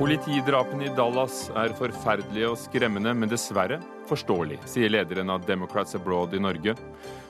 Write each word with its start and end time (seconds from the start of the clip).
Politidrapene 0.00 0.86
i 0.86 0.90
Dallas 0.96 1.50
er 1.60 1.74
forferdelige 1.76 2.48
og 2.48 2.56
skremmende, 2.56 3.12
men 3.12 3.28
dessverre 3.28 3.76
forståelig, 4.08 4.56
sier 4.64 4.88
lederen 4.88 5.28
av 5.28 5.42
Democrats 5.44 5.92
Abroad 5.98 6.32
i 6.32 6.40
Norge. 6.40 6.72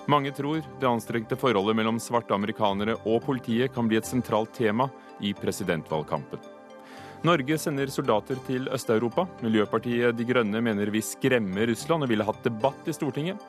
Mange 0.07 0.31
tror 0.31 0.61
det 0.79 0.87
anstrengte 0.87 1.35
forholdet 1.35 1.75
mellom 1.81 1.99
svarte 1.99 2.31
amerikanere 2.37 2.95
og 3.03 3.25
politiet 3.25 3.75
kan 3.75 3.91
bli 3.91 3.99
et 3.99 4.07
sentralt 4.07 4.55
tema 4.55 4.87
i 5.19 5.33
presidentvalgkampen. 5.35 6.39
Norge 7.27 7.59
sender 7.59 7.91
soldater 7.91 8.39
til 8.47 8.71
Øst-Europa. 8.71 9.27
Miljøpartiet 9.43 10.15
De 10.15 10.29
Grønne 10.31 10.63
mener 10.63 10.95
vi 10.95 11.03
skremmer 11.03 11.67
Russland 11.73 12.07
og 12.07 12.15
ville 12.15 12.29
hatt 12.29 12.47
debatt 12.47 12.87
i 12.87 12.95
Stortinget. 12.95 13.43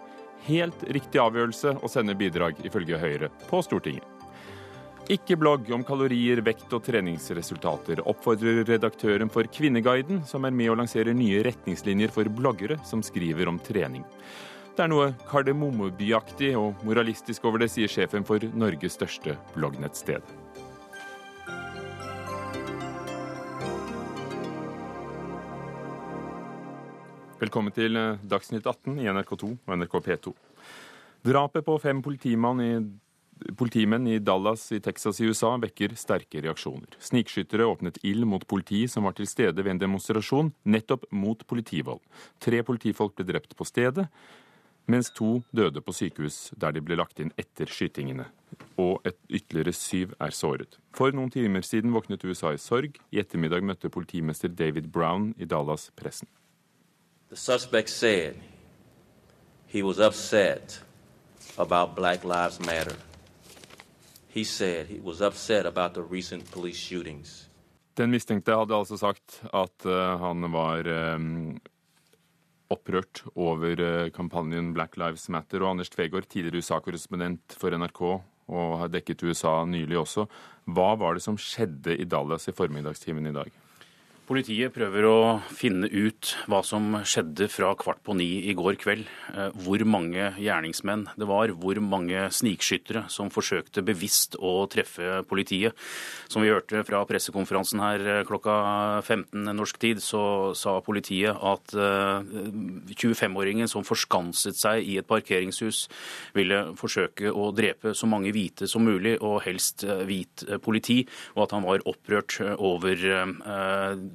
Helt 0.50 0.82
riktig 0.90 1.22
avgjørelse 1.22 1.78
å 1.78 1.94
sende 1.94 2.18
bidrag, 2.18 2.58
ifølge 2.66 2.98
Høyre, 2.98 3.30
på 3.54 3.62
Stortinget. 3.70 4.21
Ikke 5.12 5.36
blogg 5.36 5.68
om 5.76 5.82
kalorier, 5.84 6.40
vekt 6.40 6.72
og 6.72 6.86
treningsresultater, 6.86 8.00
oppfordrer 8.08 8.62
redaktøren 8.64 9.28
for 9.34 9.44
Kvinneguiden, 9.52 10.22
som 10.24 10.48
er 10.48 10.54
med 10.56 10.72
og 10.72 10.78
lanserer 10.80 11.12
nye 11.12 11.42
retningslinjer 11.44 12.14
for 12.16 12.30
bloggere 12.32 12.78
som 12.88 13.04
skriver 13.04 13.52
om 13.52 13.58
trening. 13.60 14.06
Det 14.72 14.86
er 14.86 14.88
noe 14.94 15.10
kardemommebyaktig 15.28 16.54
og 16.56 16.80
moralistisk 16.88 17.50
over 17.50 17.60
det, 17.60 17.68
sier 17.74 17.92
sjefen 17.92 18.24
for 18.24 18.40
Norges 18.56 18.96
største 18.96 19.36
bloggnettsted. 19.58 20.24
Velkommen 27.44 27.76
til 27.76 28.00
Dagsnytt 28.32 28.64
18 28.64 28.96
i 29.04 29.12
NRK2 29.12 29.54
og 29.60 29.76
NRK 29.76 30.02
P2. 30.08 30.38
Drapet 31.28 31.68
på 31.68 31.82
fem 31.84 32.00
politimann 32.00 32.64
i 32.64 32.74
Politimenn 33.58 34.08
i 34.08 34.20
Dallas 34.20 34.68
i 34.72 34.80
Texas 34.84 35.20
i 35.22 35.28
USA 35.30 35.56
vekker 35.62 35.96
sterke 35.98 36.42
reaksjoner. 36.44 36.94
Snikskyttere 37.02 37.66
åpnet 37.66 37.98
ild 38.06 38.28
mot 38.30 38.46
politi 38.48 38.84
som 38.92 39.08
var 39.08 39.16
til 39.18 39.30
stede 39.30 39.64
ved 39.64 39.76
en 39.76 39.82
demonstrasjon 39.82 40.52
nettopp 40.64 41.08
mot 41.12 41.42
politivold. 41.50 42.02
Tre 42.40 42.62
politifolk 42.68 43.16
ble 43.18 43.28
drept 43.32 43.56
på 43.58 43.68
stedet, 43.68 44.08
mens 44.92 45.12
to 45.16 45.42
døde 45.56 45.82
på 45.82 45.94
sykehus 45.96 46.52
der 46.58 46.76
de 46.76 46.84
ble 46.86 46.98
lagt 47.00 47.22
inn 47.24 47.34
etter 47.40 47.70
skytingene. 47.70 48.28
Og 48.82 49.02
et 49.08 49.18
ytterligere 49.30 49.74
syv 49.74 50.16
er 50.22 50.36
såret. 50.36 50.78
For 50.98 51.14
noen 51.16 51.32
timer 51.34 51.66
siden 51.66 51.94
våknet 51.96 52.26
USA 52.26 52.54
i 52.54 52.62
sorg. 52.62 52.98
I 53.12 53.22
ettermiddag 53.24 53.64
møtte 53.66 53.90
politimester 53.94 54.50
David 54.50 54.92
Brown 54.92 55.32
i 55.38 55.46
Dallas 55.46 55.90
pressen. 55.96 56.28
The 57.30 57.38
suspect 57.38 57.90
said 57.90 58.36
he 59.68 59.82
was 59.84 60.00
upset 60.00 60.82
about 61.58 61.96
Black 61.96 62.26
Lives. 62.26 62.60
He 64.34 64.44
said 64.44 64.88
he 64.88 65.00
was 65.04 65.22
upset 65.22 65.66
about 65.66 65.94
the 65.94 66.04
recent 66.04 66.52
police 66.52 66.80
shootings. 66.80 67.50
Den 67.94 68.12
mistenkte 68.12 68.56
hadde 68.56 68.76
altså 68.78 68.98
sagt 68.98 69.42
at 69.52 69.86
uh, 69.86 70.16
han 70.22 70.48
var 70.54 70.88
um, 70.88 71.58
opprørt 72.72 73.26
over 73.36 73.82
uh, 73.84 74.12
kampanjen 74.16 74.72
Black 74.74 74.96
Lives 74.98 75.28
Matter. 75.30 75.60
Og 75.60 75.74
Anders 75.74 75.92
Tvegård, 75.92 76.30
tidligere 76.32 76.64
USA-korrespondent 76.64 77.58
for 77.60 77.76
NRK 77.76 78.02
og 78.52 78.78
har 78.80 78.92
dekket 78.92 79.24
USA 79.28 79.62
nylig 79.68 80.00
også. 80.00 80.26
Hva 80.72 80.94
var 81.00 81.16
det 81.16 81.24
som 81.24 81.38
skjedde 81.40 81.98
i 82.00 82.08
Dallas 82.08 82.48
i 82.48 82.56
formiddagstimen 82.56 83.28
i 83.28 83.36
dag? 83.36 83.52
Politiet 84.32 84.72
prøver 84.72 85.04
å 85.04 85.16
finne 85.52 85.90
ut 85.92 86.30
hva 86.48 86.62
som 86.64 86.94
skjedde 87.04 87.50
fra 87.52 87.74
kvart 87.76 88.00
på 88.08 88.14
ni 88.16 88.46
i 88.48 88.54
går 88.56 88.78
kveld. 88.80 89.10
Eh, 89.36 89.50
hvor 89.66 89.82
mange 89.84 90.30
gjerningsmenn 90.40 91.02
det 91.20 91.28
var, 91.28 91.52
hvor 91.60 91.76
mange 91.84 92.30
snikskyttere 92.32 93.10
som 93.12 93.28
forsøkte 93.34 93.84
bevisst 93.84 94.38
å 94.40 94.70
treffe 94.72 95.18
politiet. 95.28 95.76
Som 96.32 96.46
vi 96.46 96.52
hørte 96.54 96.86
fra 96.88 97.02
pressekonferansen 97.10 97.84
her 97.84 98.06
eh, 98.06 98.22
klokka 98.30 98.54
15 99.02 99.52
norsk 99.58 99.82
tid, 99.84 100.00
så 100.00 100.24
sa 100.56 100.78
politiet 100.86 101.36
at 101.36 101.76
25-åringen 101.76 103.68
eh, 103.68 103.74
som 103.74 103.84
forskanset 103.84 104.56
seg 104.62 104.88
i 104.94 104.96
et 105.02 105.12
parkeringshus, 105.12 105.82
ville 106.40 106.62
forsøke 106.80 107.36
å 107.36 107.50
drepe 107.52 107.92
så 108.00 108.08
mange 108.08 108.32
hvite 108.32 108.72
som 108.72 108.88
mulig, 108.88 109.18
og 109.20 109.42
helst 109.44 109.84
hvit 110.08 110.48
politi, 110.64 111.02
og 111.36 111.50
at 111.50 111.58
han 111.58 111.68
var 111.68 111.84
opprørt 111.92 112.40
over 112.56 112.96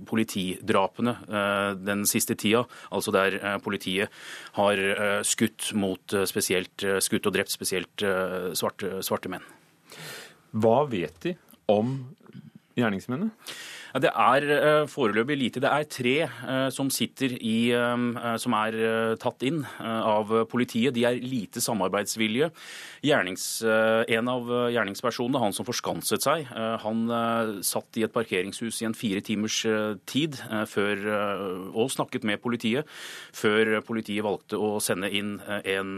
politidrapene 0.07 1.15
eh, 1.27 1.71
den 1.79 2.05
siste 2.09 2.37
tida, 2.39 2.65
altså 2.95 3.15
der 3.15 3.39
eh, 3.41 3.57
politiet 3.63 4.13
har 4.59 4.81
eh, 4.81 5.21
skutt, 5.27 5.73
mot 5.79 6.17
spesielt, 6.29 6.87
skutt 7.05 7.29
og 7.29 7.37
drept 7.37 7.53
spesielt 7.53 8.05
svarte, 8.57 9.01
svarte 9.05 9.33
menn. 9.33 9.45
Hva 10.57 10.85
vet 10.89 11.19
de 11.25 11.35
om 11.73 11.99
gjerningsmennene? 12.77 13.33
Det 13.97 14.11
er 14.13 14.45
uh, 14.51 14.89
foreløpig 14.89 15.37
lite. 15.39 15.61
Det 15.63 15.71
er 15.71 15.87
tre 15.89 16.15
uh, 16.27 16.69
som 16.75 16.91
sitter 16.93 17.37
i 17.41 17.73
uh, 17.73 18.37
Som 18.41 18.53
er 18.59 18.77
tatt 19.21 19.43
inn 19.47 19.63
av 19.81 20.31
politiet. 20.51 20.95
De 20.95 21.05
er 21.09 21.19
lite 21.23 21.61
samarbeidsvillige. 21.63 22.51
Gjernings, 23.07 23.63
en 23.63 24.29
av 24.31 24.49
gjerningspersonene, 24.73 25.41
han 25.41 25.55
som 25.55 25.67
forskanset 25.67 26.25
seg, 26.25 26.49
han 26.83 27.05
satt 27.65 27.99
i 27.99 28.05
et 28.07 28.13
parkeringshus 28.13 28.81
i 28.83 28.89
en 28.89 28.97
fire 28.97 29.23
timers 29.25 29.59
tid 30.09 30.39
før, 30.69 31.03
og 31.73 31.93
snakket 31.93 32.27
med 32.29 32.43
politiet, 32.43 32.89
før 33.37 33.79
politiet 33.87 34.27
valgte 34.27 34.59
å 34.59 34.77
sende 34.83 35.11
inn 35.15 35.37
en 35.47 35.95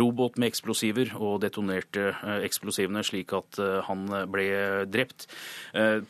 robåt 0.00 0.38
med 0.40 0.50
eksplosiver 0.52 1.14
og 1.18 1.40
detonerte 1.44 2.10
eksplosivene 2.42 3.04
slik 3.06 3.34
at 3.38 3.60
han 3.88 4.06
ble 4.32 4.48
drept. 4.90 5.28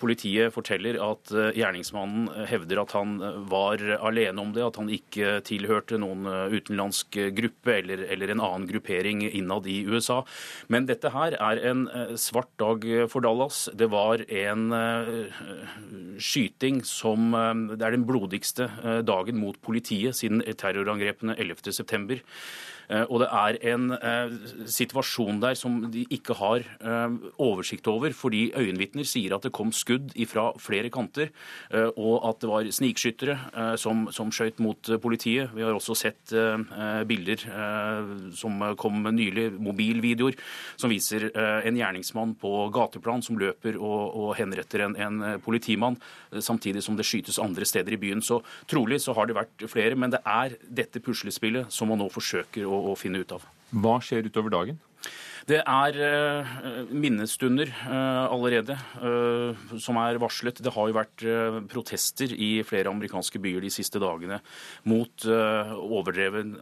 Politiet 0.00 0.54
forteller 0.54 1.00
at 1.02 1.11
at 1.12 1.32
eh, 1.34 1.50
gjerningsmannen 1.58 2.28
eh, 2.32 2.46
hevder 2.50 2.82
at 2.82 2.94
han 2.96 3.14
eh, 3.22 3.38
var 3.50 3.82
alene 4.00 4.42
om 4.42 4.52
det, 4.54 4.64
at 4.64 4.78
han 4.80 4.90
ikke 4.92 5.38
tilhørte 5.46 5.98
noen 6.00 6.26
utenlandsk 6.52 7.18
gruppe 7.36 7.76
eller, 7.78 8.04
eller 8.12 8.32
en 8.32 8.42
annen 8.42 8.66
gruppering 8.70 9.24
innad 9.28 9.68
i 9.70 9.82
USA. 9.88 10.22
Men 10.72 10.88
dette 10.88 11.12
her 11.14 11.36
er 11.38 11.60
en 11.70 11.84
svart 12.20 12.50
dag 12.60 12.84
for 13.12 13.24
Dallas. 13.24 13.64
Det 13.78 13.88
var 13.92 14.24
en 14.28 14.62
skyting 16.22 16.82
som 16.86 17.32
Det 17.72 17.84
er 17.84 17.94
den 17.94 18.06
blodigste 18.08 18.68
dagen 19.06 19.40
mot 19.40 19.58
politiet 19.64 20.18
siden 20.18 20.42
terrorangrepene 20.58 21.36
11.9. 21.36 22.20
Eh, 22.92 23.06
og 23.08 23.22
det 23.22 23.28
er 23.32 23.58
en 23.72 23.92
eh, 23.96 24.34
situasjon 24.68 25.40
der 25.42 25.56
som 25.58 25.78
de 25.92 26.04
ikke 26.12 26.36
har 26.38 26.64
eh, 26.64 27.16
oversikt 27.42 27.88
over, 27.90 28.12
fordi 28.16 28.50
øyenvitner 28.58 29.06
sier 29.08 29.36
at 29.36 29.46
det 29.46 29.54
kom 29.54 29.72
skudd 29.74 30.12
fra 30.28 30.50
flere 30.60 30.90
kanter, 30.92 31.30
og 31.72 32.24
at 32.28 32.40
det 32.42 32.48
var 32.48 32.68
snikskyttere 32.74 33.76
som, 33.80 34.04
som 34.14 34.30
skjøt 34.32 34.60
mot 34.62 34.90
politiet. 35.02 35.50
Vi 35.54 35.64
har 35.64 35.74
også 35.74 35.94
sett 35.98 36.32
bilder 37.08 37.42
som 38.36 38.60
kom 38.80 39.02
nylig, 39.14 39.48
mobilvideoer, 39.62 40.36
som 40.80 40.92
viser 40.92 41.28
en 41.34 41.78
gjerningsmann 41.78 42.34
på 42.40 42.52
gateplan 42.74 43.24
som 43.24 43.38
løper 43.40 43.78
og, 43.80 44.00
og 44.22 44.30
henretter 44.38 44.86
en, 44.86 44.96
en 44.96 45.40
politimann, 45.44 45.98
samtidig 46.32 46.84
som 46.84 46.98
det 46.98 47.06
skytes 47.08 47.40
andre 47.42 47.68
steder 47.68 47.96
i 47.96 48.00
byen. 48.02 48.22
Så 48.24 48.40
trolig 48.70 49.02
så 49.04 49.16
har 49.18 49.28
det 49.28 49.38
vært 49.38 49.66
flere, 49.72 49.98
men 49.98 50.14
det 50.14 50.22
er 50.24 50.56
dette 50.62 51.02
puslespillet 51.04 51.72
som 51.72 51.92
man 51.92 52.02
nå 52.02 52.10
forsøker 52.12 52.68
å 52.68 52.81
å, 52.82 52.96
finne 52.98 53.22
ut 53.22 53.36
av. 53.36 53.44
Hva 53.72 53.98
skjer 54.04 54.28
utover 54.28 54.52
dagen? 54.52 54.80
Det 55.48 55.58
er 55.58 55.96
uh, 55.98 56.50
minnestunder 56.94 57.70
uh, 57.88 58.28
allerede 58.30 58.76
uh, 59.02 59.58
som 59.82 59.98
er 59.98 60.20
varslet. 60.22 60.60
Det 60.62 60.70
har 60.70 60.90
jo 60.90 60.94
vært 60.94 61.24
protester 61.72 62.30
i 62.30 62.50
flere 62.66 62.92
amerikanske 62.92 63.40
byer 63.42 63.64
de 63.64 63.72
siste 63.74 63.98
dagene 64.02 64.38
mot 64.88 65.26
overdreven 65.26 66.54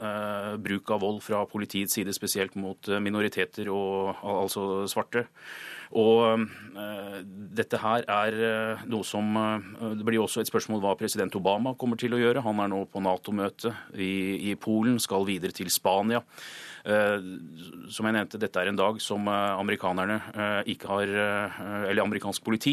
bruk 0.65 0.95
av 0.95 1.05
vold 1.05 1.21
fra 1.25 1.43
politiets 1.49 1.99
side, 1.99 2.15
spesielt 2.17 2.57
mot 2.61 2.89
minoriteter 3.03 3.69
og 3.73 4.23
altså 4.23 4.87
svarte. 4.91 5.27
Og 5.91 6.45
dette 7.59 7.81
her 7.83 8.05
er 8.07 8.37
noe 8.87 9.03
som 9.03 9.35
Det 9.99 10.05
blir 10.07 10.21
også 10.23 10.45
et 10.45 10.51
spørsmål 10.51 10.85
hva 10.85 10.93
president 10.95 11.35
Obama 11.35 11.73
kommer 11.75 11.99
til 11.99 12.15
å 12.15 12.21
gjøre. 12.21 12.45
Han 12.47 12.63
er 12.63 12.71
nå 12.71 12.85
på 12.87 13.03
Nato-møte 13.03 13.73
i, 13.99 14.53
i 14.53 14.55
Polen, 14.55 15.01
skal 15.03 15.27
videre 15.27 15.57
til 15.57 15.73
Spania. 15.75 16.23
Eh, 16.85 17.19
som 17.93 18.07
jeg 18.07 18.17
nevnte, 18.17 18.39
dette 18.41 18.61
er 18.61 18.71
en 18.71 18.79
dag 18.79 19.01
som 19.03 19.27
eh, 19.29 19.53
amerikanerne 19.61 20.17
eh, 20.33 20.73
ikke 20.73 20.89
har 20.89 21.11
Eller 21.11 22.03
amerikansk 22.03 22.43
politi 22.45 22.73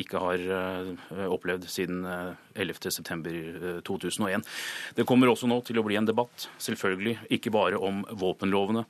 ikke 0.00 0.20
har 0.20 0.42
opplevd 1.30 1.66
siden 1.70 2.04
11.9.2001. 2.54 4.44
Det 4.96 5.04
kommer 5.06 5.30
også 5.30 5.48
nå 5.50 5.58
til 5.66 5.78
å 5.78 5.84
bli 5.86 5.96
en 5.98 6.06
debatt, 6.08 6.46
selvfølgelig 6.62 7.16
ikke 7.36 7.52
bare 7.54 7.78
om 7.78 8.02
våpenlovene, 8.20 8.84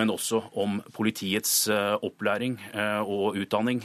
men 0.00 0.12
også 0.12 0.40
om 0.60 0.80
politiets 0.96 1.68
opplæring 1.70 2.56
og 3.04 3.38
utdanning. 3.40 3.82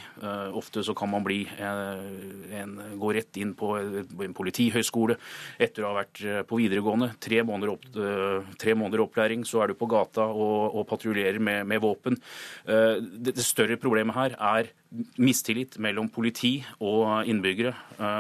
Ofte 0.56 0.84
så 0.88 0.96
kan 0.98 1.12
man 1.12 1.26
bli 1.26 1.44
en, 1.60 2.78
gå 3.00 3.14
rett 3.18 3.42
inn 3.42 3.54
på 3.58 3.76
en 3.78 4.36
politihøyskole 4.38 5.18
etter 5.62 5.86
å 5.86 5.94
ha 5.94 6.00
vært 6.02 6.24
på 6.50 6.62
videregående. 6.62 7.14
Tre 7.22 7.44
måneder, 7.48 7.76
opp, 7.76 7.86
tre 8.62 8.78
måneder 8.78 9.06
opplæring, 9.06 9.46
så 9.48 9.64
er 9.64 9.72
du 9.72 9.80
på 9.80 9.92
gata 9.92 10.25
og, 10.26 10.76
og 10.80 10.88
patruljerer 10.90 11.40
med, 11.40 11.64
med, 11.68 11.82
våpen. 11.84 12.18
Det, 12.66 13.36
Det 13.36 13.46
større 13.46 13.78
problemet 13.82 14.16
her 14.16 14.36
er 14.40 14.72
mistillit 15.20 15.78
mellom 15.82 16.10
politi 16.10 16.58
og 16.80 17.28
innbyggere. 17.30 17.74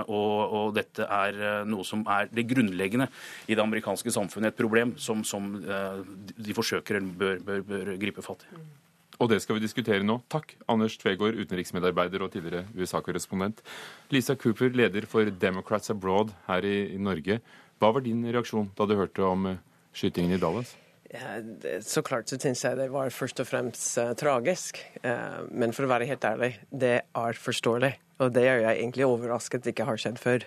Og, 0.05 0.39
og, 0.45 0.71
dette 0.75 1.07
er 1.07 1.65
noe 1.69 1.85
som 1.87 2.03
er 2.11 2.31
det 2.31 2.47
grunnleggende 2.49 3.09
i 3.47 3.55
det 3.55 3.63
amerikanske 3.63 4.13
samfunnet. 4.13 4.53
Et 4.53 4.63
problem 4.63 4.95
som, 5.01 5.23
som 5.23 5.53
de 5.55 6.57
forsøker 6.57 6.99
eller 6.99 7.21
bør, 7.21 7.45
bør, 7.45 7.69
bør 7.69 7.93
gripe 8.01 8.25
fatt 8.25 8.47
i. 8.49 8.65
Og 9.19 9.29
det 9.31 9.41
skal 9.43 9.57
vi 9.57 9.63
diskutere 9.63 10.03
nå. 10.03 10.17
Takk, 10.31 10.55
Anders 10.71 10.97
Tvegård, 10.99 11.37
utenriksmedarbeider 11.39 12.25
og 12.25 12.33
tidligere 12.33 12.65
USA-korrespondent. 12.75 13.61
Lisa 14.11 14.35
Cooper, 14.35 14.73
leder 14.75 15.07
for 15.07 15.29
Democrats 15.29 15.89
Abroad 15.93 16.33
her 16.49 16.67
i, 16.67 16.77
i 16.95 16.99
Norge. 16.99 17.39
Hva 17.79 17.93
var 17.95 18.03
din 18.03 18.25
reaksjon 18.27 18.71
da 18.75 18.87
du 18.87 18.95
hørte 18.99 19.23
om 19.23 19.53
skytingen 19.95 20.35
i 20.35 20.41
Dallas? 20.41 20.75
Ja, 21.13 21.35
så 21.85 22.01
klart 22.05 22.31
så 22.31 22.37
syns 22.41 22.63
jeg 22.65 22.79
det 22.79 22.87
var 22.93 23.13
først 23.13 23.39
og 23.43 23.47
fremst 23.47 23.99
uh, 24.01 24.13
tragisk. 24.17 24.79
Uh, 25.03 25.45
men 25.51 25.75
for 25.75 25.85
å 25.85 25.91
være 25.91 26.07
helt 26.09 26.25
ærlig, 26.25 26.55
det 26.71 26.95
er 27.05 27.39
forståelig. 27.39 27.93
Og 28.23 28.31
det 28.33 28.45
er 28.47 28.61
jeg 28.63 28.79
egentlig 28.79 29.05
overrasket 29.05 29.59
at 29.59 29.67
det 29.67 29.73
ikke 29.75 29.87
har 29.89 29.99
skjedd 30.01 30.19
før. 30.23 30.45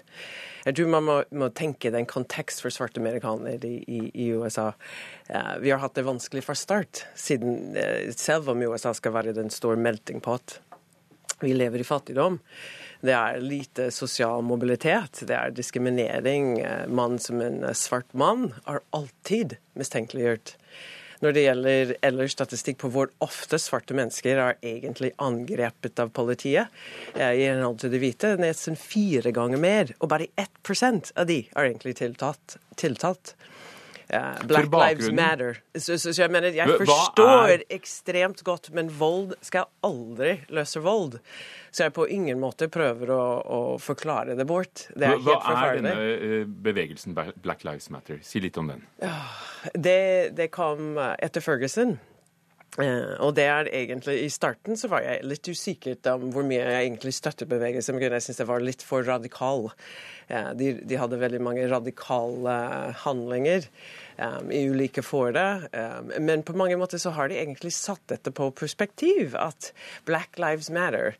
Jeg 0.64 0.76
tror 0.78 0.90
man 0.92 1.04
må, 1.04 1.16
må 1.36 1.50
tenke 1.54 1.92
den 1.94 2.08
kontekst 2.08 2.64
for 2.64 2.74
svarte 2.74 3.00
amerikanere 3.02 3.60
i, 3.68 3.76
i, 3.84 4.00
i 4.24 4.30
USA. 4.32 4.70
Vi 5.60 5.68
har 5.68 5.82
hatt 5.82 5.98
det 5.98 6.06
vanskelig 6.06 6.46
fra 6.46 6.56
start, 6.56 7.04
siden 7.12 7.76
selv 8.16 8.48
om 8.54 8.64
USA 8.64 8.94
skal 8.96 9.12
være 9.18 9.36
den 9.36 9.52
store 9.52 9.76
melting 9.76 10.24
pot. 10.24 10.56
Vi 11.44 11.52
lever 11.52 11.84
i 11.84 11.86
fattigdom. 11.86 12.40
Det 13.00 13.14
er 13.14 13.40
lite 13.40 13.90
sosial 13.94 14.42
mobilitet. 14.42 15.22
Det 15.28 15.34
er 15.36 15.54
diskriminering. 15.54 16.56
Mann 16.90 17.18
som 17.22 17.42
en 17.44 17.62
svart 17.78 18.10
mann 18.12 18.50
er 18.66 18.82
alltid 18.96 19.58
mistenkeliggjort. 19.78 20.56
Når 21.18 21.34
det 21.34 21.42
gjelder 21.42 21.92
ellers 22.06 22.34
statistikk 22.36 22.78
på 22.82 22.90
hvor 22.94 23.10
ofte 23.24 23.58
svarte 23.58 23.94
mennesker 23.98 24.38
er 24.38 24.58
egentlig 24.62 25.10
angrepet 25.22 25.98
av 25.98 26.12
politiet, 26.14 26.70
eh, 27.16 27.32
i 27.34 27.48
henhold 27.48 27.80
til 27.82 27.90
de 27.90 27.98
hvite, 28.02 28.36
nesten 28.38 28.78
fire 28.78 29.32
ganger 29.34 29.58
mer. 29.58 29.94
Og 29.98 30.12
bare 30.12 30.30
1% 30.38 31.10
av 31.18 31.26
de 31.26 31.40
er 31.50 31.70
egentlig 31.70 31.96
tiltalt. 31.98 32.58
tiltatt. 32.78 33.34
Uh, 34.14 34.46
Black 34.48 34.72
Lives 34.72 35.10
Matter. 35.12 35.58
Så, 35.74 35.98
så, 35.98 36.12
så, 36.12 36.22
jeg 36.22 36.32
mener, 36.32 36.54
jeg 36.56 36.78
forstår 36.80 37.52
er... 37.58 37.64
ekstremt 37.76 38.40
godt, 38.44 38.70
men 38.72 38.88
vold 38.88 39.34
skal 39.44 39.68
aldri 39.84 40.38
løse 40.48 40.80
vold. 40.80 41.18
Så 41.70 41.84
jeg 41.84 41.94
på 41.96 42.06
ingen 42.08 42.40
måte 42.40 42.70
prøver 42.72 43.12
å, 43.12 43.22
å 43.44 43.60
forklare 43.82 44.36
det 44.38 44.46
bort. 44.48 44.86
Det 44.96 45.10
er 45.10 45.20
Hva, 45.20 45.36
Hva 45.44 45.56
er 45.66 45.80
denne 45.82 45.96
eh, 46.00 46.44
bevegelsen 46.48 47.16
Black 47.16 47.66
Lives 47.68 47.90
Matter? 47.92 48.22
Si 48.24 48.40
litt 48.40 48.56
om 48.60 48.72
den. 48.72 48.86
Det, 49.74 50.32
det 50.38 50.48
kom 50.56 50.96
eh, 50.96 51.14
etter 51.28 51.44
Ferguson. 51.44 51.98
Uh, 52.78 53.16
og 53.24 53.32
det 53.34 53.46
er 53.48 53.68
egentlig 53.74 54.18
I 54.22 54.28
starten 54.30 54.76
så 54.78 54.90
var 54.92 55.00
jeg 55.02 55.24
litt 55.26 55.48
usikker 55.48 55.96
om 56.12 56.28
hvor 56.30 56.44
mye 56.46 56.60
jeg 56.60 56.84
egentlig 56.84 57.14
støttet 57.16 57.50
bevegelsen. 57.50 57.96
Men 57.96 58.16
jeg 58.16 58.24
syntes 58.24 58.40
det 58.40 58.48
var 58.48 58.64
litt 58.64 58.84
for 58.86 59.04
radikal. 59.08 59.68
Uh, 60.28 60.50
de, 60.58 60.72
de, 60.84 60.98
hadde 61.00 61.20
veldig 61.20 61.40
mange 61.40 61.64
radikale 61.70 62.54
handlinger 63.04 63.64
um, 64.16 64.50
i 64.52 64.64
ulike 64.68 65.02
fora. 65.02 65.62
Men 66.20 66.42
på 66.42 66.56
mange 66.58 66.76
måter 66.76 67.00
så 67.00 67.14
har 67.16 67.30
de 67.30 67.38
egentlig 67.40 67.72
satt 67.76 68.02
dette 68.12 68.32
på 68.34 68.50
perspektiv, 68.56 69.36
at 69.38 69.72
Black 70.08 70.38
Lives 70.40 70.68
Matter. 70.74 71.16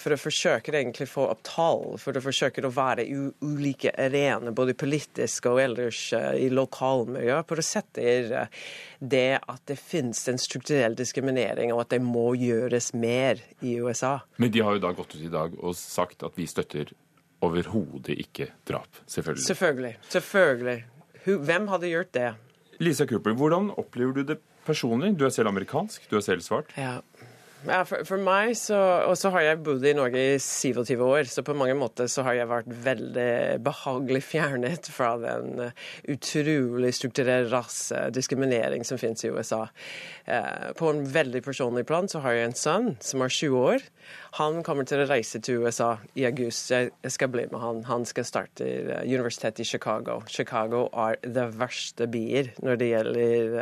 For 0.00 0.14
å 0.14 0.20
forsøke 0.20 0.74
egentlig 0.74 1.08
få 1.10 1.26
opp 1.32 1.42
tall, 1.46 1.84
for 2.00 2.16
å 2.16 2.24
forsøke 2.24 2.64
å 2.66 2.72
være 2.72 3.06
i 3.06 3.18
ulike 3.44 3.92
arenaer, 3.94 4.54
både 4.56 4.74
politisk 4.78 5.50
og 5.50 5.60
ellers 5.62 6.00
i 6.12 6.48
lokalmiljø, 6.52 7.38
å 7.42 7.60
uh, 7.62 8.62
det 9.02 9.38
at 9.40 9.62
det 9.66 9.78
finnes 9.80 10.20
en 10.30 10.38
strukturell 10.40 10.94
diskriminering, 10.98 11.72
og 11.74 11.84
at 11.84 11.94
det 11.96 12.02
må 12.04 12.32
gjøres 12.38 12.92
mer 12.94 13.40
i 13.60 13.76
USA. 13.82 14.20
Men 14.36 14.52
de 14.54 14.62
har 14.62 14.76
jo 14.76 14.84
da 14.84 14.92
gått 14.96 15.16
ut 15.16 15.24
i 15.24 15.32
dag 15.32 15.56
og 15.58 15.76
sagt 15.78 16.22
at 16.26 16.38
vi 16.38 16.46
støtter 16.50 16.92
overhodet 17.42 18.14
ikke 18.14 18.48
drap, 18.68 18.88
selvfølgelig. 19.06 19.46
Selvfølgelig. 19.46 19.98
Selvfølgelig. 20.14 20.84
Hvem 21.24 21.68
hadde 21.68 21.90
gjort 21.92 22.14
det? 22.14 22.30
Lisa 22.82 23.06
Cooper, 23.06 23.34
hvordan 23.38 23.70
opplever 23.78 24.12
du 24.16 24.24
det 24.26 24.38
personlig? 24.66 25.12
Du 25.18 25.24
er 25.26 25.34
selv 25.34 25.50
amerikansk, 25.50 26.10
du 26.10 26.16
er 26.18 26.24
selv 26.24 26.40
svart. 26.40 26.70
Ja. 26.78 26.98
Ja, 27.62 27.84
for, 27.86 28.02
for, 28.02 28.18
meg 28.18 28.56
så 28.58 28.76
Og 29.06 29.14
så 29.18 29.30
har 29.34 29.44
jeg 29.44 29.60
bodd 29.62 29.84
i 29.86 29.92
Norge 29.94 30.18
i 30.34 30.38
27 30.42 30.96
år, 30.98 31.28
så 31.30 31.44
på 31.46 31.54
mange 31.54 31.76
måter 31.78 32.08
så 32.10 32.24
har 32.26 32.34
jeg 32.34 32.50
vært 32.50 32.70
veldig 32.86 33.34
behagelig 33.62 34.22
fjernet 34.26 34.88
fra 34.90 35.12
den 35.22 35.68
uh, 35.68 35.84
utrolig 36.10 36.90
strukturelle 36.96 37.46
rasediskriminering 37.52 38.82
som 38.86 38.98
finnes 38.98 39.22
i 39.22 39.30
USA. 39.30 39.60
Eh, 40.24 40.72
på 40.78 40.88
en 40.90 41.04
veldig 41.06 41.42
personlig 41.44 41.84
plan 41.86 42.08
så 42.10 42.22
har 42.24 42.34
jeg 42.34 42.48
en 42.48 42.58
sønn 42.58 42.88
som 43.02 43.22
er 43.22 43.34
20 43.34 43.66
år. 43.70 43.86
Han 44.40 44.62
kommer 44.66 44.88
til 44.88 45.04
å 45.04 45.06
reise 45.06 45.38
til 45.42 45.62
USA 45.62 45.92
i 46.18 46.26
august. 46.26 46.72
Jeg, 46.72 46.90
skal 47.14 47.30
bli 47.30 47.46
med 47.52 47.62
han. 47.62 47.84
Han 47.90 48.06
skal 48.08 48.26
starte 48.26 48.66
uh, 48.88 48.96
universitetet 49.06 49.62
i 49.62 49.68
Chicago. 49.68 50.18
Chicago 50.26 50.88
er 51.06 51.20
det 51.22 51.46
verste 51.60 52.10
bier 52.10 52.50
når 52.62 52.82
det 52.82 52.90
gjelder 52.90 53.54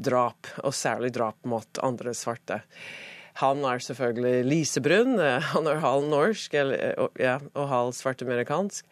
drap, 0.00 0.54
og 0.64 0.72
særlig 0.76 1.12
drap 1.16 1.44
mot 1.48 1.84
andre 1.84 2.16
svarte. 2.16 2.62
Han 3.42 3.64
er 3.68 3.82
selvfølgelig 3.84 4.44
lysebrun. 4.48 5.18
Han 5.52 5.68
er 5.68 5.82
halv 5.82 6.08
norsk 6.08 6.54
eller, 6.56 7.08
ja, 7.20 7.38
og 7.54 7.68
halv 7.68 7.96
svartamerikansk. 7.96 8.86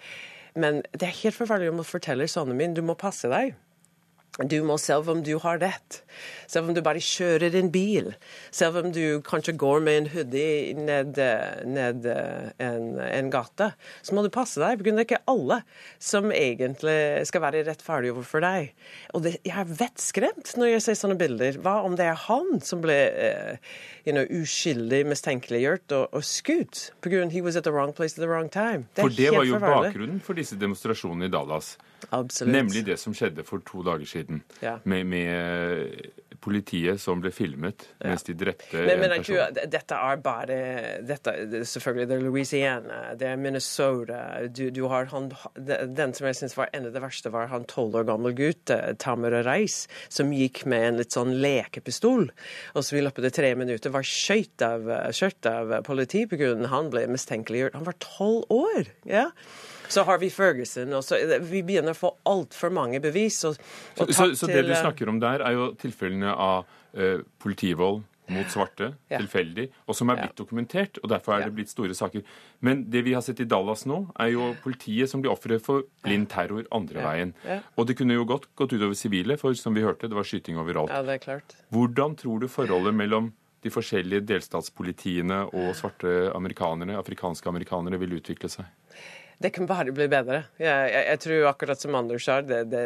Men 0.55 0.83
det 0.93 1.09
er 1.09 1.21
helt 1.25 1.37
forferdelig 1.37 1.73
å 1.73 1.87
fortelle 1.87 2.29
sønnen 2.31 2.59
min 2.59 2.77
du 2.77 2.83
må 2.87 2.95
passe 2.99 3.31
deg. 3.33 3.57
Du 4.43 4.57
må, 4.67 4.75
selv 4.83 5.07
om 5.13 5.21
du 5.23 5.37
har 5.39 5.61
rett, 5.63 6.01
selv 6.51 6.67
om 6.67 6.75
du 6.75 6.81
bare 6.83 6.99
kjører 7.03 7.55
en 7.55 7.69
bil, 7.71 8.09
selv 8.51 8.81
om 8.81 8.89
du 8.91 9.21
kanskje 9.23 9.55
går 9.55 9.85
med 9.87 9.99
en 10.01 10.09
hoodie 10.11 10.75
ned, 10.75 11.21
ned 11.71 12.09
en, 12.59 12.89
en, 12.99 13.31
gate, 13.31 13.69
så 14.03 14.17
må 14.17 14.25
du 14.27 14.33
passe 14.35 14.59
deg. 14.59 14.81
For 14.81 14.89
det 14.89 14.95
er 14.97 15.07
ikke 15.07 15.21
alle 15.31 15.61
som 16.03 16.35
egentlig 16.35 16.97
skal 17.31 17.45
være 17.47 17.63
rettferdige 17.69 18.17
overfor 18.17 18.43
deg. 18.43 18.75
Og 19.15 19.23
det, 19.29 19.37
jeg 19.47 19.55
er 19.63 19.73
vettskremt 19.85 20.57
når 20.59 20.73
jeg 20.73 20.87
ser 20.89 20.99
sånne 21.05 21.21
bilder. 21.23 21.63
Hva 21.63 21.79
om 21.87 21.95
det 21.95 22.11
er 22.11 22.19
han 22.27 22.59
som 22.67 22.83
ble 22.83 22.99
uh, 23.15 23.73
you 24.03 24.19
know, 24.19 24.27
uskyldig 24.27 25.05
mistenkeliggjort 25.15 25.95
og, 25.95 26.09
og 26.11 26.27
skutt 26.27 26.89
pga. 27.07 27.29
he 27.31 27.41
was 27.41 27.55
at 27.55 27.63
the 27.63 27.71
wrong 27.71 27.95
place 27.95 28.19
at 28.19 28.23
the 28.27 28.29
wrong 28.29 28.51
time? 28.51 28.89
Det 28.99 29.07
for 29.07 29.15
det 29.15 29.31
var 29.31 29.47
jo 29.47 29.63
bakgrunnen 29.63 30.19
for 30.19 30.35
disse 30.35 30.59
demonstrasjonene 30.59 31.31
i 31.31 31.37
Dallas. 31.39 31.77
Absolutt. 32.11 32.53
Nemlig 32.53 32.85
det 32.87 32.99
som 33.01 33.15
skjedde 33.17 33.45
for 33.47 33.65
to 33.67 33.83
dager 33.87 34.09
siden. 34.09 34.43
Ja. 34.65 34.79
Med, 34.85 35.07
med, 35.07 36.13
politiet 36.45 37.01
som 37.01 37.21
ble 37.23 37.31
filmet 37.35 37.87
ja. 37.99 38.11
mens 38.11 38.25
de 38.27 38.35
drepte 38.37 38.77
men, 38.77 39.01
men, 39.01 39.15
en 39.15 39.23
person. 39.23 39.55
Men 39.57 39.71
dette 39.73 39.99
er 40.09 40.21
bare 40.25 40.59
dette, 41.07 41.35
Selvfølgelig 41.71 42.09
det 42.11 42.17
er 42.17 42.25
Louisiana, 42.25 43.01
det 43.19 43.29
er 43.31 43.41
Minnesota 43.41 44.21
Du, 44.49 44.67
du 44.75 44.83
har 44.93 45.09
han, 45.13 45.31
Den 45.57 46.15
som 46.17 46.29
jeg 46.29 46.39
syns 46.41 46.57
var 46.59 46.73
enda 46.77 46.93
det 46.95 47.03
verste, 47.05 47.33
var 47.35 47.49
han 47.53 47.67
tolv 47.71 47.97
år 48.01 48.09
gammel 48.09 48.37
gutt, 48.37 48.67
Tamer 48.69 48.99
Tamara 49.01 49.43
Reis, 49.47 49.85
som 50.13 50.33
gikk 50.35 50.65
med 50.71 50.89
en 50.89 50.99
litt 51.01 51.15
sånn 51.15 51.33
lekepistol. 51.41 52.29
Og 52.75 52.85
som 52.85 52.99
i 52.99 53.05
løpet 53.05 53.29
av 53.29 53.35
tre 53.37 53.53
minutter 53.59 53.93
var 53.95 54.07
skjøtt 54.07 54.65
av, 54.67 54.91
av 55.49 55.77
politi 55.87 56.25
pga. 56.29 56.55
han 56.73 56.91
ble 56.93 57.07
mistenkeliggjort. 57.13 57.79
Han 57.79 57.89
var 57.89 57.99
tolv 58.03 58.45
år! 58.53 58.93
ja 59.09 59.31
så 59.89 60.05
har 60.09 60.19
vi 60.19 60.31
Ferguson. 60.31 60.93
også. 60.93 61.19
Vi 61.45 61.63
begynner 61.67 61.95
å 61.95 61.99
få 61.99 62.15
altfor 62.31 62.73
mange 62.75 63.01
bevis. 63.05 63.43
Og, 63.49 63.61
og 63.99 64.09
så, 64.09 64.13
så, 64.13 64.31
så, 64.45 64.51
det 64.51 64.65
du 64.67 64.73
eh, 64.73 64.81
snakker 64.81 65.11
om 65.11 65.21
der, 65.23 65.45
er 65.45 65.57
jo 65.57 65.71
tilfellene 65.81 66.33
av 66.33 66.65
uh, 66.97 67.23
politivold 67.43 68.03
mot 68.33 68.49
svarte, 68.49 68.95
ja. 69.13 69.19
tilfeldig, 69.21 69.67
og 69.85 69.97
som 69.99 70.09
er 70.09 70.23
blitt 70.23 70.33
ja. 70.33 70.39
dokumentert. 70.39 70.99
og 71.03 71.11
Derfor 71.13 71.37
er 71.37 71.47
det 71.47 71.55
blitt 71.59 71.73
store 71.73 71.97
saker. 71.97 72.25
Men 72.65 72.87
det 72.93 73.05
vi 73.05 73.13
har 73.17 73.25
sett 73.25 73.43
i 73.45 73.49
Dallas 73.49 73.85
nå, 73.89 74.01
er 74.21 74.33
jo 74.33 74.53
politiet 74.65 75.13
som 75.13 75.25
blir 75.25 75.35
ofre 75.35 75.61
for 75.63 75.85
blind 76.07 76.31
terror 76.33 76.65
andre 76.75 77.03
ja. 77.03 77.11
veien. 77.11 77.35
Og 77.77 77.89
det 77.89 77.99
kunne 78.01 78.17
jo 78.17 78.27
godt 78.29 78.49
gått 78.57 78.77
utover 78.77 78.97
sivile, 78.99 79.37
for 79.41 79.57
som 79.59 79.77
vi 79.77 79.85
hørte, 79.85 80.09
det 80.09 80.17
var 80.17 80.29
skyting 80.29 80.61
overalt. 80.61 80.93
Ja, 80.93 81.05
det 81.05 81.19
er 81.19 81.25
klart. 81.27 81.57
Hvordan 81.75 82.17
tror 82.21 82.45
du 82.45 82.49
forholdet 82.49 82.97
mellom 82.97 83.33
de 83.65 83.73
forskjellige 83.73 84.27
delstatspolitiene 84.29 85.45
og 85.57 85.73
svarte 85.77 86.31
amerikanere, 86.37 86.99
afrikanske 87.01 87.49
amerikanere 87.49 88.01
vil 88.03 88.19
utvikle 88.19 88.51
seg? 88.53 88.69
Det 89.43 89.51
kan 89.55 89.69
bare 89.69 89.93
bli 89.95 90.07
bedre. 90.11 90.45
Jeg, 90.61 90.91
jeg, 90.93 91.07
jeg 91.09 91.23
tror 91.25 91.49
akkurat 91.51 91.81
som 91.83 91.97
Anders 91.99 92.27
sa, 92.29 92.41
det, 92.45 92.61
det, 92.73 92.83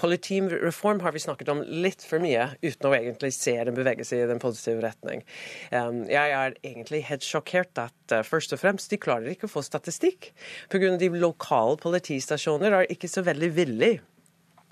politireform 0.00 1.02
har 1.04 1.14
vi 1.14 1.22
snakket 1.22 1.52
om 1.52 1.62
litt 1.64 2.04
for 2.06 2.22
mye 2.22 2.50
uten 2.64 2.88
å 2.90 2.94
egentlig 2.96 3.32
se 3.36 3.56
den 3.56 3.76
bevege 3.76 4.06
seg 4.06 4.24
i 4.24 4.30
den 4.30 4.42
positive 4.42 4.82
retning. 4.84 5.24
Um, 5.70 6.04
jeg 6.10 6.34
er 6.38 6.56
egentlig 6.64 7.04
helt 7.10 7.26
sjokkert 7.26 7.84
at 7.86 8.16
uh, 8.16 8.24
først 8.26 8.56
og 8.56 8.62
fremst 8.62 8.90
de 8.92 9.00
klarer 9.00 9.34
ikke 9.34 9.48
å 9.48 9.54
få 9.54 9.64
statistikk. 9.64 10.32
Pga. 10.72 10.96
de 11.00 11.12
lokale 11.14 11.78
politistasjoner 11.80 12.80
er 12.80 12.90
ikke 12.92 13.10
så 13.10 13.24
veldig 13.26 13.54
villige 13.54 14.02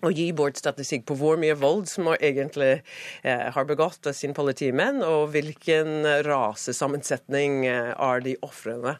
å 0.03 0.11
gi 0.11 0.29
bort 0.35 0.59
statistikk 0.59 1.05
på 1.07 1.17
hvor 1.19 1.39
mye 1.41 1.55
vold 1.59 1.87
som 1.91 2.11
egentlig 2.17 2.73
eh, 3.23 3.45
har 3.55 3.69
begått 3.69 4.09
av 4.11 4.17
sine 4.19 4.35
politimenn, 4.35 4.99
og 5.07 5.31
hvilken 5.35 6.03
rasesammensetning 6.27 7.63
eh, 7.71 7.93
er 7.95 8.25
de 8.27 8.35
ofrene. 8.43 8.97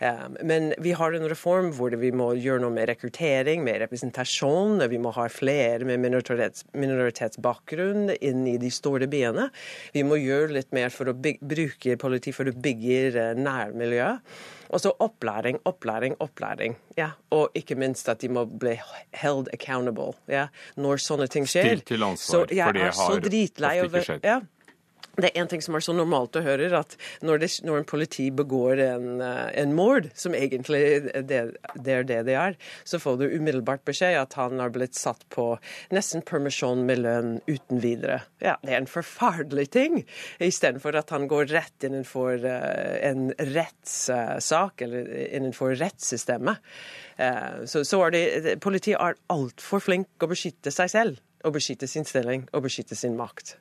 Um, 0.00 0.36
men 0.42 0.72
vi 0.82 0.94
har 0.96 1.14
en 1.14 1.28
reform 1.30 1.70
hvor 1.76 1.94
vi 2.00 2.10
må 2.14 2.32
gjøre 2.38 2.64
noe 2.64 2.74
med 2.74 2.88
rekruttering, 2.90 3.64
med 3.66 3.82
representasjon. 3.84 4.82
Vi 4.90 5.00
må 5.02 5.14
ha 5.16 5.28
flere 5.32 5.86
med 5.88 6.02
minoritets, 6.02 6.66
minoritetsbakgrunn 6.76 8.14
inn 8.18 8.44
i 8.50 8.56
de 8.60 8.72
store 8.74 9.08
byene. 9.10 9.50
Vi 9.94 10.04
må 10.06 10.18
gjøre 10.20 10.54
litt 10.58 10.74
mer 10.76 10.92
for 10.94 11.10
å 11.10 11.16
bruke 11.16 11.98
politi 12.00 12.34
for 12.34 12.50
å 12.50 12.54
bygge 12.54 13.32
nærmiljø. 13.38 14.10
Og 14.74 14.80
så 14.80 14.90
opplæring, 14.98 15.60
opplæring, 15.64 16.16
opplæring. 16.20 16.76
Ja. 16.98 17.10
Og 17.30 17.54
ikke 17.54 17.76
minst 17.78 18.08
at 18.10 18.24
de 18.24 18.30
må 18.32 18.46
bli 18.48 18.74
held 19.14 19.50
accountable 19.54 20.16
ja. 20.30 20.48
når 20.80 21.02
sånne 21.04 21.28
ting 21.30 21.46
skjer. 21.46 21.70
Stilt 21.76 21.88
til 21.92 22.06
ansvar, 22.06 22.24
så, 22.24 22.40
for 22.48 22.74
det 22.74 22.88
har 22.88 22.98
ofte 22.98 23.44
ikke 23.84 24.04
skjedd. 24.08 24.26
Ja. 24.26 24.40
Det 25.14 25.28
er 25.30 25.40
en 25.40 25.50
ting 25.50 25.62
som 25.62 25.76
er 25.76 25.84
så 25.84 25.94
normalt 25.94 26.34
å 26.38 26.42
høre, 26.42 26.70
at 26.74 26.96
når, 27.22 27.42
det, 27.42 27.48
når 27.66 27.80
en 27.80 27.86
politi 27.88 28.26
begår 28.34 28.80
en, 28.82 29.08
eh, 29.22 29.50
en 29.62 29.74
mord, 29.76 30.08
som 30.18 30.34
egentlig 30.34 30.82
det, 31.14 31.40
det, 31.74 31.94
er 31.94 32.06
det 32.08 32.20
det 32.26 32.36
er, 32.38 32.56
så 32.88 32.98
får 33.02 33.20
du 33.20 33.26
umiddelbart 33.28 33.84
beskjed 33.86 34.18
at 34.18 34.34
han 34.40 34.62
har 34.62 34.72
blitt 34.74 34.98
satt 34.98 35.22
på 35.34 35.52
nesten 35.94 36.24
permisjon 36.26 36.82
med 36.88 37.04
lønn 37.04 37.36
uten 37.46 37.82
videre. 37.84 38.22
Ja, 38.42 38.56
Det 38.62 38.74
er 38.74 38.82
en 38.82 38.90
forferdelig 38.90 39.68
ting, 39.76 40.02
istedenfor 40.42 40.98
at 40.98 41.14
han 41.14 41.28
går 41.30 41.46
rett 41.52 41.86
innenfor 41.86 42.42
uh, 42.42 42.94
en 43.04 43.30
rettssak, 43.54 44.82
eller 44.84 45.10
innenfor 45.30 45.76
rettssystemet. 45.78 46.62
Uh, 47.20 47.62
så, 47.70 47.84
så 47.86 48.02
er 48.06 48.14
det, 48.14 48.56
Politiet 48.64 48.98
er 48.98 49.18
altfor 49.32 49.82
flink 49.84 50.24
å 50.24 50.30
beskytte 50.30 50.74
seg 50.74 50.90
selv, 50.90 51.22
og 51.44 51.54
beskytte 51.58 51.88
sin 51.90 52.08
stilling 52.08 52.48
og 52.52 52.66
beskytte 52.66 52.98
sin 52.98 53.18
makt. 53.20 53.58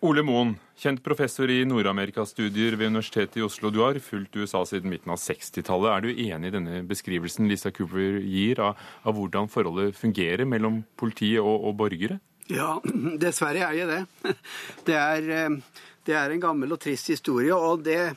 Ole 0.00 0.22
Moen, 0.24 0.54
kjent 0.80 1.02
professor 1.04 1.50
i 1.52 1.58
Nord-Amerika-studier 1.68 2.72
ved 2.80 2.88
Universitetet 2.88 3.34
i 3.36 3.42
Oslo. 3.44 3.68
Du 3.68 3.82
har 3.82 3.98
fulgt 4.00 4.38
USA 4.40 4.62
siden 4.64 4.88
midten 4.88 5.12
av 5.12 5.20
60-tallet. 5.20 5.90
Er 5.92 6.06
du 6.06 6.22
enig 6.24 6.48
i 6.48 6.54
denne 6.54 6.78
beskrivelsen 6.88 7.50
Lisa 7.50 7.68
Cooper 7.68 8.16
gir 8.24 8.62
av, 8.64 8.80
av 9.04 9.18
hvordan 9.18 9.50
forholdet 9.52 9.98
fungerer 9.98 10.48
mellom 10.48 10.80
politi 10.96 11.34
og, 11.36 11.52
og, 11.52 11.76
borgere? 11.82 12.16
Ja, 12.48 12.78
dessverre 13.26 13.66
er 13.68 13.76
jeg 13.76 13.92
det. 13.92 14.34
Det 14.88 14.96
er, 14.96 15.30
eh, 15.36 15.84
det 16.08 16.16
er 16.16 16.32
en 16.32 16.44
gammel 16.48 16.72
og 16.72 16.80
trist 16.80 17.12
historie. 17.12 17.52
Og 17.52 17.84
det 17.84 18.14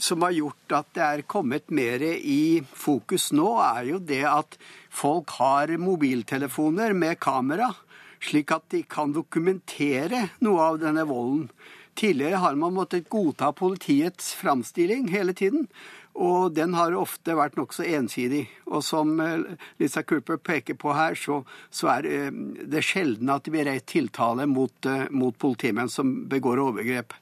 som 0.00 0.24
har 0.24 0.32
gjort 0.38 0.78
at 0.80 0.92
det 0.96 1.04
er 1.04 1.28
kommet 1.28 1.68
mer 1.68 2.00
i 2.16 2.62
fokus 2.64 3.28
nå, 3.36 3.58
er 3.60 3.92
jo 3.92 4.00
det 4.00 4.24
at 4.24 4.56
folk 4.88 5.36
har 5.36 5.76
mobiltelefoner 5.76 6.96
med 6.96 7.20
kamera 7.20 7.74
slik 8.26 8.52
at 8.54 8.68
de 8.74 8.82
kan 8.82 9.14
dokumentere 9.14 10.28
noe 10.44 10.70
av 10.72 10.80
denne 10.82 11.06
volden. 11.08 11.48
Tidligere 11.96 12.42
har 12.42 12.56
man 12.60 12.74
måttet 12.76 13.08
godta 13.08 13.52
politiets 13.56 14.34
framstilling 14.36 15.08
hele 15.08 15.32
tiden, 15.32 15.64
og 16.16 16.52
den 16.56 16.74
har 16.76 16.96
ofte 16.96 17.34
vært 17.36 17.56
nokså 17.56 17.84
ensidig. 17.96 18.42
Og 18.68 18.84
som 18.84 19.18
eh, 19.20 19.56
Lisa 19.80 20.02
Cooper 20.04 20.40
peker 20.40 20.76
på 20.80 20.94
her, 20.96 21.16
så, 21.16 21.42
så 21.72 21.90
er 21.94 22.08
eh, 22.08 22.30
det 22.64 22.84
sjelden 22.84 23.32
at 23.32 23.44
det 23.44 23.52
blir 23.52 23.68
rett 23.68 23.88
tiltale 23.88 24.48
mot, 24.48 24.88
eh, 24.88 25.06
mot 25.12 25.36
politimenn 25.36 25.92
som 25.92 26.12
begår 26.28 26.60
overgrep. 26.64 27.16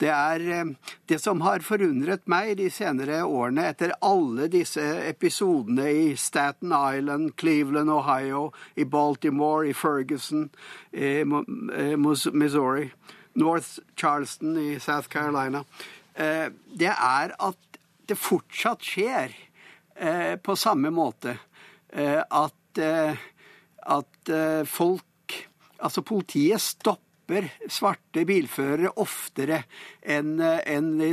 Det 0.00 0.10
er 0.12 0.42
eh, 0.52 0.72
det 1.08 1.18
som 1.22 1.40
har 1.44 1.64
forundret 1.64 2.26
meg 2.28 2.56
de 2.58 2.68
senere 2.72 3.22
årene, 3.24 3.70
etter 3.70 3.94
alle 4.04 4.48
disse 4.52 4.82
episodene 5.08 5.88
i 5.88 6.06
Staten 6.20 6.74
Island, 6.74 7.32
Cleveland, 7.40 7.90
Ohio, 7.92 8.50
i 8.76 8.84
Baltimore, 8.84 9.68
i 9.70 9.72
Ferguson, 9.76 10.50
i 10.92 11.24
Missouri, 11.24 12.90
North 13.40 13.78
Charleston 13.96 14.56
i 14.60 14.78
South 14.80 15.08
Carolina, 15.12 15.64
eh, 16.14 16.48
det 16.76 16.92
er 16.92 17.34
at 17.40 17.80
det 18.06 18.18
fortsatt 18.20 18.84
skjer 18.84 19.32
eh, 19.96 20.36
på 20.36 20.56
samme 20.56 20.92
måte. 20.94 21.38
At, 21.96 22.78
at 22.78 24.30
folk 24.68 25.04
Altså, 25.76 26.00
politiet 26.00 26.60
stopper 26.60 27.05
stopper 27.26 27.48
svarte 27.68 28.22
bilførere 28.28 28.92
oftere 29.02 29.64
enn 30.02 30.38
en 30.40 30.92
de 31.00 31.10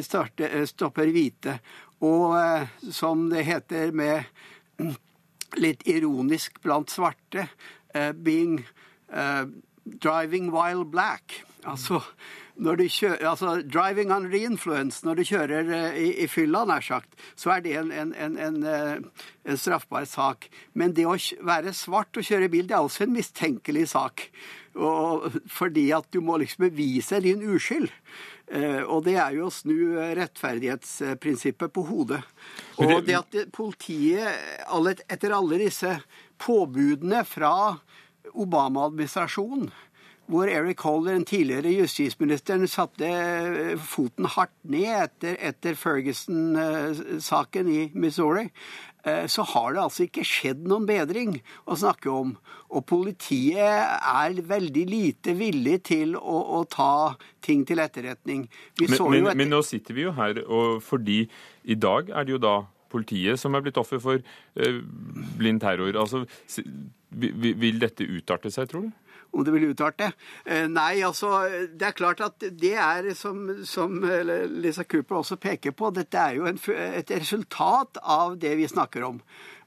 stopper 0.69 1.09
hvite. 1.13 1.57
Og 2.03 2.35
eh, 2.37 2.67
som 2.91 3.29
det 3.31 3.45
heter 3.47 3.93
med 3.95 4.23
litt 5.61 5.85
ironisk 5.89 6.59
blant 6.63 6.89
svarte, 6.89 7.47
uh, 7.95 8.11
being 8.11 8.63
uh, 9.13 9.45
driving 9.85 10.51
while 10.53 10.85
black. 10.85 11.43
Altså, 11.63 12.01
når 12.55 12.79
du 12.79 12.83
kjører, 12.85 13.23
altså 13.27 13.53
driving 13.65 14.11
under 14.13 14.29
the 14.29 14.43
influence, 14.45 15.01
når 15.05 15.19
du 15.19 15.23
kjører 15.25 15.69
uh, 15.71 15.95
i, 15.97 16.09
i, 16.23 16.27
fylla, 16.29 16.63
nær 16.69 16.85
sagt, 16.85 17.15
så 17.39 17.55
er 17.55 17.63
det 17.65 17.77
en, 17.79 17.91
en, 17.91 18.13
en, 18.13 18.59
en, 18.67 19.57
straffbar 19.57 20.05
sak. 20.09 20.49
Men 20.77 20.93
det 20.93 21.07
å 21.09 21.17
være 21.45 21.73
svart 21.77 22.19
og 22.19 22.27
kjøre 22.27 22.51
bil, 22.53 22.67
det 22.69 22.77
er 22.77 22.85
også 22.85 23.07
en 23.07 23.15
mistenkelig 23.15 23.87
sak. 23.95 24.27
Og, 24.73 25.33
fordi 25.53 25.89
at 25.93 26.07
du 26.13 26.21
må 26.25 26.37
liksom 26.41 26.67
bevise 26.67 27.21
din 27.25 27.43
uskyld. 27.53 27.89
Eh, 28.53 28.81
og 28.83 29.05
det 29.07 29.15
er 29.21 29.37
jo 29.37 29.47
å 29.47 29.53
snu 29.53 29.95
rettferdighetsprinsippet 30.17 31.73
på 31.73 31.85
hodet. 31.87 32.21
Og 32.81 32.99
det 33.07 33.17
at 33.17 33.37
politiet, 33.55 34.67
etter 35.07 35.33
alle 35.33 35.61
disse 35.61 35.95
påbudene 36.41 37.23
fra 37.25 37.53
Obama-administrasjonen, 38.33 39.71
hvor 40.31 40.47
Eric 40.47 40.79
Holder, 40.85 41.17
den 41.17 41.25
tidligere 41.27 41.73
justisministeren, 41.75 42.67
satte 42.71 43.09
foten 43.83 44.29
hardt 44.37 44.55
ned 44.63 44.87
etter, 45.03 45.35
etter 45.51 45.75
Ferguson-saken 45.75 47.69
i 47.73 47.81
Missouri, 47.93 48.47
Eh, 49.03 49.25
så 49.27 49.43
har 49.43 49.73
det 49.75 49.81
altså 49.83 50.05
ikke 50.05 50.23
skjedd 50.23 50.61
noen 50.67 50.85
bedring 50.87 51.35
å 51.67 51.75
snakke 51.79 52.11
om. 52.11 52.31
Og 52.71 52.85
politiet 52.87 53.59
er 53.59 54.37
veldig 54.47 54.83
lite 54.87 55.35
villig 55.35 55.81
til 55.89 56.15
å, 56.15 56.37
å 56.59 56.61
ta 56.71 57.13
ting 57.43 57.65
til 57.67 57.83
etterretning. 57.83 58.45
Men, 58.79 58.93
men, 58.95 59.19
etter... 59.19 59.41
men, 59.41 59.51
nå 59.51 59.59
sitter 59.67 59.97
vi 59.97 60.07
jo 60.07 60.15
her, 60.15 60.39
og 60.47 60.79
fordi 60.85 61.25
i 61.67 61.75
dag 61.75 62.13
er 62.15 62.27
det 62.27 62.37
jo 62.37 62.41
da 62.45 62.61
politiet 62.93 63.41
som 63.41 63.57
er 63.57 63.65
blitt 63.65 63.79
offer 63.81 63.99
for 63.99 64.21
eh, 64.21 64.79
blind 65.35 65.59
terror. 65.65 65.99
Altså, 65.99 66.23
vil 67.11 67.83
dette 67.83 68.07
utarte 68.07 68.53
seg, 68.53 68.71
tror 68.71 68.87
du? 68.87 69.02
Om 69.33 69.45
det 69.45 69.53
ville 69.55 69.71
utarte. 69.73 70.11
det. 70.45 70.67
nei, 70.69 71.01
altså, 71.01 71.47
det 71.73 71.87
er 71.87 71.97
klart 71.97 72.21
at 72.21 72.45
det 72.53 72.75
er, 72.77 73.09
som, 73.17 73.47
som 73.65 73.97
Lisa 74.53 74.85
Cooper 74.85 75.19
også 75.23 75.39
peker 75.41 75.73
på, 75.73 75.89
dette 75.89 76.21
er 76.21 76.37
jo 76.37 76.45
en, 76.49 76.59
et 76.69 77.11
resultat 77.11 77.97
av 78.03 78.37
det 78.37 78.53
vi 78.59 78.69
snakker 78.69 79.09
om. 79.09 79.19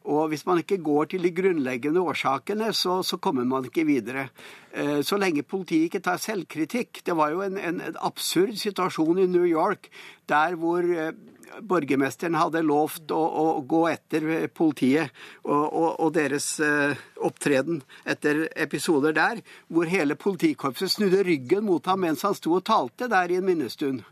Og 0.07 0.29
hvis 0.31 0.45
man 0.47 0.61
ikke 0.63 0.79
går 0.87 1.11
til 1.11 1.27
de 1.27 1.33
grunnleggende 1.35 2.01
årsakene, 2.01 2.71
så, 2.75 3.01
så 3.03 3.19
kommer 3.19 3.45
man 3.45 3.67
ikke 3.67 3.87
videre. 3.89 4.29
Eh, 4.71 5.01
så 5.03 5.19
lenge 5.19 5.43
politiet 5.43 5.89
ikke 5.89 6.03
tar 6.05 6.21
selvkritikk 6.23 7.01
Det 7.07 7.17
var 7.17 7.33
jo 7.33 7.43
en, 7.43 7.59
en 7.59 7.81
absurd 8.05 8.55
situasjon 8.61 9.23
i 9.23 9.27
New 9.31 9.47
York 9.49 9.91
der 10.31 10.55
hvor 10.61 10.85
eh, 10.85 11.13
borgermesteren 11.63 12.37
hadde 12.39 12.63
lovt 12.67 13.13
å, 13.15 13.19
å 13.19 13.45
gå 13.69 13.83
etter 13.91 14.47
politiet 14.55 15.13
og, 15.45 15.65
og, 15.65 15.91
og, 16.01 16.09
deres 16.17 16.49
eh, 16.65 16.97
opptreden 17.25 17.83
etter 18.09 18.47
episoder 18.57 19.17
der, 19.17 19.43
hvor 19.69 19.89
hele 19.91 20.19
politikorpset 20.19 20.97
snudde 20.97 21.25
ryggen 21.27 21.67
mot 21.67 21.87
ham 21.87 22.03
mens 22.07 22.25
han 22.27 22.37
sto 22.37 22.57
og 22.59 22.67
talte 22.67 23.11
der 23.13 23.33
i 23.33 23.39
en 23.41 23.47
minnestund. 23.47 24.03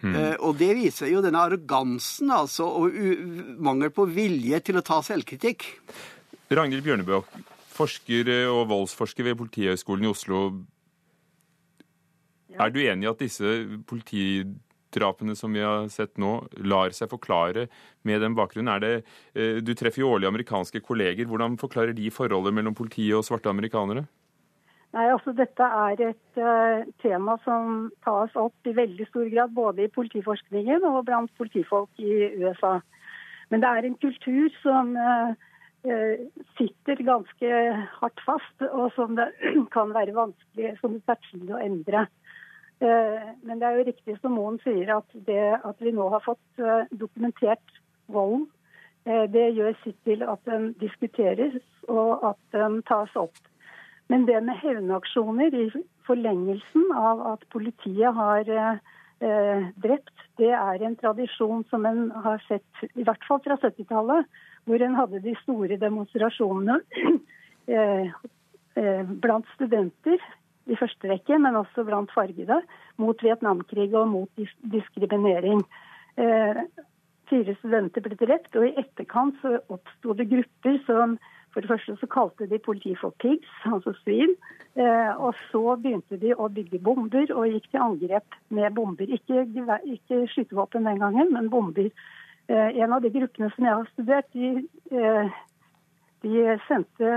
Mm. 0.00 0.14
Uh, 0.16 0.34
og 0.48 0.56
det 0.56 0.70
viser 0.78 1.10
jo 1.12 1.20
denne 1.20 1.42
arrogansen, 1.44 2.30
altså, 2.32 2.64
og 2.64 2.94
mangel 3.60 3.92
på 3.92 4.06
vilje 4.08 4.62
til 4.64 4.80
å 4.80 4.84
ta 4.86 5.02
selvkritikk. 5.04 5.66
Ragnhild 6.48 6.86
Bjørnebø, 6.86 7.20
forsker 7.76 8.30
og 8.48 8.62
voldsforsker 8.70 9.28
ved 9.28 9.36
Politihøgskolen 9.42 10.08
i 10.08 10.10
Oslo. 10.10 10.40
Ja. 12.50 12.64
Er 12.64 12.72
du 12.72 12.80
enig 12.80 13.06
i 13.06 13.10
at 13.12 13.20
disse 13.20 13.52
politi 13.86 14.24
drapene 14.94 15.36
som 15.38 15.52
vi 15.54 15.62
har 15.64 15.88
sett 15.92 16.16
nå, 16.20 16.36
lar 16.66 16.94
seg 16.96 17.10
forklare 17.12 17.66
med 18.06 18.22
den 18.24 18.36
bakgrunnen? 18.38 18.80
Det, 18.82 18.94
eh, 19.34 19.60
du 19.64 19.74
treffer 19.74 20.04
jo 20.04 20.14
årlig 20.14 20.30
amerikanske 20.30 20.82
kolleger. 20.84 21.28
Hvordan 21.30 21.58
forklarer 21.60 21.94
de 21.96 22.10
forholdet 22.14 22.54
mellom 22.54 22.74
politiet 22.74 23.16
og 23.18 23.26
svarte 23.26 23.52
amerikanere? 23.52 24.06
Nei, 24.90 25.04
altså 25.06 25.32
Dette 25.38 25.62
er 25.62 26.00
et 26.08 26.38
uh, 26.42 26.82
tema 27.02 27.36
som 27.44 27.90
tas 28.02 28.32
opp 28.34 28.66
i 28.66 28.74
veldig 28.74 29.06
stor 29.06 29.28
grad 29.30 29.52
både 29.54 29.84
i 29.84 29.92
politiforskningen 29.94 30.82
og 30.88 31.04
blant 31.06 31.30
politifolk 31.38 32.02
i 32.02 32.32
USA. 32.40 32.80
Men 33.54 33.62
det 33.62 33.70
er 33.70 33.86
en 33.86 34.00
kultur 34.02 34.50
som 34.64 34.90
uh, 34.98 35.30
sitter 36.58 37.04
ganske 37.06 37.60
hardt 38.00 38.24
fast, 38.26 38.66
og 38.66 38.90
som 38.96 39.14
det 39.18 39.30
kan 39.76 39.94
være 39.94 40.16
vanskelig 40.16 40.74
som 40.82 40.98
det 40.98 41.04
tar 41.06 41.22
tid 41.30 41.54
å 41.54 41.62
endre. 41.62 42.08
Eh, 42.80 43.28
men 43.44 43.60
det 43.60 43.66
er 43.68 43.76
jo 43.76 43.88
riktig 43.90 44.16
som 44.20 44.32
Moen 44.38 44.56
sier, 44.64 44.88
at 44.94 45.16
det 45.26 45.42
at 45.68 45.82
vi 45.84 45.92
nå 45.92 46.06
har 46.14 46.22
fått 46.24 46.62
eh, 46.62 46.88
dokumentert 46.96 47.80
volden, 48.08 48.46
eh, 49.04 49.26
det 49.28 49.50
gjør 49.58 49.76
sitt 49.82 49.98
til 50.08 50.24
at 50.24 50.40
den 50.48 50.70
diskuteres 50.80 51.60
og 51.92 52.24
at 52.30 52.40
den 52.56 52.80
tas 52.88 53.12
opp. 53.20 53.36
Men 54.08 54.24
det 54.26 54.40
med 54.46 54.56
hevnaksjoner 54.62 55.54
i 55.54 55.66
forlengelsen 56.08 56.88
av 56.96 57.20
at 57.34 57.44
politiet 57.52 58.16
har 58.16 58.48
drept, 59.84 60.22
det 60.40 60.48
er 60.56 60.82
en 60.82 60.96
tradisjon 60.96 61.60
som 61.68 61.84
en 61.86 62.08
har 62.24 62.40
sett 62.48 62.96
i 62.96 63.04
hvert 63.04 63.22
fall 63.28 63.42
fra 63.44 63.58
70-tallet, 63.60 64.24
hvor 64.64 64.82
en 64.82 64.96
hadde 64.96 65.20
de 65.22 65.34
store 65.42 65.76
demonstrasjonene 65.78 66.80
blant 69.22 69.52
studenter 69.54 70.24
i 70.70 70.78
første 70.78 71.10
rekke, 71.10 71.38
men 71.42 71.58
også 71.58 71.84
blant 71.86 72.12
fargede, 72.14 72.60
mot 73.02 73.24
Vietnamkrig 73.24 73.90
og 73.98 74.08
mot 74.12 74.30
dis 74.38 74.52
diskriminering. 74.72 75.64
Eh, 76.20 76.62
fire 77.30 77.56
studenter 77.58 78.04
ble 78.04 78.18
drept, 78.18 78.56
og 78.56 78.66
i 78.68 78.74
etterkant 78.80 79.38
så 79.42 79.58
oppsto 79.68 80.16
det 80.18 80.30
grupper 80.30 80.80
som 80.86 81.18
for 81.50 81.64
det 81.64 81.70
første 81.70 81.96
så 81.98 82.06
kalte 82.06 82.46
de 82.46 82.58
politiet 82.62 82.98
for 83.00 83.14
pigs, 83.22 83.50
altså 83.66 83.94
svin. 84.02 84.36
Eh, 84.78 85.12
og 85.18 85.34
så 85.50 85.74
begynte 85.82 86.18
de 86.22 86.34
å 86.34 86.46
bygge 86.52 86.78
bomber 86.78 87.32
og 87.34 87.50
gikk 87.50 87.70
til 87.72 87.82
angrep 87.82 88.38
med 88.54 88.74
bomber. 88.76 89.10
Ikke, 89.10 89.42
ikke 89.96 90.22
skytevåpen 90.30 90.86
den 90.86 91.02
gangen, 91.02 91.32
men 91.34 91.50
bomber. 91.50 91.90
Eh, 92.46 92.78
en 92.82 92.94
av 92.94 93.02
de 93.02 93.10
gruppene 93.14 93.50
som 93.54 93.66
jeg 93.66 93.78
har 93.80 93.90
studert, 93.94 94.30
de, 94.32 94.62
eh, 94.94 95.34
de 96.22 96.46
sendte 96.68 97.10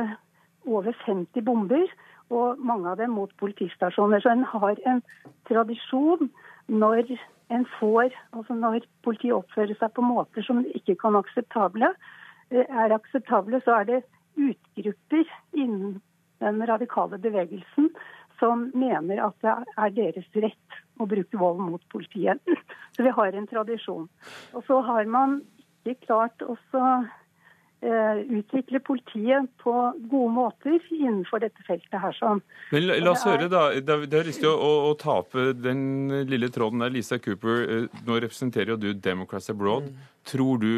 over 0.66 0.98
50 1.06 1.46
bomber. 1.46 1.86
Og 2.34 2.60
mange 2.66 2.90
av 2.90 2.98
dem 3.02 3.14
mot 3.14 3.32
politistasjoner. 3.42 4.24
Så 4.24 4.32
en 4.34 4.48
har 4.56 4.80
en 4.90 5.04
tradisjon 5.50 6.32
når 6.72 7.14
en 7.54 7.66
får, 7.78 8.16
altså 8.34 8.56
når 8.58 8.88
politiet 9.06 9.36
oppfører 9.36 9.76
seg 9.78 9.94
på 9.94 10.06
måter 10.06 10.46
som 10.46 10.64
ikke 10.74 10.96
kan 11.02 11.18
akseptable, 11.20 11.92
eh, 12.50 12.66
er 12.66 12.96
akseptable, 12.96 13.62
så 13.66 13.82
er 13.82 13.90
det 13.90 14.02
utgrupper 14.34 15.30
innen 15.54 16.00
den 16.42 16.64
radikale 16.68 17.20
bevegelsen 17.22 17.92
som 18.40 18.70
mener 18.74 19.22
at 19.24 19.36
det 19.44 19.54
er 19.78 19.94
deres 19.96 20.30
rett 20.36 20.80
å 21.00 21.08
bruke 21.10 21.40
vold 21.40 21.62
mot 21.64 21.84
politiet. 21.94 22.42
Så 22.96 23.06
vi 23.06 23.14
har 23.14 23.34
en 23.34 23.48
tradisjon. 23.48 24.10
Og 24.54 24.66
så 24.68 24.82
har 24.86 25.08
man 25.10 25.40
ikke 25.86 26.08
klart 26.08 26.44
å 26.46 26.58
eh, 26.58 27.12
utvikle 27.84 28.80
politiet 28.80 29.50
på 29.62 29.74
gode 30.10 30.32
måter 30.34 30.80
innenfor 30.94 31.44
dette 31.44 31.66
feltet 31.68 32.00
her. 32.00 32.16
Sånn. 32.18 32.42
Men 32.72 32.88
la, 32.88 32.98
la 33.04 33.14
oss 33.14 33.26
høre, 33.28 33.50
da. 33.52 33.66
Det 33.76 34.16
har 34.16 34.28
lyst 34.28 34.44
til 34.44 34.52
å, 34.52 34.72
å, 34.90 34.94
ta 35.00 35.20
opp 35.24 35.36
den 35.60 36.24
lille 36.30 36.50
tråden 36.54 36.84
der. 36.84 36.94
Lisa 36.94 37.20
Cooper, 37.20 37.64
eh, 37.64 38.04
nå 38.08 38.20
representerer 38.24 38.74
jo 38.74 38.80
du 38.80 38.92
Democrats 38.94 39.52
Abroad. 39.52 39.90
Mm. 39.90 40.12
Tror 40.32 40.62
du 40.64 40.74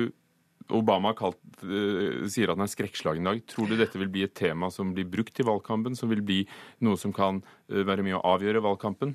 Obama 0.73 1.11
kalt, 1.13 1.37
uh, 1.61 2.25
sier 2.31 2.49
at 2.49 2.57
han 2.57 2.65
er 2.65 2.71
skrekkslagen 2.71 3.21
i 3.21 3.29
dag. 3.29 3.43
Tror 3.51 3.69
du 3.69 3.77
dette 3.77 4.01
vil 4.01 4.09
bli 4.09 4.25
et 4.25 4.33
tema 4.33 4.71
som 4.73 4.95
blir 4.95 5.05
brukt 5.05 5.37
i 5.37 5.45
valgkampen, 5.45 5.97
som 5.97 6.09
vil 6.09 6.23
bli 6.25 6.41
noe 6.85 6.97
som 6.97 7.13
kan 7.13 7.43
være 7.69 8.05
med 8.05 8.17
å 8.17 8.23
avgjøre 8.33 8.63
valgkampen? 8.65 9.13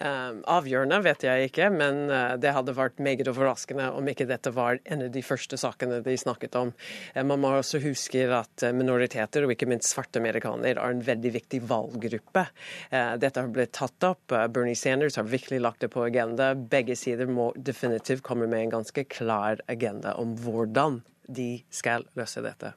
Uh, 0.00 0.38
avgjørende 0.48 0.96
vet 1.04 1.26
jeg 1.26 1.50
ikke, 1.50 1.66
men 1.74 2.06
uh, 2.08 2.32
det 2.40 2.54
hadde 2.56 2.72
vært 2.72 3.02
meget 3.04 3.28
overraskende 3.28 3.90
om 3.92 4.06
ikke 4.08 4.24
dette 4.30 4.48
var 4.56 4.78
en 4.88 5.04
av 5.04 5.10
de 5.12 5.20
første 5.20 5.58
sakene 5.60 5.98
de 6.06 6.14
snakket 6.16 6.56
om. 6.56 6.72
Uh, 7.12 7.20
man 7.28 7.42
må 7.42 7.50
også 7.58 7.82
huske 7.84 8.24
at 8.32 8.64
minoriteter, 8.72 9.44
og 9.44 9.52
ikke 9.52 9.68
minst 9.68 9.92
svarte 9.92 10.22
amerikanere, 10.22 10.80
er 10.80 10.96
en 10.96 11.04
veldig 11.04 11.34
viktig 11.36 11.60
valggruppe. 11.68 12.46
Dette 12.90 13.42
har 13.42 13.52
blitt 13.52 13.74
tatt 13.76 14.06
opp. 14.06 14.32
Bernie 14.52 14.78
Sanders 14.78 15.18
har 15.20 15.28
virkelig 15.28 15.60
lagt 15.60 15.84
det 15.84 15.90
på 15.92 16.04
agenda. 16.06 16.52
Begge 16.54 16.96
sider 16.98 17.28
må 17.28 17.50
definitivt 17.56 18.24
komme 18.26 18.48
med 18.50 18.66
en 18.66 18.76
ganske 18.78 19.04
klar 19.12 19.60
agenda 19.70 20.16
om 20.20 20.36
hvordan 20.40 21.02
de 21.28 21.52
skal 21.74 22.08
løse 22.18 22.42
dette. 22.44 22.72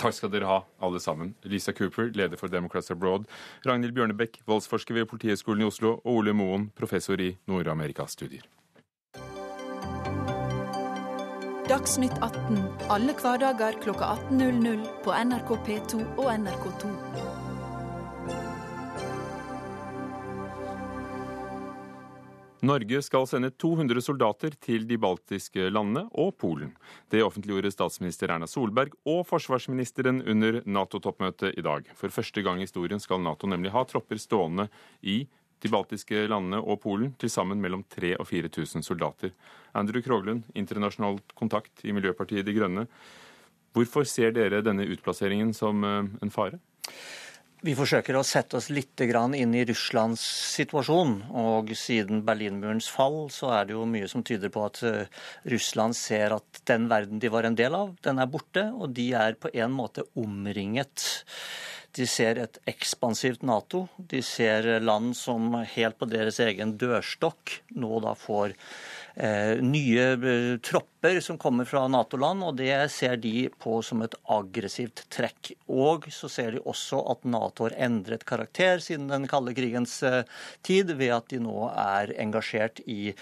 Takk 0.00 0.16
skal 0.16 0.30
dere 0.32 0.48
ha, 0.48 0.60
alle 0.80 1.00
sammen. 1.00 1.34
Lisa 1.44 1.74
Cooper, 1.76 2.08
leder 2.16 2.40
for 2.40 2.48
Democrats 2.48 2.90
Abroad. 2.90 3.26
Ragnhild 3.66 3.92
Bjørnebekk, 3.92 4.40
voldsforsker 4.48 4.96
ved 4.96 5.10
Politihøgskolen 5.10 5.60
i 5.60 5.68
Oslo. 5.68 5.98
Og 6.04 6.22
Ole 6.22 6.32
Moen, 6.32 6.70
professor 6.76 7.20
i 7.20 7.34
Nord-Amerika-studier. 7.46 8.48
Dagsnytt 11.70 12.16
18 12.18 12.56
alle 12.90 13.12
hverdager 13.14 13.76
klokka 13.84 14.16
18.00 14.32 14.88
på 15.04 15.14
NRK 15.14 15.52
P2 15.68 16.00
og 16.16 16.32
NRK2. 16.32 17.29
Norge 22.60 23.00
skal 23.02 23.24
sende 23.28 23.48
200 23.56 24.02
soldater 24.04 24.54
til 24.60 24.84
de 24.88 24.98
baltiske 25.00 25.70
landene 25.72 26.04
og 26.20 26.34
Polen. 26.40 26.74
Det 27.08 27.22
offentliggjorde 27.24 27.72
statsminister 27.72 28.32
Erna 28.34 28.48
Solberg 28.50 28.92
og 29.08 29.22
forsvarsministeren 29.28 30.20
under 30.28 30.60
Nato-toppmøtet 30.68 31.56
i 31.56 31.64
dag. 31.64 31.88
For 31.96 32.12
første 32.12 32.44
gang 32.44 32.60
i 32.60 32.66
historien 32.68 33.00
skal 33.00 33.22
Nato 33.24 33.48
nemlig 33.48 33.72
ha 33.72 33.84
tropper 33.88 34.20
stående 34.20 34.68
i 35.00 35.22
de 35.60 35.72
baltiske 35.72 36.26
landene 36.28 36.60
og 36.60 36.80
Polen, 36.84 37.14
til 37.20 37.32
sammen 37.32 37.60
mellom 37.60 37.82
3000 37.88 38.20
og 38.20 38.28
4000 38.28 38.84
soldater. 38.84 39.32
Andrew 39.76 40.04
Kroglund, 40.04 40.44
internasjonal 40.54 41.20
kontakt 41.36 41.84
i 41.84 41.92
Miljøpartiet 41.96 42.46
De 42.46 42.56
Grønne. 42.56 42.86
Hvorfor 43.76 44.04
ser 44.08 44.32
dere 44.36 44.64
denne 44.66 44.88
utplasseringen 44.88 45.52
som 45.56 45.84
eh, 45.84 46.08
en 46.20 46.32
fare? 46.32 46.60
Vi 47.60 47.74
forsøker 47.76 48.16
å 48.16 48.22
sette 48.24 48.56
oss 48.56 48.70
litt 48.72 49.02
inn 49.04 49.52
i 49.52 49.64
Russlands 49.68 50.22
situasjon. 50.54 51.10
Og 51.36 51.74
siden 51.76 52.22
Berlinmurens 52.24 52.88
fall 52.88 53.26
så 53.28 53.50
er 53.58 53.66
det 53.68 53.74
jo 53.74 53.84
mye 53.84 54.08
som 54.08 54.24
tyder 54.24 54.48
på 54.48 54.62
at 54.64 54.80
eh, 54.88 55.10
Russland 55.52 55.96
ser 55.96 56.32
at 56.38 56.62
den 56.64 56.88
verden 56.88 57.20
de 57.20 57.28
var 57.28 57.44
en 57.44 57.58
del 57.58 57.76
av, 57.76 57.92
den 58.00 58.18
er 58.18 58.30
borte. 58.32 58.64
Og 58.72 58.94
de 58.96 59.10
er 59.12 59.36
på 59.36 59.52
en 59.52 59.76
måte 59.76 60.06
omringet. 60.16 61.04
De 61.92 62.06
ser 62.08 62.40
et 62.40 62.56
ekspansivt 62.70 63.44
Nato. 63.44 63.90
De 63.98 64.22
ser 64.24 64.78
land 64.80 65.12
som 65.18 65.52
helt 65.74 66.00
på 66.00 66.08
deres 66.08 66.40
egen 66.40 66.78
dørstokk 66.80 67.58
nå 67.76 68.00
da 68.06 68.16
får 68.16 68.56
nye 69.60 70.04
eh, 70.12 70.58
tropper 70.64 71.20
som 71.20 71.38
kommer 71.38 71.66
fra 71.68 71.82
Nato-land, 71.88 72.44
og 72.46 72.56
det 72.56 72.72
ser 72.92 73.18
de 73.20 73.50
på 73.60 73.80
som 73.84 74.00
et 74.04 74.14
aggressivt 74.32 75.02
trekk. 75.12 75.52
Og 75.68 76.06
så 76.14 76.30
ser 76.32 76.56
de 76.56 76.62
også 76.64 77.02
at 77.12 77.26
Nato 77.28 77.66
har 77.66 77.76
endret 77.88 78.24
karakter 78.28 78.80
siden 78.80 79.10
den 79.10 79.28
kalde 79.30 79.52
krigens 79.56 79.98
eh, 80.06 80.22
tid, 80.66 80.94
ved 80.96 81.12
at 81.18 81.28
de 81.32 81.42
nå 81.44 81.68
er 81.68 82.14
engasjert 82.22 82.80
i 82.88 83.12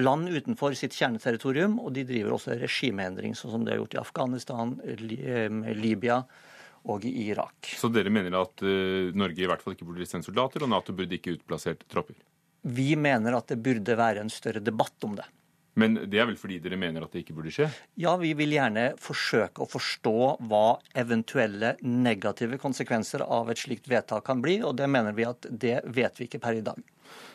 land 0.00 0.30
utenfor 0.32 0.72
sitt 0.78 0.96
kjerneterritorium, 0.96 1.76
og 1.84 1.92
de 1.98 2.06
driver 2.08 2.38
også 2.38 2.56
regimeendring, 2.62 3.36
sånn 3.36 3.58
som 3.58 3.66
de 3.66 3.74
har 3.74 3.82
gjort 3.82 3.98
i 3.98 4.02
Afghanistan, 4.04 4.76
Libya 5.76 6.22
og 6.88 7.04
i 7.04 7.12
Irak. 7.26 7.74
Så 7.76 7.90
dere 7.92 8.08
mener 8.14 8.38
at 8.38 8.64
Norge 9.12 9.44
i 9.44 9.50
hvert 9.50 9.60
fall 9.60 9.76
ikke 9.76 9.90
burde 9.90 10.08
sendt 10.08 10.30
soldater, 10.30 10.64
og 10.64 10.72
Nato 10.72 10.96
burde 10.96 11.18
ikke 11.18 11.36
utplassert 11.36 11.84
tropper? 11.92 12.16
Vi 12.62 12.94
mener 12.96 13.36
at 13.38 13.52
det 13.52 13.60
burde 13.64 13.96
være 13.96 14.24
en 14.24 14.32
større 14.32 14.60
debatt 14.64 15.06
om 15.06 15.16
det. 15.16 15.26
Men 15.78 15.94
det 16.10 16.18
er 16.18 16.26
vel 16.28 16.36
fordi 16.36 16.58
dere 16.60 16.76
mener 16.80 17.04
at 17.04 17.14
det 17.14 17.22
ikke 17.22 17.34
burde 17.36 17.52
skje? 17.54 17.68
Ja, 18.00 18.16
vi 18.20 18.32
vil 18.36 18.52
gjerne 18.56 18.90
forsøke 19.00 19.62
å 19.62 19.68
forstå 19.70 20.14
hva 20.50 20.64
eventuelle 20.98 21.76
negative 21.86 22.58
konsekvenser 22.60 23.22
av 23.24 23.52
et 23.52 23.62
slikt 23.62 23.86
vedtak 23.88 24.26
kan 24.26 24.42
bli, 24.42 24.58
og 24.66 24.74
det 24.80 24.90
mener 24.90 25.14
vi 25.16 25.28
at 25.28 25.46
det 25.48 25.78
vet 25.86 26.18
vi 26.20 26.26
ikke 26.26 26.42
per 26.42 26.58
i 26.58 26.64
dag. 26.66 26.82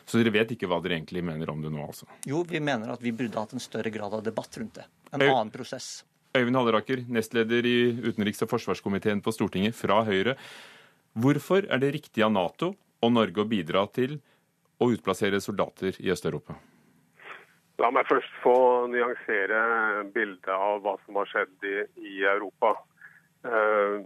Så 0.06 0.20
dere 0.20 0.34
vet 0.36 0.52
ikke 0.52 0.68
hva 0.70 0.78
dere 0.84 0.98
egentlig 0.98 1.24
mener 1.26 1.50
om 1.50 1.64
det 1.64 1.72
nå, 1.72 1.80
altså? 1.88 2.06
Jo, 2.28 2.44
vi 2.46 2.60
mener 2.62 2.92
at 2.92 3.02
vi 3.02 3.14
burde 3.16 3.40
hatt 3.40 3.56
en 3.56 3.62
større 3.62 3.90
grad 3.92 4.14
av 4.14 4.22
debatt 4.24 4.60
rundt 4.60 4.78
det. 4.78 4.86
En 5.16 5.24
Øy 5.24 5.30
annen 5.30 5.52
prosess. 5.54 6.04
Øyvind 6.36 6.60
Halleraker, 6.60 7.02
nestleder 7.08 7.66
i 7.66 7.76
utenriks- 8.04 8.44
og 8.44 8.52
forsvarskomiteen 8.52 9.24
på 9.24 9.32
Stortinget 9.32 9.76
fra 9.76 10.02
Høyre. 10.04 10.36
Hvorfor 11.16 11.64
er 11.72 11.80
det 11.80 11.94
riktig 11.96 12.24
av 12.24 12.34
Nato 12.36 12.74
og 12.76 13.12
Norge 13.12 13.40
å 13.40 13.48
bidra 13.48 13.86
til 13.88 14.18
å 14.78 14.90
utplassere 14.92 15.40
soldater 15.40 15.96
i 16.02 16.10
Øst-Europa? 16.12 16.56
La 17.80 17.90
meg 17.92 18.08
først 18.08 18.32
få 18.42 18.56
nyansere 18.88 20.04
bildet 20.14 20.52
av 20.52 20.80
hva 20.84 20.96
som 21.04 21.18
har 21.20 21.28
skjedd 21.28 21.66
i, 21.68 21.74
i, 22.00 22.14
Europa. 22.24 22.72
Eh, 23.44 23.98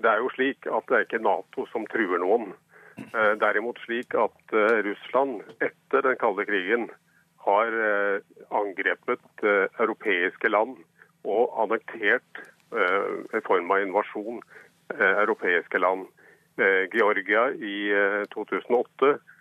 det 0.00 0.10
er 0.10 0.20
jo 0.20 0.32
slik 0.34 0.68
at 0.68 0.90
det 0.90 0.98
er 0.98 1.06
ikke 1.06 1.22
Nato 1.24 1.64
som 1.72 1.86
truer 1.92 2.20
noen. 2.20 2.52
Eh, 3.00 3.32
derimot 3.40 3.80
slik 3.86 4.16
at 4.20 4.52
eh, 4.52 4.82
Russland 4.86 5.40
etter 5.64 6.04
den 6.04 6.20
kalde 6.20 6.44
krigen 6.48 6.90
har 7.44 7.74
angrepet 8.56 9.42
europeiske 9.44 10.48
land 10.48 10.78
og 11.28 11.58
annektert 11.60 12.38
i 12.72 13.42
form 13.44 13.68
av 13.68 13.82
invasjon 13.84 14.38
europeiske 14.88 15.76
land. 15.76 16.06
Georgia 16.94 17.50
i 17.52 17.76
2008 18.32 19.10
Eh, 19.12 19.33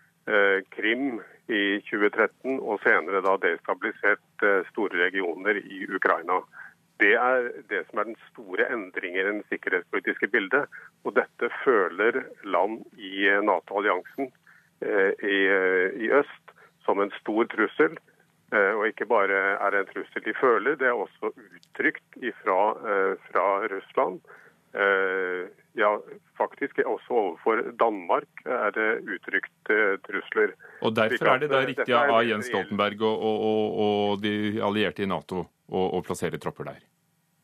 Krim 0.72 1.20
i 1.52 1.64
2013, 1.90 2.60
og 2.62 2.80
senere 2.84 3.22
da 3.26 3.36
destabilisert 3.42 4.46
eh, 4.46 4.62
store 4.72 5.02
regioner 5.06 5.60
i 5.60 5.84
Ukraina. 5.90 6.40
Det 7.02 7.16
er 7.20 7.50
det 7.72 7.82
som 7.90 8.00
er 8.00 8.12
den 8.12 8.20
store 8.30 8.70
endringen 8.72 9.42
i 9.42 9.42
det 9.42 9.50
sikkerhetspolitiske 9.52 10.30
bildet. 10.32 10.72
Og 11.04 11.18
dette 11.18 11.50
føler 11.64 12.24
land 12.44 12.84
i 12.96 13.28
eh, 13.28 13.44
Nato-alliansen 13.44 14.32
i, 14.84 15.38
i, 16.04 16.08
øst 16.12 16.50
som 16.84 17.00
en 17.00 17.12
stor 17.22 17.46
trussel. 17.48 17.94
Og 18.52 18.82
ikke 18.90 19.06
bare 19.08 19.38
er 19.56 19.72
det 19.72 19.80
en 19.80 19.92
trussel 19.94 20.26
de 20.26 20.34
føler, 20.36 20.76
det 20.76 20.90
er 20.90 20.98
også 21.06 21.30
uttrykt 21.32 22.18
ifra, 22.20 22.58
fra 23.30 23.46
Russland 23.72 24.20
ja, 25.74 26.02
faktisk 26.38 26.80
også 26.86 27.14
overfor 27.14 27.72
Danmark 27.80 28.28
er 28.46 28.72
det 28.76 29.02
uttrykt 29.16 29.70
uh, 29.72 29.98
trusler. 30.06 30.50
Og 30.82 30.96
Derfor 30.96 31.28
er 31.34 31.38
det 31.42 31.50
da 31.52 31.66
riktig 31.66 31.94
av 31.98 32.24
Jens 32.28 32.48
Stoltenberg 32.52 33.02
og, 33.02 33.18
og, 33.30 33.80
og, 33.86 34.22
de 34.24 34.62
allierte 34.64 35.04
i 35.04 35.08
Nato 35.10 35.38
å, 35.74 36.02
plassere 36.06 36.38
tropper 36.42 36.64
der? 36.70 36.80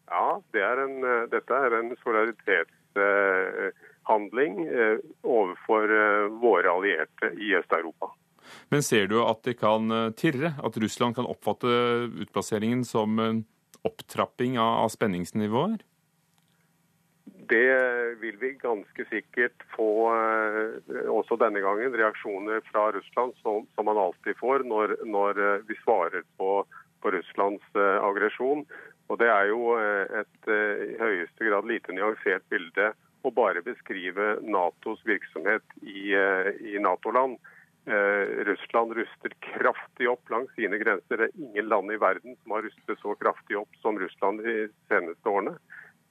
Ja, 0.10 0.42
det 0.54 0.62
er 0.66 0.78
en, 0.84 0.96
dette 1.32 1.54
er 1.54 1.74
en 1.80 1.90
solidaritetshandling 2.04 4.54
overfor 5.22 5.84
våre 6.42 6.70
allierte 6.74 7.26
i 7.38 7.56
Øst-Europa. 7.58 8.08
Men 8.74 8.82
ser 8.86 9.08
du 9.10 9.16
at 9.22 9.44
det 9.46 9.56
kan 9.62 10.12
tirre? 10.18 10.50
At 10.66 10.78
Russland 10.82 11.16
kan 11.18 11.26
oppfatte 11.30 11.68
utplasseringen 12.26 12.84
som 12.86 13.20
en 13.22 13.46
opptrapping 13.86 14.58
av 14.60 14.90
spenningsnivåer? 14.94 15.78
Det 17.50 18.16
vil 18.22 18.36
vi 18.38 18.52
ganske 18.62 19.06
sikkert 19.10 19.64
få 19.74 19.90
eh, 20.14 21.08
også 21.10 21.34
denne 21.42 21.64
gangen. 21.66 21.96
Reaksjoner 21.98 22.62
fra 22.68 22.92
Russland 22.94 23.34
som, 23.42 23.66
som 23.74 23.90
man 23.90 23.98
alltid 23.98 24.38
får 24.38 24.68
når, 24.70 24.94
når 25.10 25.42
eh, 25.46 25.66
vi 25.66 25.78
svarer 25.82 26.28
på, 26.38 26.62
på 27.02 27.14
Russlands 27.16 27.66
uh, 27.74 27.98
aggresjon. 28.06 28.66
Og 29.10 29.18
Det 29.18 29.30
er 29.34 29.48
jo 29.50 29.74
et 29.80 30.50
i 30.54 30.98
høyeste 31.00 31.48
grad 31.48 31.66
lite 31.66 31.96
nyansert 31.96 32.44
bilde 32.54 32.92
å 33.26 33.32
bare 33.34 33.64
beskrive 33.66 34.36
Natos 34.46 35.02
virksomhet 35.08 35.66
i, 35.82 36.14
i 36.14 36.76
Nato-land. 36.78 37.40
Russland 38.46 38.94
ruster 38.94 39.34
kraftig 39.48 40.12
opp 40.12 40.30
langs 40.30 40.54
sine 40.54 40.78
grenser. 40.78 41.24
Det 41.24 41.32
er 41.32 41.42
ingen 41.42 41.72
land 41.72 41.90
i 41.90 41.98
verden 41.98 42.38
som 42.44 42.54
har 42.54 42.68
rustet 42.68 43.02
så 43.02 43.16
kraftig 43.18 43.58
opp 43.58 43.82
som 43.82 43.98
Russland 43.98 44.46
de 44.46 44.68
seneste 44.92 45.34
årene. 45.34 45.56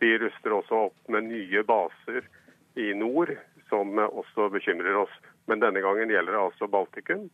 De 0.03 0.15
ruster 0.23 0.55
også 0.55 0.87
opp 0.89 1.13
med 1.13 1.29
nye 1.31 1.63
baser 1.67 2.27
i 2.79 2.93
nord, 2.95 3.33
som 3.69 3.99
også 3.99 4.49
bekymrer 4.55 5.03
oss. 5.03 5.15
Men 5.51 5.63
denne 5.63 5.83
gangen 5.85 6.13
gjelder 6.13 6.37
det 6.37 6.43
altså 6.43 6.69
Baltikum. 6.71 7.29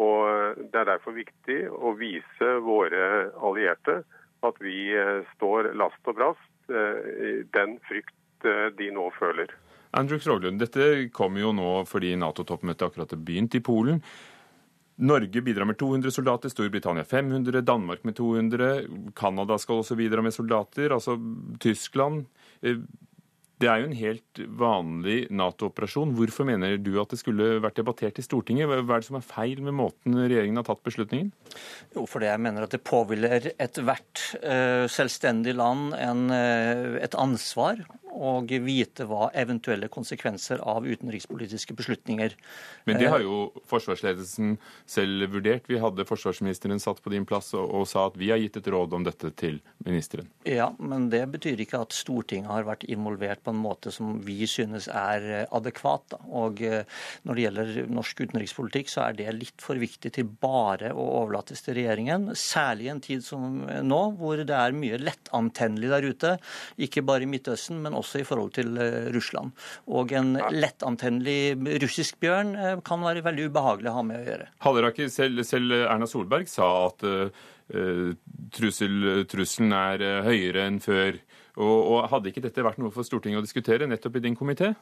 Og 0.00 0.56
Det 0.72 0.80
er 0.80 0.88
derfor 0.88 1.16
viktig 1.16 1.60
å 1.70 1.94
vise 1.98 2.50
våre 2.64 3.30
allierte 3.36 4.02
at 4.46 4.60
vi 4.64 4.92
eh, 4.96 5.20
står 5.36 5.74
last 5.76 6.08
og 6.08 6.16
brast 6.16 6.72
eh, 6.72 7.00
i 7.28 7.32
den 7.52 7.76
frykt 7.88 8.48
eh, 8.48 8.70
de 8.76 8.88
nå 8.94 9.10
føler. 9.18 9.52
Andrew 9.96 10.20
Kroglund, 10.22 10.60
dette 10.62 11.10
kommer 11.12 11.42
jo 11.42 11.50
nå 11.52 11.70
fordi 11.90 12.14
Nato-toppmøtet 12.16 12.86
akkurat 12.86 13.12
har 13.12 13.20
begynt 13.26 13.58
i 13.58 13.62
Polen. 13.64 14.00
Norge 15.00 15.40
bidrar 15.40 15.64
med 15.64 15.78
200 15.80 16.12
soldater, 16.12 16.52
Storbritannia 16.52 17.04
500, 17.08 17.60
Danmark 17.64 18.04
med 18.04 18.16
200. 18.16 18.72
Canada 19.16 19.56
skal 19.58 19.80
også 19.80 19.96
bidra 19.96 20.22
med 20.22 20.34
soldater. 20.36 20.92
Altså 20.92 21.16
Tyskland. 21.60 22.26
Eh, 22.62 22.82
det 23.60 23.68
er 23.68 23.82
jo 23.82 23.88
en 23.90 23.96
helt 23.96 24.40
vanlig 24.56 25.16
Nato-operasjon. 25.36 26.14
Hvorfor 26.16 26.46
mener 26.48 26.78
du 26.80 26.94
at 27.02 27.12
det 27.12 27.18
skulle 27.20 27.58
vært 27.60 27.76
debattert 27.76 28.20
i 28.20 28.24
Stortinget? 28.24 28.68
Hva 28.70 28.80
er 28.80 29.02
det 29.02 29.08
som 29.10 29.18
er 29.18 29.26
feil 29.26 29.60
med 29.64 29.76
måten 29.76 30.16
regjeringen 30.16 30.56
har 30.56 30.64
tatt 30.68 30.80
beslutningen? 30.86 31.28
Jo, 31.92 32.06
fordi 32.08 32.30
jeg 32.30 32.40
mener 32.40 32.64
at 32.64 32.72
det 32.72 32.80
påhviler 32.88 33.50
ethvert 33.60 34.22
uh, 34.40 34.88
selvstendig 34.88 35.52
land 35.60 35.92
en, 35.98 36.24
uh, 36.32 36.96
et 37.04 37.16
ansvar 37.20 37.84
og 38.10 38.50
vite 38.64 39.06
hva 39.08 39.28
eventuelle 39.38 39.88
konsekvenser 39.92 40.60
av 40.66 40.86
utenrikspolitiske 40.86 41.74
beslutninger. 41.78 42.34
Men 42.88 42.98
det 43.00 43.10
har 43.12 43.22
jo 43.24 43.50
forsvarsledelsen 43.70 44.56
selv 44.88 45.30
vurdert. 45.34 45.68
Vi 45.70 45.80
hadde 45.80 46.06
forsvarsministeren 46.08 46.82
satt 46.82 47.02
på 47.02 47.12
din 47.14 47.26
plass 47.28 47.52
og, 47.54 47.66
og, 47.68 47.86
sa 47.90 48.08
at 48.08 48.18
vi 48.20 48.30
har 48.32 48.40
gitt 48.42 48.58
et 48.60 48.70
råd 48.72 48.96
om 48.98 49.06
dette 49.06 49.32
til 49.38 49.60
ministeren. 49.86 50.28
Ja, 50.48 50.70
men 50.78 51.08
det 51.12 51.22
betyr 51.32 51.62
ikke 51.62 51.82
at 51.84 51.94
Stortinget 51.96 52.50
har 52.50 52.66
vært 52.68 52.86
involvert 52.90 53.44
på 53.44 53.54
en 53.54 53.62
måte 53.62 53.92
som 53.94 54.18
vi 54.26 54.42
synes 54.50 54.88
er 54.88 55.28
eh, 55.42 55.46
adekvat. 55.56 56.06
Da. 56.14 56.20
Og 56.42 56.62
eh, 56.66 56.84
når 57.26 57.38
det 57.38 57.46
gjelder 57.46 57.72
norsk 57.90 58.24
utenrikspolitikk, 58.26 58.92
så 58.92 59.06
er 59.06 59.18
det 59.18 59.36
litt 59.36 59.64
for 59.64 59.80
viktig 59.80 60.12
til 60.16 60.28
bare 60.40 60.92
å 60.92 61.06
overlates 61.22 61.64
til 61.64 61.78
regjeringen. 61.78 62.30
Særlig 62.38 62.88
i 62.88 62.92
en 62.94 63.04
tid 63.04 63.24
som 63.24 63.62
nå, 63.64 64.00
hvor 64.18 64.40
det 64.40 64.56
er 64.56 64.76
mye 64.76 65.00
lettantennelig 65.00 65.92
der 65.92 66.08
ute. 66.10 66.34
Ikke 66.80 67.04
bare 67.06 67.26
i 67.26 67.30
Midtøsten, 67.30 67.80
men 67.84 67.96
også 67.96 67.99
i 68.20 68.26
forhold 68.26 68.52
til 68.56 68.76
eh, 68.80 69.08
Russland. 69.14 69.54
Og 69.90 70.12
en 70.16 70.34
lettantennelig 70.54 71.56
russisk 71.82 72.20
bjørn 72.22 72.54
eh, 72.56 72.76
kan 72.86 73.02
være 73.04 73.24
veldig 73.26 73.48
ubehagelig 73.50 73.90
å 73.90 73.96
ha 73.98 74.04
med 74.06 74.20
å 74.20 74.28
gjøre. 74.28 74.48
Halleraker, 74.66 75.10
selv, 75.12 75.44
selv 75.48 75.76
Erna 75.80 76.08
Solberg 76.10 76.48
sa 76.50 76.68
at 76.88 77.04
uh, 77.06 78.12
trussel, 78.54 79.26
trusselen 79.30 79.74
er 79.76 80.24
høyere 80.26 80.66
enn 80.68 80.80
før. 80.82 81.20
Og, 81.60 81.76
og, 81.76 81.98
Hadde 82.12 82.30
ikke 82.30 82.44
dette 82.46 82.64
vært 82.64 82.80
noe 82.82 82.94
for 82.94 83.06
Stortinget 83.06 83.42
å 83.42 83.44
diskutere, 83.46 83.88
nettopp 83.90 84.18
i 84.18 84.24
din 84.24 84.38
komité? 84.38 84.72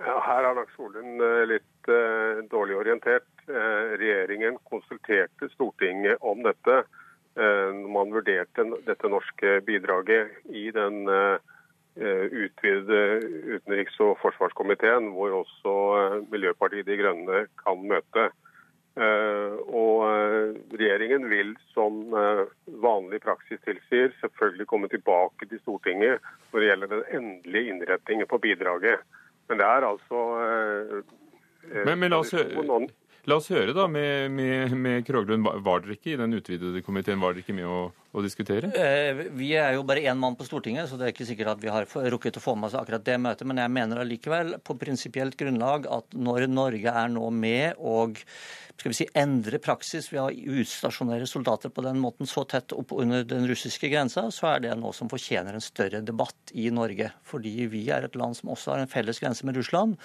Ja, 0.00 0.16
her 0.24 0.46
er 0.48 0.56
nok 0.56 0.70
Solund 0.76 1.20
litt 1.50 1.90
uh, 1.92 2.40
dårlig 2.52 2.78
orientert. 2.78 3.28
Uh, 3.50 3.98
regjeringen 4.00 4.60
konsulterte 4.70 5.50
Stortinget 5.56 6.20
om 6.22 6.44
dette 6.46 6.84
når 7.40 7.90
man 7.94 8.10
vurderte 8.10 8.64
dette 8.84 9.08
norske 9.08 9.52
bidraget 9.64 10.50
i 10.50 10.64
den 10.74 11.06
Eh, 11.08 11.38
utvidede 11.96 13.00
utenriks- 13.56 13.98
og 14.00 14.18
forsvarskomiteen, 14.22 15.10
hvor 15.16 15.40
også 15.42 15.74
eh, 15.98 16.20
Miljøpartiet 16.30 16.86
De 16.86 16.96
Grønne 17.00 17.42
kan 17.60 17.82
møte. 17.82 18.30
Eh, 19.00 19.56
og 19.70 20.06
regjeringen 20.74 21.28
vil, 21.30 21.54
som 21.74 22.02
vanlig 22.82 23.20
praksis 23.22 23.60
tilsier, 23.66 24.14
selvfølgelig 24.20 24.66
komme 24.70 24.90
tilbake 24.92 25.48
til 25.48 25.62
Stortinget 25.62 26.22
når 26.50 26.60
det 26.60 26.70
gjelder 26.70 26.94
den 26.94 27.04
endelige 27.18 27.74
innretningen 27.74 28.30
på 28.30 28.38
bidraget. 28.42 29.06
Men 29.48 29.58
det 29.58 29.66
er 29.66 29.86
altså 29.86 30.18
men, 31.84 31.98
men 31.98 32.10
la, 32.10 32.20
oss, 32.22 32.32
la, 32.32 33.36
oss, 33.36 33.50
høre 33.52 33.74
da 33.76 33.86
med, 33.90 34.30
med, 34.32 34.74
med 34.78 35.06
Kroglund. 35.06 35.44
Var 35.44 35.82
dere 35.82 35.98
ikke 35.98 36.14
i 36.14 36.20
den 36.20 36.38
utvidede 36.38 36.82
komiteen? 36.86 37.20
Var 37.20 37.34
dere 37.34 37.44
ikke 37.44 37.56
med 37.58 37.68
å 37.68 37.80
å 38.10 38.22
diskutere? 38.24 38.72
Eh, 38.74 39.26
vi 39.36 39.52
er 39.58 39.76
jo 39.76 39.84
bare 39.86 40.02
én 40.10 40.18
mann 40.18 40.36
på 40.38 40.46
Stortinget, 40.46 40.88
så 40.90 40.98
det 40.98 41.08
er 41.08 41.14
ikke 41.14 41.28
sikkert 41.28 41.54
at 41.54 41.62
vi 41.62 41.70
har 41.72 41.86
rukket 42.14 42.40
å 42.40 42.42
få 42.42 42.56
med 42.58 42.70
oss 42.70 42.78
akkurat 42.78 43.04
det 43.06 43.18
møtet. 43.22 43.46
Men 43.46 43.62
jeg 43.62 43.74
mener 43.76 44.02
allikevel 44.02 44.56
på 44.66 44.78
prinsipielt 44.80 45.38
grunnlag 45.38 45.86
at 45.90 46.18
når 46.18 46.48
Norge 46.50 46.96
er 47.02 47.12
nå 47.12 47.30
med 47.34 47.78
og 47.78 48.18
skal 48.80 48.94
vi 48.94 48.96
si, 48.96 49.06
endre 49.18 49.58
praksis 49.60 50.06
ved 50.08 50.22
å 50.22 50.54
utstasjonere 50.60 51.26
soldater 51.28 51.68
på 51.68 51.82
den 51.84 51.98
måten 52.00 52.28
så 52.28 52.46
tett 52.48 52.72
opp 52.72 52.94
under 52.96 53.26
den 53.28 53.44
russiske 53.50 53.90
grensa, 53.92 54.24
så 54.32 54.54
er 54.54 54.62
det 54.64 54.76
noe 54.80 54.96
som 54.96 55.10
fortjener 55.12 55.52
en 55.56 55.64
større 55.64 56.00
debatt 56.00 56.54
i 56.56 56.70
Norge. 56.72 57.10
Fordi 57.28 57.66
vi 57.68 57.82
er 57.92 58.08
et 58.08 58.16
land 58.16 58.38
som 58.38 58.54
også 58.54 58.72
har 58.72 58.80
en 58.80 58.90
felles 58.90 59.20
grense 59.20 59.44
med 59.44 59.60
Russland. 59.60 59.98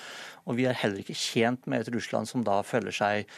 Og 0.43 0.59
vi 0.59 0.67
er 0.67 0.75
heller 0.75 0.99
ikke 0.99 1.15
tjent 1.15 1.63
med 1.71 1.85
et 1.85 1.93
Russland 1.95 2.27
som 2.27 2.43
da 2.43 2.59
føler 2.67 2.95
seg 2.95 3.31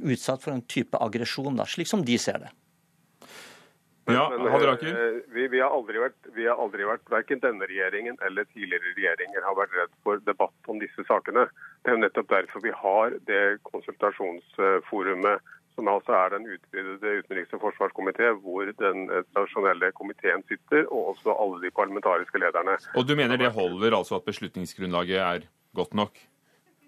utsatt 0.00 0.40
for 0.40 0.56
en 0.56 0.64
type 0.64 0.96
aggresjon, 1.04 1.60
slik 1.68 1.92
som 1.92 2.06
de 2.08 2.16
ser 2.20 2.40
det. 2.46 2.54
Ja, 4.08 4.24
men, 4.32 4.46
eh, 4.88 5.20
vi, 5.34 5.48
vi, 5.52 5.60
har 5.60 5.74
aldri 5.74 6.00
vært, 6.00 6.16
vi 6.36 6.46
har 6.48 6.60
aldri 6.60 6.86
vært, 6.88 7.04
verken 7.12 7.42
denne 7.42 7.66
regjeringen 7.68 8.16
eller 8.24 8.46
tidligere 8.54 8.94
regjeringer 8.96 9.44
har 9.44 9.58
vært 9.58 9.76
redd 9.76 9.92
for 10.06 10.22
debatt 10.24 10.72
om 10.72 10.80
disse 10.80 11.04
sakene. 11.08 11.44
Det 11.82 11.92
er 11.92 11.98
jo 11.98 12.04
nettopp 12.06 12.30
derfor 12.32 12.64
vi 12.64 12.72
har 12.72 13.18
det 13.28 13.42
konsultasjonsforumet 13.68 15.54
som 15.78 15.90
altså 15.92 16.16
er 16.16 16.32
den 16.34 16.48
utvidede 16.50 17.12
utenriks- 17.20 17.52
og 17.54 17.68
forsvarskomité, 17.68 18.32
hvor 18.42 18.66
den 18.80 19.04
tradisjonelle 19.34 19.92
komiteen 19.94 20.42
sitter, 20.48 20.88
og 20.88 21.12
også 21.12 21.36
alle 21.38 21.60
de 21.62 21.70
parlamentariske 21.70 22.40
lederne. 22.42 22.74
Og 22.98 23.06
du 23.06 23.14
mener 23.14 23.38
det 23.38 23.52
holder 23.54 23.94
altså 24.00 24.18
at 24.18 24.26
beslutningsgrunnlaget 24.26 25.20
er 25.22 25.46
godt 25.78 25.94
nok? 25.94 26.18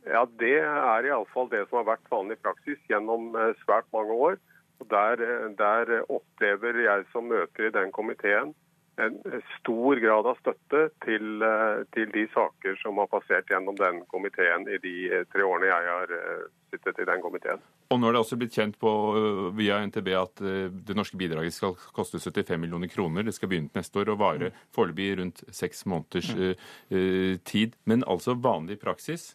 Ja, 0.08 0.24
det 0.40 0.56
er 0.64 1.06
iallfall 1.06 1.50
det 1.52 1.66
som 1.68 1.82
har 1.82 1.92
vært 1.92 2.12
vanlig 2.12 2.38
praksis 2.40 2.80
gjennom 2.90 3.34
eh, 3.36 3.52
svært 3.64 3.86
mange 3.94 4.16
år. 4.16 4.40
Der, 4.88 5.20
der, 5.58 5.90
opplever 6.08 6.78
jeg 6.84 7.04
som 7.12 7.28
møter 7.28 7.68
i 7.68 7.74
den 7.74 7.92
komiteen 7.92 8.54
en 9.00 9.42
stor 9.58 9.96
grad 9.96 10.26
av 10.28 10.38
støtte 10.40 10.80
til, 11.04 11.44
til, 11.94 12.10
de 12.14 12.24
saker 12.34 12.76
som 12.82 12.98
har 13.00 13.08
passert 13.12 13.48
gjennom 13.50 13.76
den 13.78 14.02
komiteen 14.12 14.66
i 14.68 14.78
de 14.82 14.94
tre 15.32 15.46
årene 15.46 15.70
jeg 15.70 15.88
har 15.88 16.14
eh, 16.16 16.42
sittet 16.72 17.00
i 17.02 17.08
den 17.08 17.22
komiteen. 17.24 17.62
Og 17.90 18.00
nå 18.00 18.08
er 18.10 18.16
det 18.16 18.22
også 18.22 18.38
blitt 18.40 18.56
kjent 18.56 18.78
på, 18.80 18.92
eh, 19.18 19.42
via 19.56 19.80
NTB 19.86 20.12
at 20.18 20.44
eh, 20.44 20.68
det 20.90 20.96
norske 20.98 21.18
bidraget 21.20 21.56
skal 21.56 21.76
koste 21.96 22.20
75 22.20 22.60
millioner 22.60 22.92
kroner. 22.92 23.26
Det 23.26 23.36
skal 23.36 23.52
begynne 23.52 23.72
neste 23.76 24.02
år 24.02 24.12
og 24.14 24.20
vare 24.22 24.52
mm. 24.52 24.62
foreløpig 24.76 25.10
rundt 25.22 25.44
seks 25.54 25.86
måneders 25.90 26.32
tid. 27.48 27.76
Men 27.88 28.04
altså 28.06 28.36
vanlig 28.36 28.80
praksis 28.82 29.30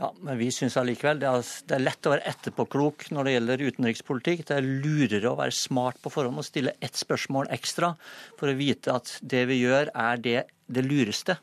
ja, 0.00 0.10
men 0.20 0.38
vi 0.40 0.50
syns 0.54 0.76
allikevel 0.80 1.20
det, 1.22 1.30
det 1.68 1.76
er 1.76 1.84
lett 1.84 2.08
å 2.08 2.14
være 2.14 2.26
etterpåklok 2.32 3.08
når 3.14 3.28
det 3.28 3.36
gjelder 3.36 3.64
utenrikspolitikk. 3.68 4.44
Det 4.48 4.58
er 4.58 4.68
lurere 4.68 5.32
å 5.32 5.38
være 5.38 5.56
smart 5.56 6.00
på 6.02 6.12
forhånd 6.12 6.42
og 6.42 6.48
stille 6.48 6.76
ett 6.80 6.98
spørsmål 6.98 7.50
ekstra 7.54 7.94
for 8.40 8.50
å 8.50 8.58
vite 8.58 8.96
at 8.96 9.16
det 9.22 9.46
vi 9.50 9.62
gjør, 9.62 9.92
er 9.94 10.22
det, 10.22 10.38
det 10.66 10.86
lureste. 10.86 11.38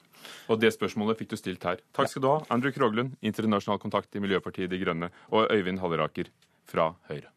Og 0.51 0.59
det 0.61 0.73
spørsmålet 0.75 1.21
fikk 1.21 1.33
du 1.33 1.39
stilt 1.39 1.65
her. 1.67 1.81
Takk 1.95 2.11
skal 2.11 2.25
du 2.25 2.29
ha, 2.31 2.37
Andrew 2.53 2.75
Kroglund, 2.75 3.15
internasjonal 3.25 3.81
kontakt 3.81 4.15
i 4.15 4.23
Miljøpartiet 4.23 4.71
De 4.71 4.81
Grønne, 4.81 5.11
og 5.31 5.51
Øyvind 5.53 5.81
Halleraker 5.83 6.31
fra 6.69 6.91
Høyre. 7.09 7.31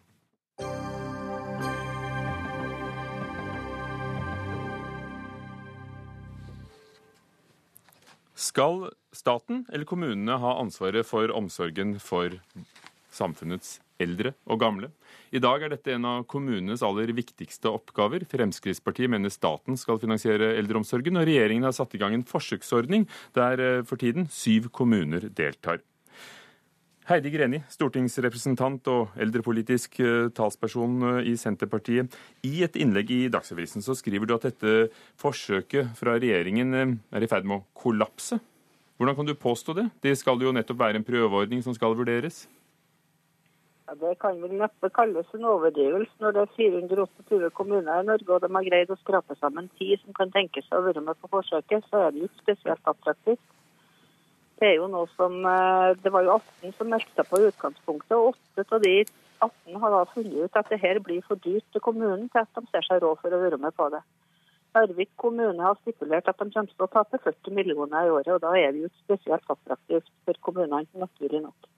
Skal 8.42 8.88
staten 9.14 9.62
eller 9.70 9.86
kommunene 9.86 10.34
ha 10.42 10.56
ansvaret 10.58 11.06
for 11.06 11.30
omsorgen 11.30 11.94
for 12.02 12.34
samfunnets 13.12 13.76
eldre 14.02 14.32
og 14.50 14.58
gamle? 14.64 14.88
I 15.30 15.40
dag 15.42 15.62
er 15.62 15.70
dette 15.70 15.94
en 15.94 16.08
av 16.08 16.24
kommunenes 16.30 16.82
aller 16.82 17.12
viktigste 17.14 17.70
oppgaver. 17.70 18.26
Fremskrittspartiet 18.26 19.12
mener 19.12 19.30
staten 19.30 19.78
skal 19.78 20.00
finansiere 20.02 20.56
eldreomsorgen, 20.58 21.20
og 21.20 21.28
regjeringen 21.28 21.68
har 21.68 21.76
satt 21.76 21.94
i 21.94 22.02
gang 22.02 22.16
en 22.18 22.26
forsøksordning 22.26 23.06
der 23.38 23.62
eh, 23.62 23.86
for 23.86 24.00
tiden 24.00 24.26
syv 24.32 24.72
kommuner 24.74 25.30
deltar. 25.30 25.78
Heidi 27.02 27.32
Greni, 27.34 27.58
stortingsrepresentant 27.66 28.86
og 28.92 29.16
eldrepolitisk 29.18 29.96
eh, 30.04 30.28
talsperson 30.36 30.92
eh, 31.08 31.32
i 31.32 31.34
Senterpartiet. 31.40 32.14
I 32.46 32.62
et 32.62 32.78
innlegg 32.78 33.10
i 33.10 33.24
Dagsavisen 33.32 33.82
så 33.82 33.96
skriver 33.98 34.28
du 34.30 34.36
at 34.36 34.46
dette 34.46 34.92
forsøket 35.18 35.96
fra 35.98 36.14
regjeringen 36.14 36.76
er 36.78 37.24
i 37.26 37.28
ferd 37.30 37.48
med 37.48 37.58
å 37.58 37.66
kollapse. 37.74 38.38
Hvordan 39.02 39.18
kan 39.18 39.26
du 39.26 39.34
påstå 39.34 39.74
det? 39.80 39.88
Det 39.98 40.12
skal 40.20 40.38
jo 40.46 40.54
nettopp 40.54 40.78
være 40.78 41.00
en 41.00 41.06
prøveordning 41.08 41.64
som 41.66 41.74
skal 41.74 41.96
vurderes. 41.98 42.44
Ja, 43.88 43.96
det 43.98 44.12
kan 44.22 44.38
vel 44.38 44.54
neppe 44.60 44.92
kalles 44.94 45.34
en 45.34 45.48
overdrivelse 45.50 46.22
når 46.22 46.36
det 46.36 46.44
er 46.44 46.52
428 46.54 47.50
kommuner 47.58 47.98
i 47.98 48.06
Norge, 48.12 48.30
og 48.30 48.44
de 48.44 48.52
har 48.54 48.68
greid 48.68 48.94
å 48.94 48.98
skrape 49.00 49.34
sammen 49.40 49.66
ti 49.80 49.90
som 50.04 50.14
kan 50.14 50.30
tenke 50.30 50.62
seg 50.68 50.78
å 50.78 50.86
være 50.86 51.02
med 51.02 51.18
på 51.18 51.32
forsøket, 51.34 51.90
så 51.90 52.06
er 52.06 52.14
det 52.14 52.28
jo 52.28 52.30
spesielt 52.38 52.94
attraktivt. 52.94 53.42
Det 54.62 54.68
er 54.70 54.76
jo 54.78 54.86
noe 54.86 55.08
som, 55.16 55.40
eh, 55.42 55.92
det 55.98 56.12
var 56.14 56.22
jo 56.22 56.36
18 56.38 56.74
som 56.78 56.90
meldte 56.92 57.10
seg 57.18 57.26
på 57.26 57.40
utgangspunktet, 57.48 58.14
og 58.14 58.36
åtte 58.36 58.76
av 58.76 58.84
de 58.84 58.92
18 59.42 59.80
har 59.82 59.90
da 59.90 60.02
funnet 60.12 60.44
ut 60.44 60.58
at 60.60 60.68
det 60.70 60.78
her 60.78 61.00
blir 61.02 61.24
for 61.26 61.40
dyrt 61.42 61.66
til 61.74 61.82
kommunen 61.82 62.28
til 62.30 62.44
at 62.44 62.52
de 62.54 62.62
ser 62.70 62.86
seg 62.86 63.02
råd 63.02 63.18
for 63.18 63.34
å 63.34 63.40
være 63.42 63.58
med 63.58 63.74
på 63.74 63.88
det. 63.90 64.04
Narvik 64.72 65.10
kommune 65.18 65.66
har 65.66 65.74
stipulert 65.82 66.30
at 66.30 66.38
de 66.38 66.46
kommer 66.54 66.70
til 66.70 66.86
å 66.86 66.90
tape 66.94 67.18
40 67.26 67.58
millioner 67.58 68.06
i 68.06 68.14
året, 68.14 68.30
og 68.36 68.40
da 68.46 68.54
er 68.54 68.70
det 68.70 68.84
jo 68.84 68.92
spesielt 69.02 69.50
attraktivt 69.50 70.14
for 70.22 70.38
kommunene, 70.46 70.86
naturlig 70.94 71.42
nok. 71.42 71.68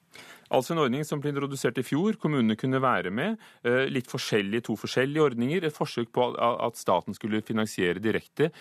Altså 0.52 0.74
en 0.74 0.84
ordning 0.84 1.08
som 1.08 1.22
ble 1.24 1.32
introdusert 1.32 1.80
i 1.80 1.86
fjor. 1.88 2.18
Kommunene 2.20 2.54
kunne 2.60 2.82
være 2.84 3.10
med. 3.10 3.40
Eh, 3.64 3.88
litt 3.88 4.12
forskjellige, 4.12 4.68
to 4.68 4.76
forskjellige 4.76 5.24
ordninger. 5.24 5.64
Et 5.64 5.74
forsøk 5.74 6.12
på 6.12 6.28
at 6.36 6.76
staten 6.76 7.16
skulle 7.16 7.40
finansiere 7.42 7.98
direkte. 7.98 8.52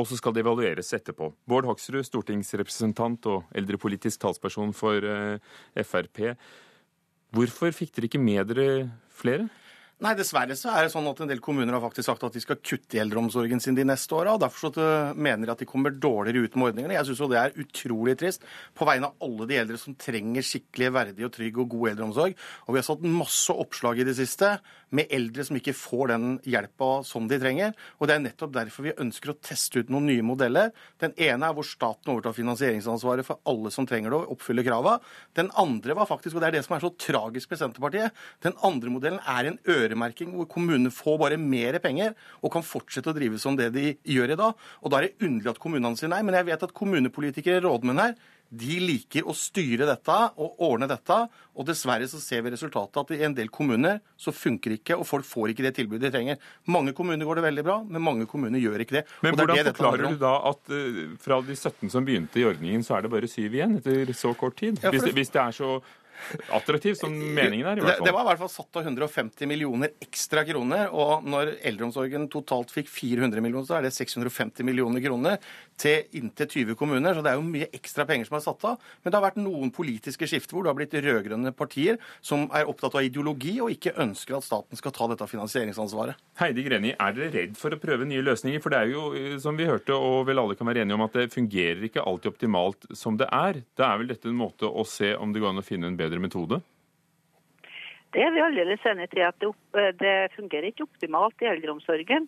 Og 0.00 0.08
så 0.08 0.16
skal 0.16 0.32
det 0.32 0.40
evalueres 0.40 0.94
etterpå. 0.96 1.28
Bård 1.48 1.66
Hoksrud, 1.68 2.00
stortingsrepresentant 2.06 3.26
og 3.28 3.50
eldrepolitisk 3.56 4.22
talsperson 4.22 4.72
for 4.76 5.04
eh, 5.04 5.82
Frp. 5.84 6.22
Hvorfor 7.36 7.74
fikk 7.76 7.92
dere 7.94 8.08
ikke 8.08 8.22
med 8.22 8.48
dere 8.48 8.70
flere? 9.12 9.50
Nei, 10.00 10.14
dessverre 10.16 10.54
så 10.56 10.70
er 10.72 10.86
det 10.86 10.92
sånn 10.94 11.08
at 11.10 11.18
en 11.20 11.28
del 11.28 11.42
kommuner 11.44 11.74
har 11.76 11.82
faktisk 11.82 12.06
sagt 12.08 12.22
at 12.24 12.32
de 12.32 12.40
skal 12.40 12.56
kutte 12.64 12.96
i 12.96 13.00
eldreomsorgen 13.02 13.60
sin 13.60 13.76
de 13.76 13.84
neste 13.84 14.14
åra. 14.16 14.38
Derfor 14.40 14.72
så 14.72 14.84
mener 15.12 15.44
de 15.44 15.52
at 15.52 15.60
de 15.60 15.68
kommer 15.68 15.92
dårligere 15.92 16.46
ut 16.46 16.56
med 16.56 16.70
ordningene. 16.70 16.94
Jeg 16.96 17.10
syns 17.10 17.20
det 17.28 17.36
er 17.36 17.58
utrolig 17.60 18.14
trist 18.16 18.46
på 18.72 18.88
vegne 18.88 19.10
av 19.10 19.26
alle 19.28 19.48
de 19.50 19.58
eldre 19.60 19.76
som 19.82 19.92
trenger 20.00 20.46
skikkelig 20.46 20.88
verdig 20.96 21.26
og 21.28 21.34
trygg 21.34 21.60
og 21.60 21.68
god 21.74 21.90
eldreomsorg. 21.90 22.38
Og 22.64 22.72
vi 22.72 22.80
har 22.80 22.86
satt 22.86 23.04
masse 23.04 23.52
oppslag 23.52 24.00
i 24.00 24.06
det 24.08 24.16
siste 24.16 24.54
med 24.96 25.12
eldre 25.12 25.44
som 25.46 25.58
ikke 25.60 25.76
får 25.76 26.10
den 26.14 26.24
hjelpa 26.48 26.88
som 27.06 27.28
de 27.28 27.36
trenger. 27.42 27.76
Og 28.00 28.08
det 28.08 28.16
er 28.16 28.24
nettopp 28.24 28.56
derfor 28.56 28.88
vi 28.88 28.96
ønsker 29.04 29.34
å 29.34 29.36
teste 29.36 29.84
ut 29.84 29.92
noen 29.92 30.08
nye 30.08 30.24
modeller. 30.24 30.72
Den 31.04 31.12
ene 31.20 31.50
er 31.50 31.56
hvor 31.56 31.68
staten 31.68 32.14
overtar 32.14 32.34
finansieringsansvaret 32.40 33.28
for 33.28 33.44
alle 33.52 33.68
som 33.74 33.84
trenger 33.88 34.16
det 34.16 34.22
og 34.22 34.34
oppfyller 34.38 34.66
krava. 34.66 34.96
Den 35.36 35.52
andre 35.60 36.00
var 36.00 36.08
faktisk, 36.08 36.38
og 36.38 36.42
det 36.42 36.50
er 36.50 36.58
det 36.58 36.64
som 36.66 36.78
er 36.78 36.88
så 36.88 36.94
tragisk 36.96 37.52
med 37.52 37.60
Senterpartiet, 37.60 38.16
den 38.48 38.56
andre 38.64 38.96
modellen 38.96 39.22
er 39.28 39.52
en 39.52 39.60
øre 39.68 39.89
øremerking 39.90 40.32
hvor 40.38 40.48
kommunene 40.50 40.94
får 40.94 41.20
bare 41.20 41.40
mer 41.40 41.80
penger 41.82 42.14
og 42.40 42.54
kan 42.54 42.66
fortsette 42.66 43.10
å 43.10 43.16
drive 43.16 43.40
som 43.42 43.58
det 43.58 43.72
de 43.74 43.94
gjør 44.14 44.34
i 44.34 44.40
dag. 44.40 44.66
Og 44.80 44.92
da 44.92 45.00
er 45.00 45.08
det 45.08 45.26
underlig 45.26 45.54
at 45.54 45.62
kommunene 45.62 45.98
sier 45.98 46.12
nei. 46.12 46.22
Men 46.26 46.38
jeg 46.38 46.50
vet 46.52 46.68
at 46.68 46.76
kommunepolitikere, 46.76 47.64
rådmenn 47.66 48.04
her, 48.04 48.14
de 48.50 48.80
liker 48.82 49.28
å 49.30 49.34
styre 49.36 49.86
dette 49.86 50.16
og 50.42 50.58
ordne 50.66 50.88
dette. 50.90 51.16
Og 51.54 51.66
dessverre 51.68 52.08
så 52.10 52.18
ser 52.22 52.42
vi 52.42 52.52
resultatet 52.54 52.98
at 52.98 53.12
i 53.14 53.20
en 53.26 53.36
del 53.36 53.50
kommuner 53.52 54.00
så 54.18 54.34
funker 54.34 54.74
ikke, 54.74 54.96
og 54.98 55.06
folk 55.06 55.26
får 55.28 55.52
ikke 55.52 55.66
det 55.68 55.74
tilbudet 55.78 56.08
de 56.08 56.12
trenger. 56.16 56.40
Mange 56.70 56.94
kommuner 56.96 57.28
går 57.28 57.38
det 57.38 57.46
veldig 57.46 57.66
bra, 57.66 57.78
men 57.86 58.04
mange 58.04 58.26
kommuner 58.30 58.62
gjør 58.62 58.82
ikke 58.82 58.98
det. 58.98 59.04
Men 59.22 59.36
det 59.36 59.44
hvordan 59.44 59.60
det 59.60 59.74
forklarer 59.76 60.16
du 60.16 60.20
da 60.24 60.34
at 60.50 60.74
uh, 60.74 61.00
fra 61.22 61.40
de 61.46 61.56
17 61.56 61.94
som 61.94 62.06
begynte 62.06 62.42
i 62.42 62.46
ordningen, 62.48 62.82
så 62.86 62.98
er 62.98 63.06
det 63.06 63.14
bare 63.14 63.30
syv 63.30 63.54
igjen 63.54 63.78
etter 63.78 64.10
så 64.18 64.34
kort 64.38 64.58
tid? 64.58 64.82
Ja, 64.82 64.92
hvis, 64.94 65.06
hvis 65.14 65.34
det 65.34 65.42
er 65.44 65.54
så 65.54 65.76
attraktiv 66.56 66.96
som 66.98 67.14
meningen 67.14 67.66
er. 67.66 67.80
i 67.80 67.84
hvert 67.84 67.98
fall. 67.98 68.04
Det, 68.04 68.10
det 68.10 68.14
var 68.16 68.26
i 68.26 68.30
hvert 68.30 68.42
fall 68.42 68.52
satt 68.52 68.80
av 68.80 68.86
150 68.86 69.50
millioner 69.50 69.94
ekstra 70.02 70.44
kroner. 70.48 70.88
Og 70.92 71.26
når 71.26 71.54
eldreomsorgen 71.70 72.28
totalt 72.32 72.72
fikk 72.74 72.90
400 72.92 73.44
millioner, 73.44 73.68
så 73.68 73.78
er 73.78 73.88
det 73.88 73.94
650 73.96 74.66
millioner 74.66 75.04
kroner 75.04 75.38
til 75.80 76.18
inntil 76.18 76.50
20 76.50 76.78
kommuner. 76.78 77.16
Så 77.16 77.24
det 77.24 77.32
er 77.32 77.38
jo 77.40 77.46
mye 77.46 77.70
ekstra 77.76 78.06
penger 78.08 78.28
som 78.28 78.38
er 78.38 78.44
satt 78.44 78.66
av. 78.68 78.90
Men 79.02 79.12
det 79.12 79.18
har 79.18 79.26
vært 79.28 79.40
noen 79.40 79.72
politiske 79.74 80.28
skifter 80.28 80.56
hvor 80.56 80.66
det 80.66 80.72
har 80.72 80.80
blitt 80.80 80.96
rød-grønne 81.00 81.54
partier 81.56 82.00
som 82.24 82.48
er 82.56 82.68
opptatt 82.68 82.98
av 82.98 83.06
ideologi 83.06 83.56
og 83.62 83.72
ikke 83.74 83.94
ønsker 84.02 84.38
at 84.38 84.46
staten 84.46 84.78
skal 84.78 84.94
ta 84.96 85.08
dette 85.10 85.28
finansieringsansvaret. 85.30 86.18
Heidi 86.40 86.64
Greni, 86.66 86.92
er 86.96 87.14
dere 87.16 87.30
redd 87.34 87.56
for 87.60 87.74
å 87.74 87.80
prøve 87.80 88.08
nye 88.08 88.24
løsninger? 88.24 88.62
For 88.64 88.72
det 88.72 88.80
er 88.80 88.92
jo, 88.94 89.04
som 89.42 89.58
vi 89.58 89.68
hørte, 89.68 89.94
og 89.94 90.26
vel 90.28 90.40
alle 90.42 90.56
kan 90.58 90.68
være 90.68 90.82
enige 90.84 90.96
om, 90.98 91.04
at 91.06 91.16
det 91.16 91.28
fungerer 91.34 91.84
ikke 91.86 92.04
alltid 92.04 92.32
optimalt 92.32 92.88
som 92.96 93.18
det 93.20 93.28
er. 93.30 93.62
Da 93.78 93.92
er 93.92 94.00
vel 94.00 94.10
dette 94.10 94.30
en 94.30 94.38
måte 94.40 94.66
å 94.68 94.84
se 94.88 95.12
om 95.14 95.32
det 95.32 95.42
går 95.42 95.54
an 95.54 95.62
å 95.62 95.66
finne 95.66 95.90
en 95.90 95.98
bedre 95.98 96.09
bedre 96.10 96.26
metode? 96.26 96.60
Det 98.10 98.22
er 98.26 98.32
vi 98.34 98.42
aldeles 98.42 98.86
enig 98.90 99.08
i. 99.14 99.22
at 99.22 99.38
det, 99.38 99.48
opp, 99.52 99.80
det, 100.02 100.32
fungerer 100.34 100.70
ikke 100.70 100.88
optimalt 100.88 101.42
i 101.42 101.50
eldreomsorgen. 101.52 102.26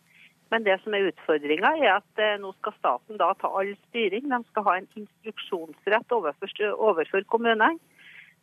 Men 0.52 0.66
det 0.66 0.76
som 0.82 0.94
er 0.94 1.08
utfordringa, 1.08 1.72
er 1.80 1.96
at 1.96 2.20
eh, 2.20 2.36
nå 2.38 2.52
skal 2.58 2.76
staten 2.76 3.18
da 3.18 3.32
ta 3.40 3.48
all 3.48 3.72
styring. 3.88 4.28
De 4.30 4.40
skal 4.50 4.66
ha 4.68 4.76
en 4.78 4.88
instruksjonsrett 5.00 6.12
overfor, 6.12 6.52
overfor 6.76 7.24
kommunene. 7.34 7.80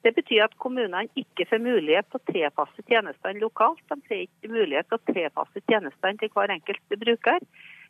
Det 0.04 0.14
betyr 0.16 0.46
at 0.46 0.56
kommunene 0.64 1.06
ikke 1.20 1.46
får 1.50 1.62
mulighet 1.62 2.08
til 2.10 2.20
å 2.20 2.32
tilpasse 2.32 2.86
tjenestene 2.88 3.44
lokalt. 3.44 3.84
De 3.92 4.00
får 4.08 4.26
ikke 4.26 4.52
mulighet 4.52 4.90
til 4.90 5.00
å 5.00 5.14
tilpasse 5.14 5.64
tjenestene 5.68 6.22
til 6.22 6.32
hver 6.34 6.56
enkelt 6.56 7.00
bruker. 7.04 7.46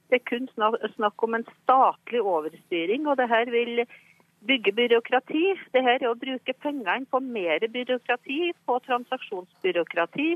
Det 0.10 0.18
er 0.18 0.26
kun 0.26 0.50
snakk 0.56 1.26
om 1.26 1.38
en 1.38 1.46
statlig 1.62 2.22
overstyring, 2.26 3.06
og 3.08 3.20
det 3.22 3.30
her 3.30 3.50
vil 3.54 3.84
bygge 4.48 4.72
byråkrati. 4.72 5.44
Det 5.74 5.84
her 5.84 6.00
er 6.00 6.10
å 6.10 6.18
bruke 6.20 6.56
pengene 6.64 7.06
på 7.12 7.20
mer 7.24 7.66
byråkrati, 7.74 8.40
på 8.66 8.80
transaksjonsbyråkrati, 8.88 10.30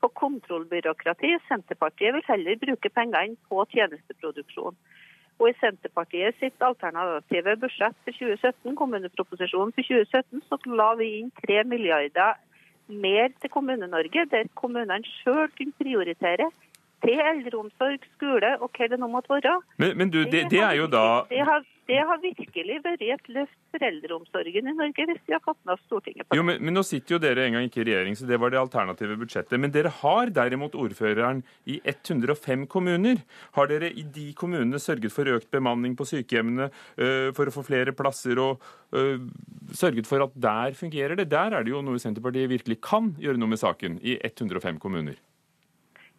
på 0.00 0.08
kontrollbyråkrati. 0.22 1.34
Senterpartiet 1.48 2.16
vil 2.16 2.26
heller 2.28 2.60
bruke 2.64 2.92
pengene 2.94 3.36
på 3.48 3.64
tjenesteproduksjon. 3.74 4.78
Og 5.40 5.48
I 5.48 5.56
Senterpartiet 5.56 6.36
sitt 6.36 6.62
alternative 6.62 7.56
budsjett 7.62 7.96
for 8.04 8.12
2017, 8.12 8.76
kommuneproposisjonen 8.76 9.72
for 9.76 9.88
2017, 9.88 10.42
så 10.48 10.58
la 10.76 10.92
vi 11.00 11.14
inn 11.20 11.30
3 11.46 11.64
milliarder 11.64 12.36
mer 12.90 13.30
til 13.40 13.50
Kommune-Norge, 13.54 14.26
der 14.30 14.50
kommunene 14.58 15.06
sjøl 15.22 15.48
kunne 15.56 15.72
prioritere 15.78 16.50
til 17.04 17.20
eldreomsorg, 17.24 18.02
skole 18.16 18.50
og 18.60 18.68
hva 18.76 18.88
det 18.92 18.98
nå 19.00 19.08
måtte 19.08 19.32
være. 19.32 19.54
Men, 19.80 19.96
men 19.96 20.10
du, 20.12 20.18
det, 20.28 20.48
det, 20.52 20.60
er 20.60 20.76
jo 20.76 20.88
da 20.90 21.04
det 21.30 21.40
har, 21.48 21.64
det 21.90 21.98
har, 22.06 22.20
virkelig 22.22 22.76
vært 22.84 23.02
et 23.02 23.30
løft 23.34 23.56
for 23.72 23.84
eldreomsorgen 23.86 24.68
i 24.70 24.74
Norge, 24.76 25.06
hvis 25.10 25.22
vi 25.26 25.34
har 25.34 25.42
fått 25.42 25.58
med 25.66 25.74
oss 25.74 25.82
Stortinget 25.88 26.26
på 26.26 26.34
det. 26.34 26.38
Jo, 26.38 26.44
men, 26.46 26.60
men, 26.62 26.76
nå 26.76 26.84
sitter 26.86 27.16
jo 27.16 27.20
dere 27.22 27.46
en 27.46 27.56
gang 27.56 27.66
ikke 27.66 27.82
i 27.82 27.86
regjering, 27.88 28.18
så 28.18 28.28
det 28.28 28.38
var 28.40 28.52
det 28.52 28.60
alternative 28.60 29.16
budsjettet. 29.20 29.56
Men 29.60 29.74
dere 29.74 29.92
har 30.00 30.30
derimot 30.36 30.76
ordføreren 30.78 31.42
i 31.70 31.80
105 31.82 32.66
kommuner. 32.70 33.24
Har 33.58 33.70
dere 33.72 33.90
i 33.90 34.04
de 34.18 34.28
kommunene 34.38 34.80
sørget 34.82 35.14
for 35.14 35.30
økt 35.34 35.50
bemanning 35.54 35.96
på 35.98 36.06
sykehjemmene, 36.12 36.70
øh, 37.00 37.30
for 37.36 37.50
å 37.50 37.54
få 37.54 37.66
flere 37.66 37.96
plasser, 37.96 38.38
og 38.38 38.62
øh, 38.94 39.26
sørget 39.74 40.10
for 40.10 40.26
at 40.26 40.36
der 40.38 40.78
fungerer 40.78 41.18
det? 41.18 41.30
Der 41.32 41.58
er 41.58 41.66
det 41.66 41.74
jo 41.74 41.82
noe 41.84 41.98
Senterpartiet 42.02 42.52
virkelig 42.52 42.78
kan 42.86 43.14
gjøre 43.20 43.40
noe 43.40 43.50
med 43.50 43.62
saken, 43.62 43.98
i 44.06 44.16
105 44.22 44.78
kommuner. 44.82 45.18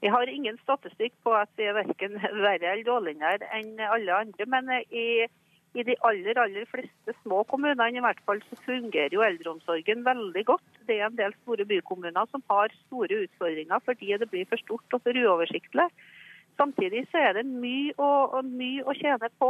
Jeg 0.01 0.09
har 0.09 0.29
ingen 0.29 0.57
statistikk 0.63 1.13
på 1.21 1.33
at 1.37 1.49
vi 1.59 1.67
er 1.69 1.77
verken 1.77 2.17
verre 2.45 2.71
eller 2.73 2.85
dårligere 2.87 3.49
enn 3.53 3.75
alle 3.85 4.15
andre. 4.23 4.47
Men 4.49 4.71
i, 4.89 5.27
i, 5.73 5.83
de 5.87 5.95
aller 6.07 6.39
aller 6.41 6.65
fleste 6.67 7.15
små 7.21 7.43
kommunene 7.51 7.99
i 7.99 8.03
hvert 8.03 8.19
fall 8.27 8.41
så 8.49 8.57
fungerer 8.65 9.13
jo 9.15 9.23
eldreomsorgen 9.23 10.03
veldig 10.05 10.43
godt. 10.49 10.65
Det 10.87 10.97
er 10.99 11.07
en 11.07 11.19
del 11.19 11.35
store 11.41 11.67
bykommuner 11.69 12.27
som 12.31 12.43
har 12.51 12.73
store 12.87 13.23
utfordringer 13.27 13.83
fordi 13.85 14.17
det 14.19 14.29
blir 14.33 14.49
for 14.49 14.59
stort 14.63 14.97
og 14.97 15.05
for 15.05 15.21
uoversiktlig. 15.23 15.87
Samtidig 16.59 17.05
så 17.09 17.17
er 17.17 17.37
det 17.39 17.45
mye 17.47 17.93
å, 17.97 18.41
mye 18.45 18.83
å 18.83 18.93
tjene 18.93 19.31
på 19.41 19.49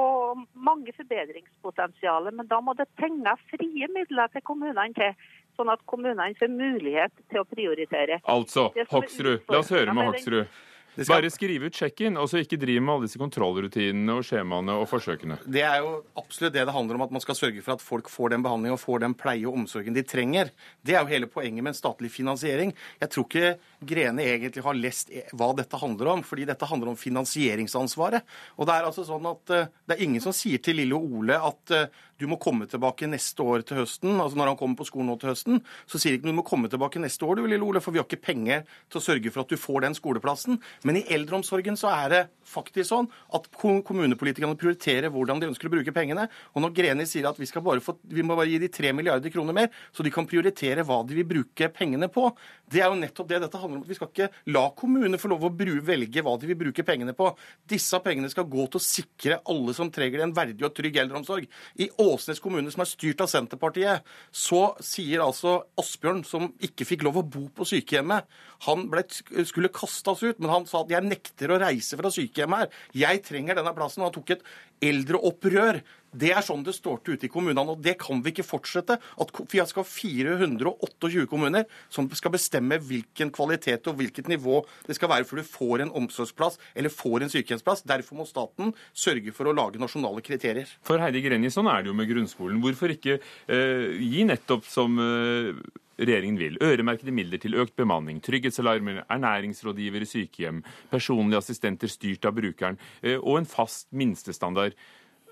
mange 0.53 0.93
forbedringspotensial. 0.95 2.29
Men 2.31 2.47
da 2.47 2.61
må 2.63 2.75
det 2.77 2.87
penger, 3.01 3.41
frie 3.49 3.89
midler 3.91 4.29
til 4.31 4.45
kommunene 4.47 4.93
til 4.95 5.17
sånn 5.57 5.73
at 5.73 5.81
kommunene 5.89 6.37
får 6.39 6.53
mulighet 6.53 7.13
til 7.31 7.41
å 7.41 7.47
prioritere. 7.49 8.21
Altså, 8.31 8.69
Hoksrud, 8.93 9.49
la 9.49 9.63
oss 9.63 9.73
høre 9.73 9.97
med 9.97 10.11
Hoksrud. 10.11 10.61
Skal- 10.97 11.21
Bare 11.21 11.29
skrive 11.31 11.65
ut 11.69 11.73
check-in, 11.73 12.17
og 12.17 12.27
så 12.29 12.41
ikke 12.43 12.59
drive 12.59 12.81
med 12.81 12.93
alle 12.95 13.07
disse 13.07 13.17
kontrollrutinene 13.21 14.09
og 14.17 14.23
skjemaene 14.27 14.75
og 14.75 14.87
forsøkene. 14.91 15.37
Det 15.47 15.61
er 15.63 15.77
jo 15.79 16.03
absolutt 16.19 16.53
det 16.53 16.65
det 16.67 16.73
handler 16.75 16.95
om, 16.95 17.01
at 17.07 17.11
man 17.11 17.21
skal 17.21 17.35
sørge 17.35 17.61
for 17.63 17.73
at 17.73 17.81
folk 17.81 18.09
får 18.09 18.29
den 18.35 18.43
behandlingen 18.43 18.73
og 18.75 18.83
får 18.83 18.99
den 19.05 19.13
pleie 19.15 19.45
og 19.47 19.55
omsorgen 19.61 19.93
de 19.95 20.03
trenger. 20.03 20.51
Det 20.83 20.95
er 20.95 21.01
jo 21.05 21.11
hele 21.13 21.27
poenget 21.31 21.63
med 21.63 21.71
en 21.73 21.79
statlig 21.79 22.11
finansiering. 22.11 22.73
Jeg 22.99 23.09
tror 23.09 23.25
ikke 23.29 23.57
Grene 23.83 24.21
egentlig 24.21 24.61
har 24.63 24.73
lest 24.77 25.09
e- 25.09 25.23
hva 25.33 25.55
dette 25.57 25.79
handler 25.81 26.07
om, 26.11 26.21
fordi 26.23 26.45
dette 26.45 26.67
handler 26.69 26.89
om 26.91 26.95
finansieringsansvaret. 26.95 28.21
Og 28.59 28.67
det 28.67 28.75
er 28.75 28.87
altså 28.87 29.05
sånn 29.07 29.25
at 29.31 29.53
eh, 29.55 29.67
det 29.87 29.97
er 29.97 30.03
ingen 30.05 30.21
som 30.23 30.33
sier 30.35 30.61
til 30.63 30.77
lille 30.77 30.93
Ole 30.97 31.37
at 31.39 31.73
eh, 31.75 31.87
du 32.21 32.27
må 32.29 32.37
komme 32.37 32.67
tilbake 32.69 33.07
neste 33.09 33.41
år 33.41 33.63
til 33.65 33.79
høsten. 33.81 34.19
Altså 34.21 34.37
når 34.37 34.51
han 34.51 34.57
kommer 34.59 34.77
på 34.77 34.85
skolen 34.85 35.09
nå 35.09 35.15
til 35.21 35.31
høsten, 35.31 35.61
så 35.89 35.97
sier 35.97 36.13
de 36.13 36.19
ikke 36.19 36.29
du 36.29 36.37
må 36.37 36.45
komme 36.45 36.69
tilbake 36.69 37.01
neste 37.01 37.25
år, 37.25 37.39
du 37.41 37.47
lille 37.49 37.65
Ole, 37.65 37.81
for 37.81 37.95
vi 37.95 37.97
har 37.97 38.05
ikke 38.05 38.21
penger 38.21 38.61
til 38.91 39.01
å 39.01 39.05
sørge 39.07 39.31
for 39.33 39.41
at 39.41 39.49
du 39.49 39.57
får 39.57 39.81
den 39.87 39.97
skoleplassen. 39.97 40.59
Men 40.87 40.97
i 40.97 41.05
eldreomsorgen 41.13 41.77
så 41.77 41.91
er 41.93 42.13
det 42.13 42.21
faktisk 42.51 42.89
sånn 42.89 43.07
at 43.37 43.47
kommunepolitikerne 43.53 44.57
prioriterer 44.59 45.11
hvordan 45.13 45.39
de 45.41 45.49
ønsker 45.51 45.69
å 45.69 45.73
bruke 45.75 45.93
pengene. 45.95 46.27
Og 46.55 46.63
når 46.63 46.73
Greni 46.75 47.05
sier 47.09 47.27
at 47.29 47.39
vi, 47.39 47.47
skal 47.49 47.63
bare 47.65 47.83
få, 47.83 47.95
vi 48.11 48.25
må 48.25 48.35
bare 48.37 48.49
gi 48.49 48.59
de 48.61 48.69
3 48.71 48.93
milliarder 48.97 49.33
kroner 49.33 49.55
mer, 49.55 49.69
så 49.93 50.03
de 50.03 50.11
kan 50.13 50.27
prioritere 50.27 50.85
hva 50.87 51.01
de 51.07 51.17
vil 51.19 51.27
bruke 51.29 51.69
pengene 51.75 52.09
på, 52.11 52.27
det 52.71 52.81
er 52.81 52.89
jo 52.89 52.99
nettopp 52.99 53.29
det 53.29 53.41
dette 53.45 53.61
handler 53.61 53.81
om. 53.81 53.85
Vi 53.87 53.97
skal 53.97 54.11
ikke 54.11 54.29
la 54.55 54.65
kommunene 54.77 55.19
få 55.21 55.31
lov 55.31 55.47
å 55.47 55.53
velge 55.53 56.25
hva 56.25 56.35
de 56.41 56.49
vil 56.49 56.59
bruke 56.59 56.85
pengene 56.87 57.15
på. 57.17 57.29
Disse 57.69 57.99
pengene 58.03 58.31
skal 58.31 58.49
gå 58.49 58.67
til 58.67 58.81
å 58.81 58.85
sikre 58.85 59.39
alle 59.51 59.75
som 59.77 59.91
trenger 59.93 60.25
en 60.25 60.35
verdig 60.35 60.65
og 60.67 60.75
trygg 60.77 60.99
eldreomsorg. 61.03 61.47
I 61.79 61.91
Åsnes 62.01 62.41
kommune, 62.43 62.73
som 62.73 62.83
er 62.83 62.91
styrt 62.91 63.23
av 63.23 63.31
Senterpartiet, 63.31 64.07
så 64.31 64.71
sier 64.83 65.23
altså 65.23 65.59
Asbjørn, 65.79 66.25
som 66.27 66.49
ikke 66.63 66.87
fikk 66.87 67.05
lov 67.07 67.21
å 67.21 67.27
bo 67.27 67.47
på 67.55 67.67
sykehjemmet, 67.67 68.27
han 68.67 68.85
ble, 68.91 69.01
skulle 69.47 69.71
kastes 69.73 70.21
ut, 70.21 70.41
men 70.41 70.51
han 70.51 70.67
sa 70.71 70.83
at 70.83 70.93
jeg 70.95 71.07
nekter 71.07 71.53
å 71.53 71.61
reise 71.61 71.99
fra 71.99 72.11
sykehjemmet 72.13 72.65
her. 72.65 72.75
Jeg 73.05 73.25
trenger 73.27 73.59
denne 73.59 73.75
plassen. 73.77 74.03
Og 74.03 74.09
han 74.09 74.15
tok 74.15 74.35
et 74.37 74.45
eldreopprør. 74.81 75.81
Det 76.11 76.33
er 76.35 76.43
sånn 76.43 76.63
det 76.65 76.73
står 76.75 76.97
til 77.05 77.15
ute 77.15 77.29
i 77.29 77.31
kommunene, 77.31 77.71
og 77.71 77.83
det 77.83 77.93
kan 78.01 78.19
vi 78.23 78.33
ikke 78.33 78.43
fortsette. 78.43 78.97
At 78.99 79.29
vi 79.39 79.61
skal 79.63 79.85
ha 79.85 79.87
428 79.87 81.27
kommuner 81.31 81.67
som 81.93 82.09
skal 82.17 82.33
bestemme 82.35 82.79
hvilken 82.83 83.31
kvalitet 83.31 83.87
og 83.87 83.95
hvilket 84.01 84.27
nivå 84.31 84.59
det 84.89 84.97
skal 84.97 85.11
være 85.13 85.27
før 85.29 85.39
du 85.39 85.47
får 85.47 85.85
en 85.85 85.93
omsorgsplass 86.01 86.59
eller 86.75 86.91
får 86.91 87.23
en 87.23 87.31
sykehjemsplass. 87.31 87.85
Derfor 87.87 88.19
må 88.19 88.27
staten 88.27 88.73
sørge 88.91 89.31
for 89.35 89.47
å 89.47 89.55
lage 89.55 89.79
nasjonale 89.79 90.23
kriterier. 90.25 90.67
For 90.87 90.99
Heidi 90.99 91.23
Greni, 91.23 91.53
sånn 91.53 91.71
er 91.71 91.85
det 91.85 91.93
jo 91.93 91.95
med 91.95 92.11
grunnskolen. 92.11 92.59
Hvorfor 92.65 92.91
ikke 92.91 93.21
eh, 93.21 93.87
gi 94.01 94.27
nettopp 94.27 94.67
som 94.67 94.99
eh, 94.99 95.55
regjeringen 96.01 96.39
vil. 96.41 96.57
Øremerkede 96.61 97.13
midler 97.15 97.41
til 97.41 97.55
økt 97.61 97.75
bemanning, 97.79 98.21
trygghetsalarmer, 98.25 99.03
ernæringsrådgiver 99.09 100.05
i 100.05 100.09
sykehjem, 100.09 100.63
personlige 100.91 101.41
assistenter 101.41 101.91
styrt 101.91 102.25
av 102.25 102.35
brukeren, 102.37 102.79
eh, 103.03 103.19
og 103.19 103.41
en 103.41 103.49
fast 103.49 103.91
minstestandard. 103.91 104.77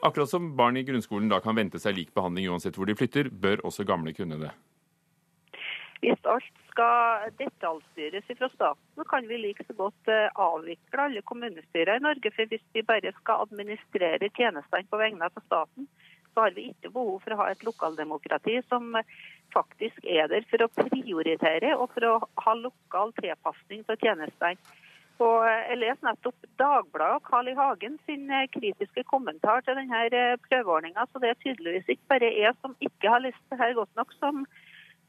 Akkurat 0.03 0.32
som 0.32 0.53
barn 0.55 0.77
i 0.79 0.86
grunnskolen 0.88 1.29
da 1.29 1.41
kan 1.43 1.58
vente 1.58 1.79
seg 1.79 1.97
lik 1.97 2.13
behandling 2.15 2.47
uansett 2.49 2.77
hvor 2.77 2.88
de 2.88 2.95
flytter, 2.95 3.29
bør 3.29 3.65
også 3.67 3.84
gamle 3.88 4.13
kunne 4.15 4.39
det. 4.39 4.53
Hvis 5.99 6.27
alt 6.32 6.60
skal 6.69 7.34
detaljstyres 7.41 8.29
fra 8.39 8.47
staten, 8.53 9.03
kan 9.10 9.27
vi 9.27 9.39
like 9.41 9.65
så 9.67 9.75
godt 9.75 10.12
eh, 10.12 10.29
avvikle 10.39 11.05
alle 11.10 11.23
kommunestyrer 11.27 11.99
i 11.99 12.03
Norge. 12.05 12.32
For 12.36 12.47
hvis 12.47 12.63
vi 12.73 12.86
bare 12.88 13.12
skal 13.17 13.43
administrere 13.43 14.32
tjenestene 14.38 14.88
på 14.88 15.01
vegne 15.01 15.27
av 15.27 15.43
staten, 15.43 15.89
så 16.39 16.45
har 16.45 16.52
vi 16.56 16.69
ikke 16.71 16.93
behov 16.95 17.17
for 17.19 17.36
å 17.36 17.41
ha 17.41 17.45
et 17.52 17.63
lokaldemokrati 17.67 18.62
som 18.69 18.93
faktisk 19.52 20.06
er 20.08 20.30
der 20.32 20.45
for 20.47 20.63
å 20.63 20.69
prioritere 20.71 21.73
og 21.75 21.89
for 21.91 22.06
å 22.08 22.13
ha 22.45 22.54
lokal 22.56 23.12
tilpasning 23.17 23.84
til 23.84 23.99
tjenestene. 23.99 24.56
Og 25.19 25.43
eh, 25.43 25.65
jeg 25.67 25.82
leser 25.82 26.08
nettopp 26.08 26.47
Dagbladet 26.62 27.17
og 27.17 27.25
Carl 27.28 27.52
I. 27.52 27.58
Hagen 27.60 27.97
sin 28.08 28.32
eh, 28.32 28.47
kritiske 28.54 29.04
kommentar 29.12 29.65
til 29.65 29.75
denne 29.75 30.38
prøveordninga, 30.45 31.10
så 31.12 31.19
det 31.19 31.34
er 31.34 31.41
tydeligvis 31.43 31.91
ikke 31.91 32.13
bare 32.13 32.32
jeg 32.32 32.56
som 32.62 32.78
ikke 32.80 33.12
har 33.12 33.25
lyst 33.25 33.41
til 33.49 33.60
dette 33.60 33.75
godt 33.82 33.99
nok 33.99 34.15
som, 34.15 34.45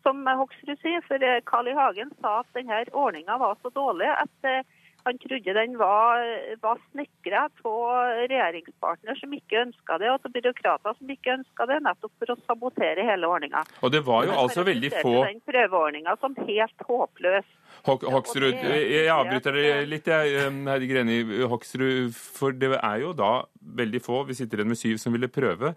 som 0.02 0.26
Hoksrud 0.42 0.82
sier. 0.82 1.06
For 1.06 1.22
eh, 1.22 1.38
Carl 1.46 1.70
I. 1.70 1.76
Hagen 1.78 2.10
sa 2.18 2.40
at 2.40 2.58
denne 2.58 2.82
ordninga 2.90 3.38
var 3.38 3.54
så 3.62 3.70
dårlig 3.76 4.10
at 4.16 4.50
eh, 4.50 4.66
han 5.04 5.18
trodde 5.22 5.54
den 5.56 5.76
var, 5.80 6.24
var 6.62 6.80
snekra 6.90 7.46
av 7.48 8.26
regjeringspartner 8.30 9.18
som 9.20 9.32
ikke 9.36 9.62
ønska 9.64 9.98
det, 10.02 10.10
og 10.12 10.26
av 10.28 10.34
byråkrater 10.34 10.98
som 10.98 11.14
ikke 11.14 11.36
ønska 11.38 11.66
det, 11.70 11.78
nettopp 11.86 12.12
for 12.20 12.34
å 12.34 12.38
sabotere 12.44 13.06
hele 13.06 13.30
ordninga. 13.30 13.64
Og 13.80 13.94
det 13.94 14.02
var 14.06 14.28
jo 14.28 14.36
altså 14.42 14.64
veldig 14.66 14.92
få 14.96 15.14
Den 15.30 15.40
prøveordninga 15.48 16.16
som 16.20 16.36
helt 16.48 16.86
håpløs. 16.88 17.48
Hok 17.86 18.04
Hoksrud, 18.12 18.60
jeg 18.60 19.08
avbryter 19.14 19.56
det 19.56 19.66
litt, 19.88 20.10
jeg, 20.10 20.52
Heidi 20.68 20.90
Greni. 20.90 21.18
Hoksrud, 21.48 22.12
for 22.14 22.56
det 22.56 22.74
er 22.76 23.02
jo 23.04 23.14
da 23.16 23.32
veldig 23.80 24.02
få, 24.04 24.24
vi 24.28 24.36
sitter 24.36 24.60
igjen 24.60 24.72
med 24.74 24.80
syv, 24.80 25.00
som 25.00 25.14
ville 25.16 25.30
prøve. 25.32 25.74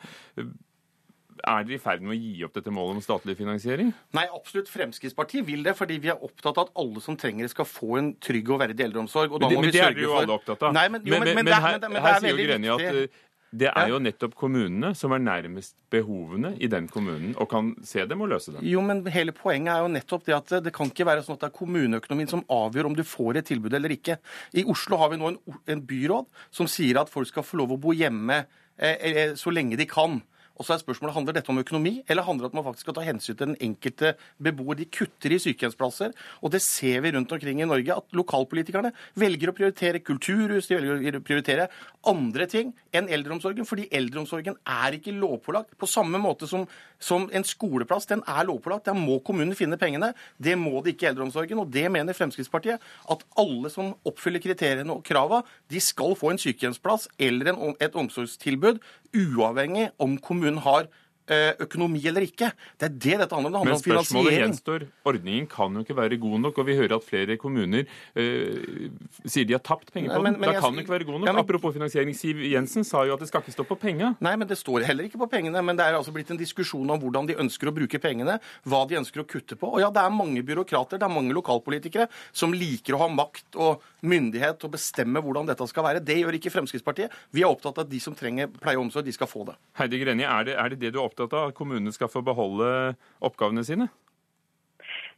Er 1.43 1.65
dere 1.67 1.75
i 1.75 1.81
ferd 1.83 2.03
med 2.05 2.13
å 2.15 2.19
gi 2.19 2.45
opp 2.47 2.53
dette 2.55 2.71
målet 2.71 3.01
om 3.01 3.03
statlig 3.03 3.35
finansiering? 3.35 3.89
Nei, 4.15 4.23
absolutt. 4.31 4.69
Fremskrittspartiet 4.71 5.43
vil 5.47 5.65
det, 5.65 5.73
fordi 5.75 5.97
vi 5.99 6.11
er 6.13 6.23
opptatt 6.23 6.55
av 6.61 6.69
at 6.69 6.77
alle 6.79 7.03
som 7.03 7.17
trenger 7.19 7.43
det, 7.43 7.51
skal 7.51 7.67
få 7.67 7.97
en 7.99 8.13
trygg 8.23 8.53
og 8.55 8.61
verdig 8.63 8.85
eldreomsorg. 8.87 9.35
Og 9.35 9.43
Men 9.43 9.49
det, 9.51 9.59
men 9.59 9.67
vi 9.67 9.75
det 9.75 9.83
er 9.83 9.91
dere 9.97 10.07
jo 10.07 10.15
alle 10.21 10.37
opptatt 10.39 10.63
av. 10.69 10.73
Nei, 10.77 10.87
men, 10.93 11.03
jo, 11.03 11.17
men, 11.19 11.27
men, 11.33 11.43
men, 11.43 11.51
er- 11.53 11.63
her, 11.67 11.77
her 11.83 12.09
er 12.15 12.23
sier 12.23 12.37
jo 12.37 12.47
Greni 12.47 12.71
at 12.77 12.85
eh, 12.87 13.21
det 13.53 13.69
er 13.69 13.91
jo 13.91 13.99
nettopp 14.01 14.31
kommunene 14.39 14.95
som 14.97 15.11
er 15.13 15.21
nærmest 15.21 15.75
behovene 15.93 16.55
i 16.57 16.65
den 16.71 16.87
kommunen, 16.89 17.35
og 17.37 17.51
kan 17.51 17.67
se 17.85 18.01
dem 18.09 18.23
og 18.25 18.31
løse 18.31 18.55
dem. 18.55 18.63
Jo, 18.65 18.81
men 18.81 19.03
hele 19.13 19.35
poenget 19.35 19.75
er 19.75 19.83
jo 19.83 19.91
nettopp 19.93 20.25
det 20.25 20.33
at 20.39 20.55
det 20.65 20.73
kan 20.73 20.89
ikke 20.89 21.05
være 21.05 21.21
sånn 21.27 21.35
at 21.37 21.43
det 21.43 21.51
er 21.51 21.57
kommuneøkonomien 21.59 22.31
som 22.31 22.41
avgjør 22.49 22.89
om 22.89 22.95
du 22.97 23.03
får 23.05 23.43
et 23.43 23.51
tilbud 23.51 23.75
eller 23.77 23.93
ikke. 23.93 24.15
I 24.57 24.63
Oslo 24.73 24.97
har 25.03 25.11
vi 25.13 25.19
nå 25.21 25.29
en, 25.35 25.37
en 25.75 25.83
byråd 25.91 26.31
som 26.49 26.71
sier 26.71 26.97
at 27.03 27.11
folk 27.13 27.29
skal 27.29 27.45
få 27.45 27.59
lov 27.61 27.75
å 27.75 27.81
bo 27.83 27.93
hjemme 27.93 28.39
eh, 28.41 28.95
eh, 29.11 29.35
så 29.37 29.53
lenge 29.53 29.77
de 29.77 29.85
kan. 29.91 30.17
Og 30.53 30.65
så 30.65 30.75
er 30.75 30.81
spørsmålet, 30.83 31.15
Handler 31.15 31.33
dette 31.37 31.49
om 31.49 31.59
økonomi, 31.61 31.93
eller 32.09 32.25
handler 32.25 32.45
det 32.45 32.53
om 32.53 32.59
at 32.59 32.59
man 32.59 32.65
faktisk 32.67 32.85
skal 32.85 32.95
ta 32.97 33.03
hensyn 33.05 33.35
til 33.35 33.47
den 33.47 33.57
enkelte 33.61 34.13
beboer? 34.41 34.77
De 34.77 34.85
kutter 34.85 35.33
i 35.33 35.39
sykehjemsplasser, 35.41 36.13
og 36.41 36.53
det 36.53 36.61
ser 36.61 37.01
vi 37.01 37.11
rundt 37.15 37.31
omkring 37.31 37.61
i 37.61 37.67
Norge. 37.69 37.97
At 37.97 38.17
lokalpolitikerne 38.17 38.91
velger 39.19 39.49
å 39.49 39.55
prioritere 39.57 40.03
kulturhus, 40.05 40.69
de 40.69 40.77
velger 40.77 41.17
å 41.17 41.23
prioritere 41.25 41.67
andre 42.09 42.47
ting 42.49 42.73
enn 42.93 43.09
eldreomsorgen. 43.09 43.67
Fordi 43.69 43.87
eldreomsorgen 43.93 44.57
er 44.61 44.97
ikke 44.97 45.15
lovpålagt. 45.17 45.77
På 45.79 45.89
samme 45.89 46.21
måte 46.21 46.49
som, 46.49 46.67
som 47.01 47.25
en 47.33 47.47
skoleplass, 47.47 48.09
den 48.09 48.21
er 48.29 48.45
lovpålagt. 48.49 48.85
Der 48.89 48.97
må 48.97 49.19
kommunen 49.25 49.57
finne 49.57 49.79
pengene. 49.81 50.13
Det 50.37 50.57
må 50.59 50.83
det 50.83 50.95
ikke 50.95 51.07
i 51.07 51.11
eldreomsorgen. 51.13 51.63
Og 51.63 51.71
det 51.73 51.87
mener 51.93 52.17
Fremskrittspartiet. 52.17 52.83
At 53.09 53.25
alle 53.41 53.73
som 53.73 53.93
oppfyller 54.05 54.43
kriteriene 54.43 54.93
og 54.93 55.05
krava, 55.07 55.41
de 55.71 55.81
skal 55.81 56.17
få 56.19 56.33
en 56.33 56.41
sykehjemsplass 56.41 57.09
eller 57.21 57.53
en, 57.53 57.77
et 57.81 57.97
omsorgstilbud, 57.97 58.81
uavhengig 59.13 59.89
om 59.99 60.17
kommunen 60.17 60.57
har 60.57 60.87
økonomi 61.27 62.01
eller 62.09 62.21
ikke. 62.27 62.51
Det 62.77 62.87
er 62.89 62.93
det 62.93 63.17
dette 63.23 63.35
handler 63.35 63.49
om. 63.49 63.53
Det 63.53 63.59
handler 63.59 63.73
Men 63.73 63.79
om 63.79 63.83
spørsmålet 63.83 64.31
finansiering. 64.33 64.53
gjenstår. 64.53 64.87
Ordningen 65.05 65.47
kan 65.49 65.73
jo 65.73 65.83
ikke 65.85 65.95
være 65.95 66.17
god 66.19 66.39
nok, 66.43 66.57
og 66.57 66.65
vi 66.67 66.75
hører 66.75 66.95
at 66.97 67.03
flere 67.07 67.37
kommuner 67.37 67.85
eh, 68.15 68.89
sier 69.25 69.45
de 69.47 69.53
har 69.55 69.63
tapt 69.63 69.91
penger 69.93 70.11
på 70.15 70.23
den. 70.23 70.39
men 70.39 70.49
Da 70.53 70.59
kan 70.59 70.73
den 70.75 70.83
ikke 70.83 70.93
være 70.95 71.05
god 71.07 71.19
nok. 71.19 71.27
Ja, 71.27 71.33
men- 71.33 71.43
Apropos 71.43 71.73
finansiering, 71.73 72.13
Siv 72.15 72.37
Jensen 72.43 72.83
sa 72.83 73.03
jo 73.05 73.13
at 73.13 73.19
det 73.19 73.27
skal 73.27 73.41
ikke 73.41 73.51
stå 73.55 73.65
på 73.67 73.77
penga. 73.79 74.15
Nei, 74.21 74.35
men 74.35 74.47
det 74.47 74.57
står 74.57 74.83
heller 74.85 75.03
ikke 75.07 75.17
på 75.19 75.29
pengene. 75.29 75.63
Men 75.63 75.75
det 75.75 75.85
er 75.85 75.93
altså 75.97 76.11
blitt 76.13 76.29
en 76.31 76.37
diskusjon 76.37 76.89
om 76.89 76.99
hvordan 76.99 77.27
de 77.27 77.35
ønsker 77.35 77.67
å 77.67 77.73
bruke 77.73 77.99
pengene, 77.99 78.39
hva 78.65 78.87
de 78.87 78.95
ønsker 78.95 79.21
å 79.23 79.27
kutte 79.27 79.55
på. 79.55 79.73
Og 79.73 79.79
ja, 79.79 79.89
det 79.89 80.01
er 80.03 80.09
mange 80.09 80.43
byråkrater, 80.43 80.97
det 80.99 81.03
er 81.03 81.13
mange 81.13 81.33
lokalpolitikere 81.33 82.07
som 82.31 82.51
liker 82.53 82.95
å 82.95 82.99
ha 82.99 83.07
makt 83.07 83.55
og 83.55 83.81
myndighet 84.03 84.59
til 84.59 84.69
å 84.69 84.71
bestemme 84.73 85.21
hvordan 85.23 85.45
dette 85.47 85.67
skal 85.67 85.83
være. 85.83 86.03
Det 86.03 86.17
gjør 86.19 86.33
ikke 86.39 86.51
Fremskrittspartiet. 86.51 87.09
Vi 87.31 87.41
er 87.41 87.47
opptatt 87.51 87.77
av 87.77 87.85
at 87.85 87.89
de 87.89 87.99
som 87.99 88.13
trenger 88.15 88.47
pleie 88.47 88.75
og 88.77 88.85
omsorg, 88.87 89.05
de 89.05 89.11
skal 89.11 89.27
få 89.27 89.45
det. 89.45 89.55
Heidi 89.79 89.99
Greni, 90.03 90.23
er 90.23 90.43
det, 90.43 90.55
er 90.59 90.69
det 90.69 90.79
det 90.79 90.93
du 90.93 90.99
er 90.99 91.05
opptatt 91.13 91.37
av? 91.37 91.51
At 91.51 91.57
kommunene 91.57 91.93
skal 91.95 92.11
få 92.11 92.25
beholde 92.25 92.95
oppgavene 93.23 93.63
sine? 93.67 93.89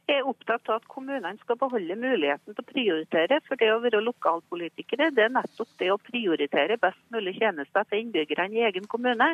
Jeg 0.06 0.20
er 0.20 0.28
opptatt 0.30 0.68
av 0.70 0.78
at 0.78 0.86
kommunene 0.86 1.34
skal 1.40 1.58
beholde 1.58 1.96
muligheten 1.98 2.54
til 2.54 2.62
å 2.62 2.68
prioritere. 2.68 3.40
For 3.48 3.58
det 3.58 3.72
å 3.74 3.82
være 3.82 4.04
lokalpolitikere, 4.06 5.10
det 5.16 5.24
er 5.26 5.34
nettopp 5.34 5.72
det 5.82 5.90
å 5.90 5.98
prioritere 5.98 6.78
best 6.78 7.02
mulig 7.10 7.34
tjenester 7.40 7.88
til 7.90 8.04
innbyggerne 8.04 8.54
i 8.54 8.66
egen 8.68 8.86
kommune. 8.92 9.32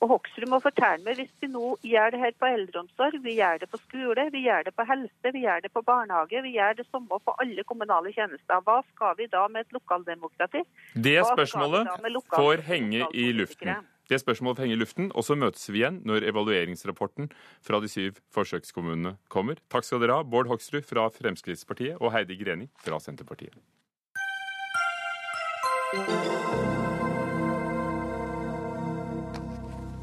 Og 0.00 0.14
Hoksrud 0.14 0.46
må 0.48 0.60
fortelle 0.64 1.02
meg, 1.04 1.18
hvis 1.18 1.32
vi 1.42 1.50
nå 1.52 1.74
gjør 1.84 2.14
det 2.14 2.20
her 2.22 2.36
på 2.40 2.48
eldreomsorg, 2.48 3.18
vi 3.20 3.34
gjør 3.36 3.58
det 3.60 3.68
på 3.68 3.80
skole, 3.82 4.30
vi 4.32 4.46
gjør 4.46 4.70
det 4.70 4.72
på 4.78 4.86
helse, 4.88 5.32
vi 5.34 5.42
gjør 5.42 5.66
det 5.66 5.72
på 5.74 5.82
barnehage, 5.84 6.40
vi 6.46 6.54
gjør 6.54 6.78
det 6.78 6.86
samme 6.88 7.18
på 7.20 7.34
alle 7.42 7.66
kommunale 7.68 8.14
tjenester. 8.14 8.62
Hva 8.64 8.78
skal 8.94 9.18
vi 9.18 9.28
da 9.34 9.42
med 9.52 9.66
et 9.66 9.76
lokaldemokrati? 9.76 10.62
Det 10.94 11.18
spørsmålet 11.34 11.90
får 12.32 12.64
henge 12.70 13.10
i 13.12 13.28
luften. 13.36 13.82
Det 14.10 14.18
spørsmålet 14.18 14.64
henger 14.64 14.72
henge 14.74 14.74
i 14.74 14.82
luften, 14.82 15.10
og 15.14 15.22
så 15.22 15.36
møtes 15.38 15.68
vi 15.70 15.84
igjen 15.84 16.00
når 16.02 16.24
evalueringsrapporten 16.32 17.28
fra 17.62 17.78
de 17.78 17.90
syv 17.90 18.16
forsøkskommunene 18.34 19.14
kommer. 19.30 19.60
Takk 19.70 19.86
skal 19.86 20.02
dere 20.02 20.18
ha, 20.18 20.24
Bård 20.26 20.50
Hoksrud 20.50 20.82
fra 20.82 21.06
Fremskrittspartiet 21.14 22.00
og 22.00 22.10
Heidi 22.10 22.34
Greni 22.40 22.66
fra 22.82 22.98
Senterpartiet. 22.98 23.54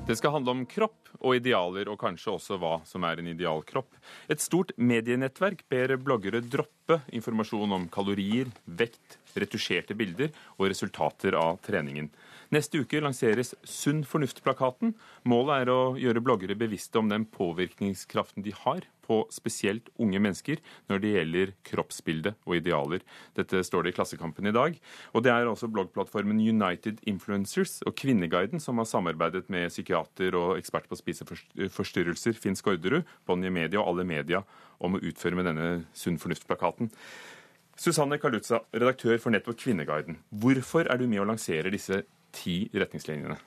Det 0.08 0.16
skal 0.16 0.38
handle 0.38 0.54
om 0.56 0.64
kropp 0.72 1.12
og 1.20 1.36
idealer, 1.36 1.90
og 1.92 2.00
kanskje 2.00 2.32
også 2.32 2.56
hva 2.62 2.78
som 2.88 3.04
er 3.04 3.20
en 3.20 3.28
ideal 3.28 3.60
kropp. 3.68 3.92
Et 4.32 4.40
stort 4.40 4.72
medienettverk 4.80 5.66
ber 5.68 5.98
bloggere 6.00 6.40
droppe 6.40 7.02
informasjon 7.12 7.76
om 7.76 7.90
kalorier, 7.92 8.48
vekt, 8.64 9.20
retusjerte 9.36 10.00
bilder 10.00 10.32
og 10.56 10.70
resultater 10.72 11.36
av 11.36 11.60
treningen. 11.68 12.08
Neste 12.54 12.80
uke 12.80 13.02
lanseres 13.04 13.52
Sunn 13.68 14.06
fornuft-plakaten. 14.08 14.94
Målet 15.28 15.66
er 15.66 15.72
å 15.74 15.80
gjøre 16.00 16.22
bloggere 16.24 16.56
bevisste 16.56 17.02
om 17.02 17.10
den 17.12 17.26
påvirkningskraften 17.28 18.46
de 18.46 18.54
har 18.56 18.86
på 19.08 19.18
spesielt 19.32 19.90
unge 20.00 20.20
mennesker 20.24 20.62
når 20.88 21.04
det 21.04 21.12
gjelder 21.12 21.52
kroppsbilde 21.68 22.34
og 22.48 22.56
idealer. 22.60 23.04
Dette 23.36 23.60
står 23.68 23.84
det 23.84 23.92
i 23.92 23.98
Klassekampen 24.00 24.48
i 24.48 24.56
dag. 24.56 24.80
Og 25.12 25.28
det 25.28 25.34
er 25.34 25.52
også 25.52 25.68
bloggplattformen 25.72 26.40
United 26.40 27.04
Influencers 27.08 27.82
og 27.88 27.98
Kvinneguiden 28.00 28.64
som 28.64 28.80
har 28.80 28.88
samarbeidet 28.88 29.48
med 29.52 29.68
psykiater 29.74 30.40
og 30.40 30.56
ekspert 30.56 30.88
på 30.88 31.00
spiseforstyrrelser 31.00 32.40
Finn 32.40 32.56
Skårderud, 32.56 33.04
Bonnier 33.28 33.52
Media 33.52 33.84
og 33.84 33.92
Alle 33.92 34.08
Media 34.08 34.46
om 34.80 34.96
å 34.96 35.04
utføre 35.04 35.36
med 35.36 35.52
denne 35.52 35.72
Sunn 35.96 36.20
fornuft-plakaten. 36.22 36.94
Susanne 37.78 38.18
Kalutza, 38.18 38.64
redaktør 38.74 39.20
for 39.22 39.36
nettopp 39.36 39.60
Kvinneguiden. 39.62 40.24
Hvorfor 40.32 40.88
er 40.90 40.98
du 40.98 41.06
med 41.12 41.22
å 41.22 41.28
lansere 41.30 41.70
disse 41.70 42.06
ti 42.38 42.70
retningslinjene? 42.74 43.38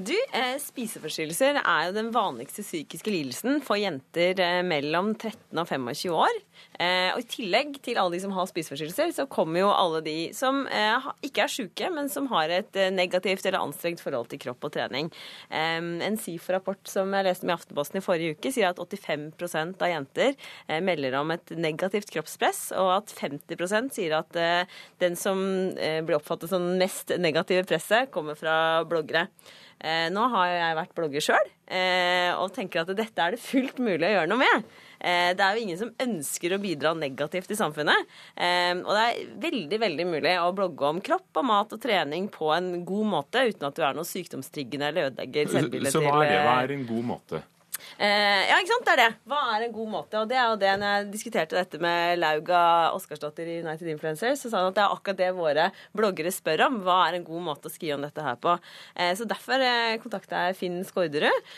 Du, 0.00 0.14
eh, 0.32 0.54
Spiseforstyrrelser 0.62 1.58
er 1.60 1.88
jo 1.88 1.92
den 1.92 2.08
vanligste 2.14 2.62
psykiske 2.64 3.10
lidelsen 3.12 3.58
for 3.64 3.76
jenter 3.76 4.38
eh, 4.40 4.60
mellom 4.64 5.10
13 5.12 5.58
og 5.60 5.66
25 5.68 6.14
år. 6.14 6.38
Eh, 6.80 7.10
og 7.12 7.20
I 7.20 7.26
tillegg 7.28 7.76
til 7.84 7.98
alle 8.00 8.14
de 8.14 8.20
som 8.22 8.32
har 8.32 8.48
spiseforstyrrelser, 8.48 9.12
så 9.18 9.26
kommer 9.28 9.60
jo 9.60 9.72
alle 9.74 10.00
de 10.06 10.14
som 10.36 10.62
eh, 10.72 11.10
ikke 11.26 11.44
er 11.44 11.52
syke, 11.52 11.90
men 11.92 12.08
som 12.12 12.30
har 12.32 12.54
et 12.54 12.80
eh, 12.80 12.92
negativt 12.94 13.44
eller 13.44 13.60
anstrengt 13.60 14.00
forhold 14.00 14.30
til 14.32 14.40
kropp 14.46 14.70
og 14.70 14.74
trening. 14.78 15.10
Eh, 15.50 15.82
en 16.08 16.18
SIFO-rapport 16.22 16.80
som 16.88 17.12
jeg 17.18 17.28
leste 17.28 17.44
med 17.44 17.58
i 17.58 17.58
Aftenposten 17.58 18.00
i 18.00 18.04
forrige 18.06 18.38
uke, 18.38 18.54
sier 18.56 18.72
at 18.72 18.80
85% 18.80 19.84
av 19.84 19.92
jenter 19.92 20.36
melder 20.80 21.18
om 21.20 21.34
et 21.34 21.52
negativt 21.58 22.12
kroppspress, 22.14 22.70
og 22.78 22.94
at 23.02 23.12
50% 23.18 23.92
sier 23.98 24.16
at 24.16 24.36
den 25.02 25.16
som 25.18 25.40
blir 25.74 26.16
oppfattet 26.16 26.52
som 26.52 26.64
mest 26.80 27.12
negative 27.20 27.66
presset, 27.68 28.12
kommer 28.14 28.38
fra 28.38 28.54
bloggere. 28.88 29.26
Eh, 29.80 30.06
nå 30.12 30.26
har 30.34 30.48
jeg 30.52 30.76
vært 30.76 30.96
blogger 30.96 31.24
sjøl, 31.24 31.46
eh, 31.72 32.28
og 32.36 32.50
tenker 32.52 32.82
at 32.82 32.90
dette 32.92 33.24
er 33.24 33.32
det 33.32 33.40
fullt 33.40 33.78
mulig 33.80 34.04
å 34.04 34.12
gjøre 34.12 34.28
noe 34.28 34.40
med. 34.42 34.66
Eh, 35.00 35.30
det 35.32 35.44
er 35.44 35.56
jo 35.56 35.62
ingen 35.64 35.78
som 35.80 35.92
ønsker 36.04 36.52
å 36.52 36.60
bidra 36.60 36.92
negativt 36.98 37.54
i 37.54 37.56
samfunnet. 37.56 38.10
Og 38.36 38.90
det 38.92 39.04
er 39.06 39.22
veldig 39.40 39.78
veldig 39.80 40.06
mulig 40.10 40.34
å 40.42 40.50
blogge 40.56 40.90
om 40.90 41.00
kropp 41.04 41.40
og 41.40 41.48
mat 41.48 41.72
og 41.72 41.80
trening 41.80 42.28
på 42.32 42.52
en 42.52 42.84
god 42.84 43.08
måte, 43.14 43.46
uten 43.48 43.70
at 43.70 43.78
du 43.78 43.86
er 43.86 43.96
noe 43.96 44.08
sykdomstriggende 44.08 44.92
eller 44.92 45.08
ødelegger 45.08 45.48
selvbildet 45.56 45.96
til 45.96 46.04
Så 46.04 46.04
hva 46.04 46.20
er 46.26 46.34
det? 46.34 46.44
Hva 46.44 46.58
er 46.60 46.76
en 46.76 46.86
god 46.90 47.08
måte? 47.14 47.42
Eh, 47.98 48.42
ja, 48.48 48.58
ikke 48.58 48.72
sant. 48.72 48.86
Det 48.86 48.94
er 48.94 49.00
det. 49.02 49.08
Hva 49.30 49.40
er 49.54 49.66
en 49.66 49.74
god 49.74 49.90
måte? 49.92 50.20
Og 50.20 50.28
det 50.30 50.38
er 50.38 50.48
jo 50.50 50.58
det 50.60 50.72
når 50.80 50.94
jeg 50.94 51.08
diskuterte 51.14 51.58
dette 51.58 51.80
med 51.82 52.20
Lauga 52.20 52.62
Oskarsdottir 52.96 53.48
i 53.50 53.58
United 53.64 53.90
Influencers, 53.92 54.42
så 54.42 54.50
sa 54.50 54.62
han 54.62 54.70
at 54.70 54.78
det 54.78 54.84
er 54.84 54.94
akkurat 54.94 55.20
det 55.20 55.30
våre 55.36 55.66
bloggere 55.96 56.32
spør 56.34 56.66
om. 56.68 56.80
Hva 56.86 56.98
er 57.06 57.18
en 57.18 57.26
god 57.26 57.44
måte 57.50 57.70
å 57.70 57.74
skrive 57.74 57.98
om 57.98 58.06
dette 58.06 58.24
her 58.24 58.38
på? 58.40 58.56
Eh, 58.96 59.12
så 59.18 59.26
derfor 59.28 59.64
eh, 59.64 59.98
kontakta 60.02 60.46
jeg 60.48 60.58
Finn 60.60 60.80
Skårderud, 60.86 61.50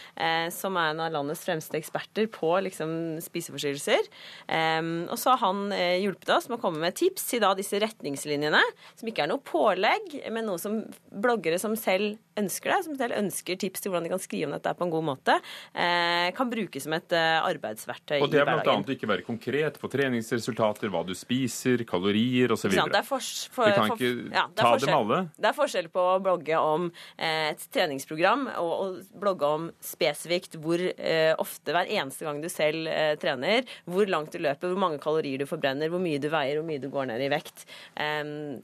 som 0.55 0.77
er 0.81 0.93
en 0.93 1.03
av 1.05 1.13
landets 1.15 1.43
fremste 1.45 1.79
eksperter 1.79 2.29
på 2.33 2.51
liksom, 2.67 2.93
spiseforstyrrelser. 3.25 4.11
Eh, 4.49 4.81
og 5.07 5.17
så 5.21 5.37
har 5.37 5.43
han 5.47 5.73
hjulpet 6.03 6.35
oss 6.35 6.49
med 6.51 6.59
å 6.59 6.63
komme 6.63 6.83
med 6.83 6.97
tips 6.99 7.29
til 7.31 7.43
da 7.45 7.53
disse 7.59 7.81
retningslinjene, 7.83 8.61
som 8.99 9.09
ikke 9.09 9.27
er 9.27 9.33
noe 9.33 9.43
pålegg, 9.47 10.19
men 10.33 10.47
noe 10.49 10.61
som 10.61 10.83
bloggere 11.13 11.61
som 11.63 11.77
selv 11.79 12.19
ønsker 12.39 12.73
det, 12.73 12.81
som 12.87 12.97
selv 12.99 13.19
ønsker 13.19 13.59
tips 13.61 13.83
til 13.83 13.93
hvordan 13.93 14.07
de 14.07 14.13
kan 14.15 14.23
skrive 14.23 14.49
om 14.49 14.55
dette 14.57 14.73
på 14.79 14.87
en 14.87 14.93
god 14.93 15.07
måte. 15.11 15.37
Eh, 15.75 16.12
kan 16.37 16.51
brukes 16.51 16.85
som 16.87 16.95
et 16.97 17.15
eh, 17.17 17.39
arbeidsverktøy 17.43 18.17
i 18.17 18.21
hverdagen. 18.21 18.27
Og 18.27 18.33
Det 18.33 18.43
er 18.43 18.63
bl.a. 18.65 18.95
ikke 18.97 19.09
være 19.11 19.25
konkret 19.27 19.79
på 19.81 19.91
treningsresultater, 19.93 20.91
hva 20.93 21.03
du 21.07 21.13
spiser, 21.17 21.85
kalorier 21.89 22.55
osv. 22.55 22.73
Vi 22.73 22.79
kan 22.79 23.95
ikke 23.95 24.11
ja, 24.33 24.47
ta 24.59 24.73
dem 24.81 24.95
alle. 24.97 25.21
Det 25.37 25.51
er 25.51 25.57
forskjell 25.57 25.91
på 25.93 26.07
å 26.15 26.17
blogge 26.25 26.59
om 26.61 26.89
eh, 27.17 27.53
et 27.53 27.67
treningsprogram 27.75 28.49
og 28.63 28.73
å 28.73 28.89
blogge 29.23 29.53
om 29.59 29.69
spesifikt 29.85 30.59
hvor 30.63 30.83
eh, 30.83 31.33
ofte, 31.43 31.75
hver 31.75 31.91
eneste 31.91 32.27
gang 32.29 32.43
du 32.43 32.49
selv 32.53 32.91
eh, 32.91 33.15
trener, 33.23 33.69
hvor 33.85 34.11
langt 34.11 34.35
du 34.35 34.43
løper, 34.43 34.73
hvor 34.73 34.83
mange 34.87 35.01
kalorier 35.03 35.43
du 35.43 35.49
forbrenner, 35.51 35.93
hvor 35.93 36.03
mye 36.03 36.21
du 36.23 36.29
veier, 36.33 36.59
hvor 36.61 36.69
mye 36.69 36.83
du 36.83 36.89
går 36.93 37.11
ned 37.13 37.23
i 37.23 37.31
vekt. 37.33 37.65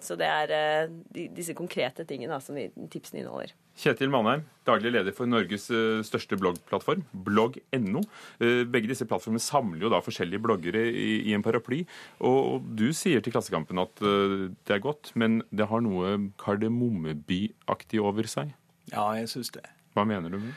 Så 0.04 0.16
det 0.18 0.28
er 0.28 0.90
disse 1.34 1.54
konkrete 1.56 2.04
tingene 2.08 2.38
som 2.42 2.58
tipsene 2.90 3.22
inneholder. 3.22 3.54
Kjetil 3.78 4.10
Manheim, 4.10 4.42
daglig 4.66 4.90
leder 4.90 5.14
for 5.14 5.30
Norges 5.30 5.68
eh, 5.70 6.00
største 6.06 6.34
bloggplattform, 6.40 7.04
blogg.no. 7.26 8.02
Eh, 8.42 8.64
begge 8.66 8.90
disse 8.90 9.06
plattformene 9.06 9.42
samler 9.42 9.86
jo 9.86 9.92
da 9.92 10.00
forskjellige 10.02 10.42
bloggere 10.42 10.82
i, 10.90 11.30
en 11.36 11.44
paraply. 11.46 11.84
Og 12.26 12.66
du 12.78 12.88
sier 12.96 13.22
til 13.22 13.36
Klassekampen 13.36 13.78
at 13.78 14.02
eh, 14.02 14.48
det 14.66 14.78
er 14.78 14.82
godt, 14.82 15.12
men 15.14 15.44
det 15.54 15.70
har 15.70 15.84
noe 15.86 16.16
Kardemommeby-aktig 16.42 18.02
over 18.02 18.26
seg? 18.30 18.50
Ja, 18.90 19.12
jeg 19.20 19.30
syns 19.30 19.54
det. 19.54 19.68
Hva 19.98 20.04
mener 20.06 20.30
du 20.30 20.38
med 20.40 20.52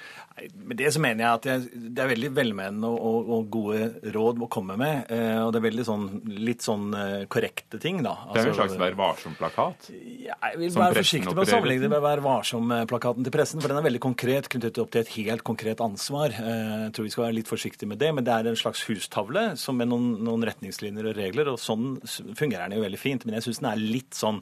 Med 0.55 0.77
det 0.79 0.89
så 0.93 1.01
mener 1.03 1.25
jeg 1.25 1.37
at 1.37 1.71
det 1.73 2.01
er 2.01 2.09
veldig 2.09 2.29
velmenende 2.33 2.89
og, 2.89 3.27
og, 3.35 3.47
gode 3.51 4.11
råd 4.15 4.39
å 4.41 4.47
komme 4.51 4.77
med. 4.79 5.11
Eh, 5.11 5.37
og 5.43 5.51
det 5.53 5.59
er 5.59 5.65
veldig 5.67 5.85
sånn, 5.85 6.05
litt 6.41 6.65
sånn 6.65 6.95
eh, 6.97 7.25
korrekte 7.31 7.77
ting, 7.81 7.99
da. 8.05 8.15
Altså, 8.25 8.37
det 8.37 8.41
er 8.41 8.47
jo 8.47 8.53
en 8.53 8.59
slags 8.59 8.79
Vær 8.81 8.97
varsom-plakat? 8.97 9.89
Ja, 10.23 10.37
jeg 10.53 10.61
vil 10.63 10.73
være 10.77 11.01
forsiktig 11.01 11.35
med 11.35 11.43
å 11.43 11.47
sammenligne 11.51 11.85
det 11.85 11.91
med 11.93 12.05
Vær 12.05 12.23
varsom-plakaten 12.25 13.27
til 13.27 13.35
pressen, 13.35 13.61
for 13.61 13.73
den 13.73 13.81
er 13.81 13.87
veldig 13.89 14.03
konkret 14.07 14.49
knyttet 14.51 14.81
opp 14.81 14.93
til 14.95 15.03
et 15.03 15.13
helt 15.19 15.45
konkret 15.51 15.83
ansvar. 15.83 16.33
Eh, 16.33 16.75
jeg 16.87 16.95
tror 16.97 17.09
vi 17.09 17.15
skal 17.15 17.27
være 17.27 17.37
litt 17.41 17.51
forsiktige 17.51 17.91
med 17.91 18.01
det, 18.01 18.13
men 18.17 18.27
det 18.27 18.37
er 18.37 18.51
en 18.51 18.61
slags 18.63 18.85
hustavle 18.89 19.51
som 19.61 19.77
med 19.77 19.91
noen, 19.91 20.13
noen 20.25 20.47
retningslinjer 20.47 21.11
og 21.11 21.19
regler, 21.19 21.53
og 21.53 21.61
sånn 21.61 21.99
fungerer 22.07 22.65
den 22.65 22.79
jo 22.79 22.87
veldig 22.87 23.01
fint. 23.01 23.27
Men 23.27 23.37
jeg 23.37 23.49
syns 23.49 23.61
den 23.61 23.73
er 23.73 23.83
litt 23.83 24.17
sånn 24.17 24.41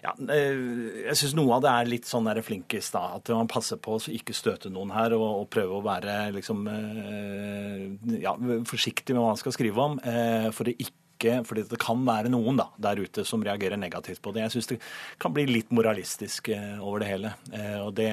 ja, 0.00 0.14
eh, 0.32 0.60
jeg 1.04 1.18
syns 1.20 1.34
noe 1.36 1.56
av 1.56 1.64
det 1.64 1.72
er 1.72 1.90
litt 1.90 2.08
sånn 2.08 2.28
der 2.28 2.40
flinkest, 2.44 2.94
da. 2.96 3.18
At 3.18 3.28
man 3.34 3.50
passer 3.50 3.80
på 3.82 3.98
å 3.98 4.00
ikke 4.14 4.36
støte 4.36 4.72
noen 4.72 4.94
her, 4.94 5.14
og, 5.18 5.42
og 5.42 5.50
prøve 5.52 5.76
å 5.76 5.84
være 5.84 6.16
liksom 6.36 6.64
eh, 6.72 7.84
ja, 8.22 8.34
forsiktig 8.68 9.16
med 9.16 9.22
hva 9.22 9.34
man 9.34 9.40
skal 9.40 9.56
skrive 9.56 9.86
om. 9.90 10.00
Eh, 10.00 10.48
for 10.56 10.68
det 10.68 10.78
ikke 10.80 10.96
ikke 11.20 11.40
fordi 11.46 11.64
det 11.68 11.78
kan 11.80 12.00
være 12.06 12.32
noen 12.32 12.58
da, 12.60 12.68
der 12.80 13.00
ute 13.04 13.24
som 13.28 13.42
reagerer 13.44 13.78
negativt 13.80 14.22
på 14.24 14.32
det. 14.34 14.46
Jeg 14.46 14.54
syns 14.56 14.70
det 14.72 14.78
kan 15.20 15.34
bli 15.36 15.44
litt 15.48 15.72
moralistisk 15.74 16.50
eh, 16.54 16.80
over 16.80 17.04
det 17.04 17.10
hele. 17.10 17.32
Eh, 17.52 17.78
og 17.82 17.92
det, 17.98 18.08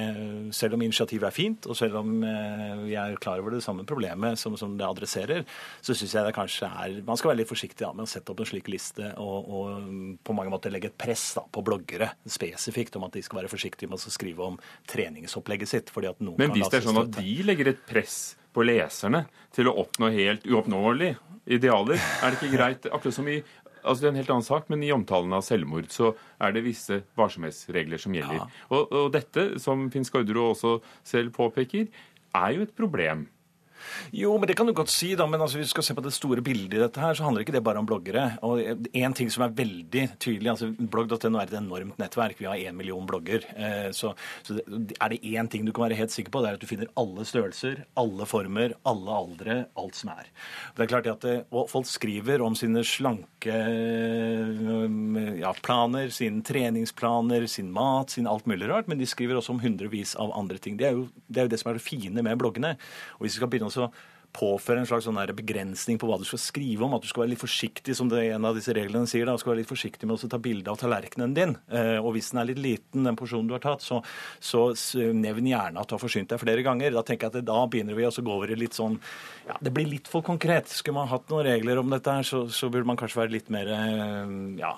selv 0.56 0.76
om 0.76 0.84
initiativet 0.84 1.28
er 1.28 1.34
fint, 1.34 1.68
og 1.68 1.78
selv 1.78 2.00
om 2.02 2.18
eh, 2.26 2.74
vi 2.84 2.96
er 3.00 3.16
klar 3.22 3.40
over 3.42 3.56
det 3.56 3.62
samme 3.64 3.86
problemet 3.88 4.38
som, 4.40 4.56
som 4.60 4.76
det 4.78 4.86
adresserer, 4.86 5.44
så 5.80 5.96
syns 5.96 6.16
jeg 6.16 6.28
det 6.28 6.36
kanskje 6.36 6.68
er 6.68 6.98
Man 7.06 7.18
skal 7.18 7.32
være 7.32 7.42
litt 7.42 7.50
forsiktig 7.50 7.84
da, 7.84 7.92
med 7.96 8.06
å 8.06 8.10
sette 8.10 8.32
opp 8.32 8.42
en 8.42 8.48
slik 8.48 8.68
liste 8.70 9.12
og, 9.22 9.48
og 9.48 10.18
på 10.24 10.36
mange 10.36 10.52
måter 10.52 10.72
legge 10.74 10.90
et 10.92 10.98
press 10.98 11.30
da, 11.38 11.44
på 11.44 11.64
bloggere 11.64 12.10
spesifikt 12.28 12.98
om 12.98 13.06
at 13.08 13.16
de 13.16 13.24
skal 13.24 13.42
være 13.42 13.52
forsiktige 13.52 13.90
med 13.90 14.00
å 14.00 14.12
skrive 14.12 14.52
om 14.52 14.58
treningsopplegget 14.90 15.70
sitt. 15.70 15.94
fordi 15.94 16.10
at 16.10 16.20
noen 16.20 16.40
Men 16.40 16.54
hvis 16.56 16.70
det 16.72 16.82
er 16.82 16.88
sånn 16.88 17.02
at 17.04 17.16
de 17.18 17.38
legger 17.46 17.72
et 17.72 17.82
press 17.88 18.18
på 18.58 18.66
leserne 18.66 19.24
til 19.54 19.70
å 19.70 19.76
oppnå 19.84 20.10
helt 20.14 20.46
uoppnåelig 20.48 21.14
idealer. 21.48 22.02
Er 22.22 22.34
det 22.34 22.40
ikke 22.40 22.56
greit, 22.56 22.90
akkurat 22.90 23.14
som 23.14 23.30
i 23.30 23.40
altså 23.78 24.02
Det 24.02 24.08
er 24.08 24.10
en 24.10 24.18
helt 24.18 24.30
annen 24.34 24.44
sak, 24.44 24.66
men 24.68 24.82
i 24.84 24.90
omtalen 24.92 25.32
av 25.32 25.44
selvmord 25.46 25.86
så 25.94 26.10
er 26.42 26.52
det 26.52 26.64
visse 26.66 26.98
varsomhetsregler 27.16 28.00
som 28.02 28.12
gjelder. 28.12 28.42
Ja. 28.42 28.64
Og, 28.74 28.90
og, 28.90 29.06
dette, 29.14 29.44
som 29.62 29.86
Finn 29.94 30.04
Skårderud 30.04 30.50
også 30.50 30.72
selv 31.06 31.30
påpeker, 31.36 31.86
er 32.36 32.56
jo 32.56 32.66
et 32.66 32.74
problem. 32.76 33.22
Jo, 34.14 34.34
men 34.38 34.50
det 34.50 34.56
kan 34.58 34.68
du 34.68 34.74
godt 34.76 34.92
si, 34.92 35.14
da. 35.18 35.26
Men 35.30 35.42
altså, 35.44 35.60
hvis 35.60 35.70
du 35.70 35.76
skal 35.76 35.88
se 35.88 35.96
på 35.98 36.04
det 36.04 36.14
store 36.16 36.44
bildet 36.44 36.78
i 36.78 36.82
dette 36.82 37.02
her, 37.02 37.16
så 37.16 37.26
handler 37.26 37.44
ikke 37.44 37.56
det 37.56 37.64
bare 37.66 37.82
om 37.82 37.88
bloggere. 37.88 38.30
Og 38.46 38.62
en 38.62 39.16
ting 39.16 39.30
som 39.32 39.46
er 39.46 39.56
veldig 39.58 40.04
tydelig, 40.20 40.52
altså 40.54 40.70
Blogg.no 40.78 41.38
er 41.38 41.48
et 41.48 41.58
enormt 41.58 41.98
nettverk. 42.00 42.38
Vi 42.40 42.48
har 42.48 42.60
én 42.60 42.76
million 42.78 43.06
blogger. 43.08 43.44
Eh, 43.56 43.88
så, 43.96 44.12
så 44.46 44.58
er 44.58 45.12
det 45.12 45.22
én 45.24 45.48
ting 45.50 45.66
du 45.66 45.72
kan 45.72 45.88
være 45.88 45.98
helt 45.98 46.14
sikker 46.14 46.32
på, 46.34 46.42
det 46.42 46.52
er 46.52 46.58
at 46.58 46.64
du 46.64 46.70
finner 46.70 46.90
alle 46.98 47.26
størrelser, 47.28 47.82
alle 47.98 48.26
former, 48.28 48.74
alle 48.88 49.18
aldre, 49.22 49.58
alt 49.78 49.98
som 49.98 50.12
er. 50.14 50.30
Det 50.76 50.86
er 50.86 50.92
klart 50.92 51.10
at 51.12 51.28
og 51.48 51.68
Folk 51.68 51.86
skriver 51.88 52.42
om 52.44 52.54
sine 52.56 52.82
slanke 52.86 53.52
eh, 53.52 55.38
ja, 55.40 55.52
planer, 55.62 56.08
sine 56.14 56.42
treningsplaner, 56.46 57.46
sin 57.50 57.70
mat, 57.74 58.14
sin 58.14 58.28
alt 58.30 58.48
mulig 58.48 58.68
rart, 58.70 58.88
men 58.88 59.00
de 59.00 59.08
skriver 59.08 59.38
også 59.38 59.54
om 59.54 59.62
hundrevis 59.62 60.14
av 60.20 60.32
andre 60.38 60.58
ting. 60.62 60.78
Det 60.80 60.88
er 60.88 60.96
jo 60.96 61.06
det, 61.26 61.40
er 61.40 61.48
jo 61.48 61.52
det 61.52 61.60
som 61.60 61.72
er 61.72 61.78
det 61.78 61.84
fine 61.84 62.24
med 62.24 62.40
bloggene. 62.40 62.74
Og 63.18 63.26
hvis 63.26 63.36
vi 63.36 63.42
skal 63.42 63.52
begynne 63.52 63.70
å 63.70 63.74
så 63.78 63.90
påføre 64.38 64.82
en 64.82 64.88
slags 64.88 65.06
sånn 65.08 65.18
begrensning 65.36 65.98
på 65.98 66.08
hva 66.08 66.18
du 66.20 66.26
skal 66.28 66.40
skrive 66.40 66.84
om. 66.84 66.94
At 66.96 67.04
du 67.04 67.08
skal 67.10 67.24
være 67.24 67.32
litt 67.32 67.42
forsiktig, 67.42 67.94
som 67.96 68.10
det 68.10 68.26
en 68.28 68.46
av 68.48 68.56
disse 68.58 68.74
reglene 68.76 69.08
sier. 69.08 69.26
da, 69.26 69.34
du 69.34 69.42
skal 69.42 69.54
være 69.54 69.62
litt 69.62 69.70
forsiktig 69.70 70.08
med 70.08 70.18
å 70.18 70.30
ta 70.30 70.40
bilde 70.42 70.70
av 70.70 70.78
tallerkenen 70.80 71.34
din. 71.36 71.56
Eh, 71.72 71.96
og 71.98 72.12
hvis 72.14 72.30
den 72.32 72.42
er 72.42 72.50
litt 72.50 72.62
liten, 72.62 73.08
den 73.08 73.18
porsjonen 73.18 73.48
du 73.50 73.56
har 73.56 73.64
tatt, 73.64 73.84
så, 73.84 74.02
så 74.40 74.68
nevn 75.16 75.50
gjerne 75.50 75.80
at 75.80 75.90
du 75.90 75.96
har 75.96 76.02
forsynt 76.02 76.30
deg 76.32 76.42
flere 76.42 76.64
ganger. 76.66 76.94
Da 76.94 77.04
tenker 77.06 77.26
jeg 77.26 77.34
at 77.34 77.40
det, 77.40 77.46
da 77.48 77.64
begynner 77.70 77.98
vi 77.98 78.06
å 78.08 78.14
gå 78.14 78.34
over 78.34 78.52
i 78.52 78.58
litt 78.58 78.76
sånn 78.78 78.98
ja, 79.48 79.58
Det 79.64 79.72
blir 79.74 79.88
litt 79.90 80.10
for 80.10 80.26
konkret. 80.26 80.70
Skulle 80.70 81.00
man 81.00 81.12
hatt 81.12 81.28
noen 81.32 81.46
regler 81.48 81.80
om 81.80 81.92
dette, 81.92 82.18
så, 82.28 82.44
så 82.52 82.70
burde 82.72 82.88
man 82.88 83.00
kanskje 83.00 83.22
være 83.22 83.36
litt 83.38 83.52
mer 83.54 83.70
eh, 83.74 84.34
ja, 84.60 84.74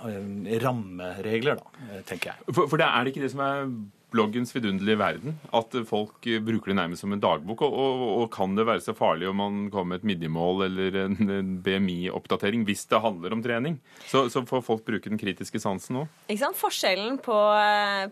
rammeregler, 0.66 1.60
da, 1.60 1.88
eh, 1.88 2.04
tenker 2.08 2.32
jeg. 2.32 2.52
For, 2.54 2.68
for 2.70 2.80
det 2.80 2.88
er 2.88 3.10
ikke 3.10 3.24
det 3.24 3.34
som 3.34 3.44
er 3.44 3.66
bloggens 4.12 4.54
vidunderlige 4.54 5.00
verden. 5.00 5.38
At 5.56 5.74
folk 5.88 6.26
bruker 6.44 6.72
det 6.72 6.78
nærmest 6.78 7.04
som 7.04 7.14
en 7.14 7.22
dagbok. 7.22 7.64
Og, 7.66 7.74
og, 7.74 8.04
og 8.22 8.26
kan 8.34 8.56
det 8.58 8.66
være 8.68 8.84
så 8.84 8.94
farlig 8.96 9.28
om 9.30 9.40
man 9.40 9.60
kommer 9.72 9.90
med 9.90 10.02
et 10.02 10.08
midjemål 10.12 10.66
eller 10.68 10.98
en, 11.04 11.16
en 11.36 11.52
BMI-oppdatering 11.64 12.64
hvis 12.68 12.86
det 12.90 13.02
handler 13.02 13.34
om 13.34 13.42
trening? 13.44 13.78
Så, 14.06 14.26
så, 14.32 14.44
får 14.46 14.64
folk 14.66 14.84
bruke 14.86 15.10
den 15.10 15.20
kritiske 15.20 15.60
sansen 15.62 16.02
òg. 16.02 16.36
Forskjellen 16.60 17.16
på, 17.22 17.36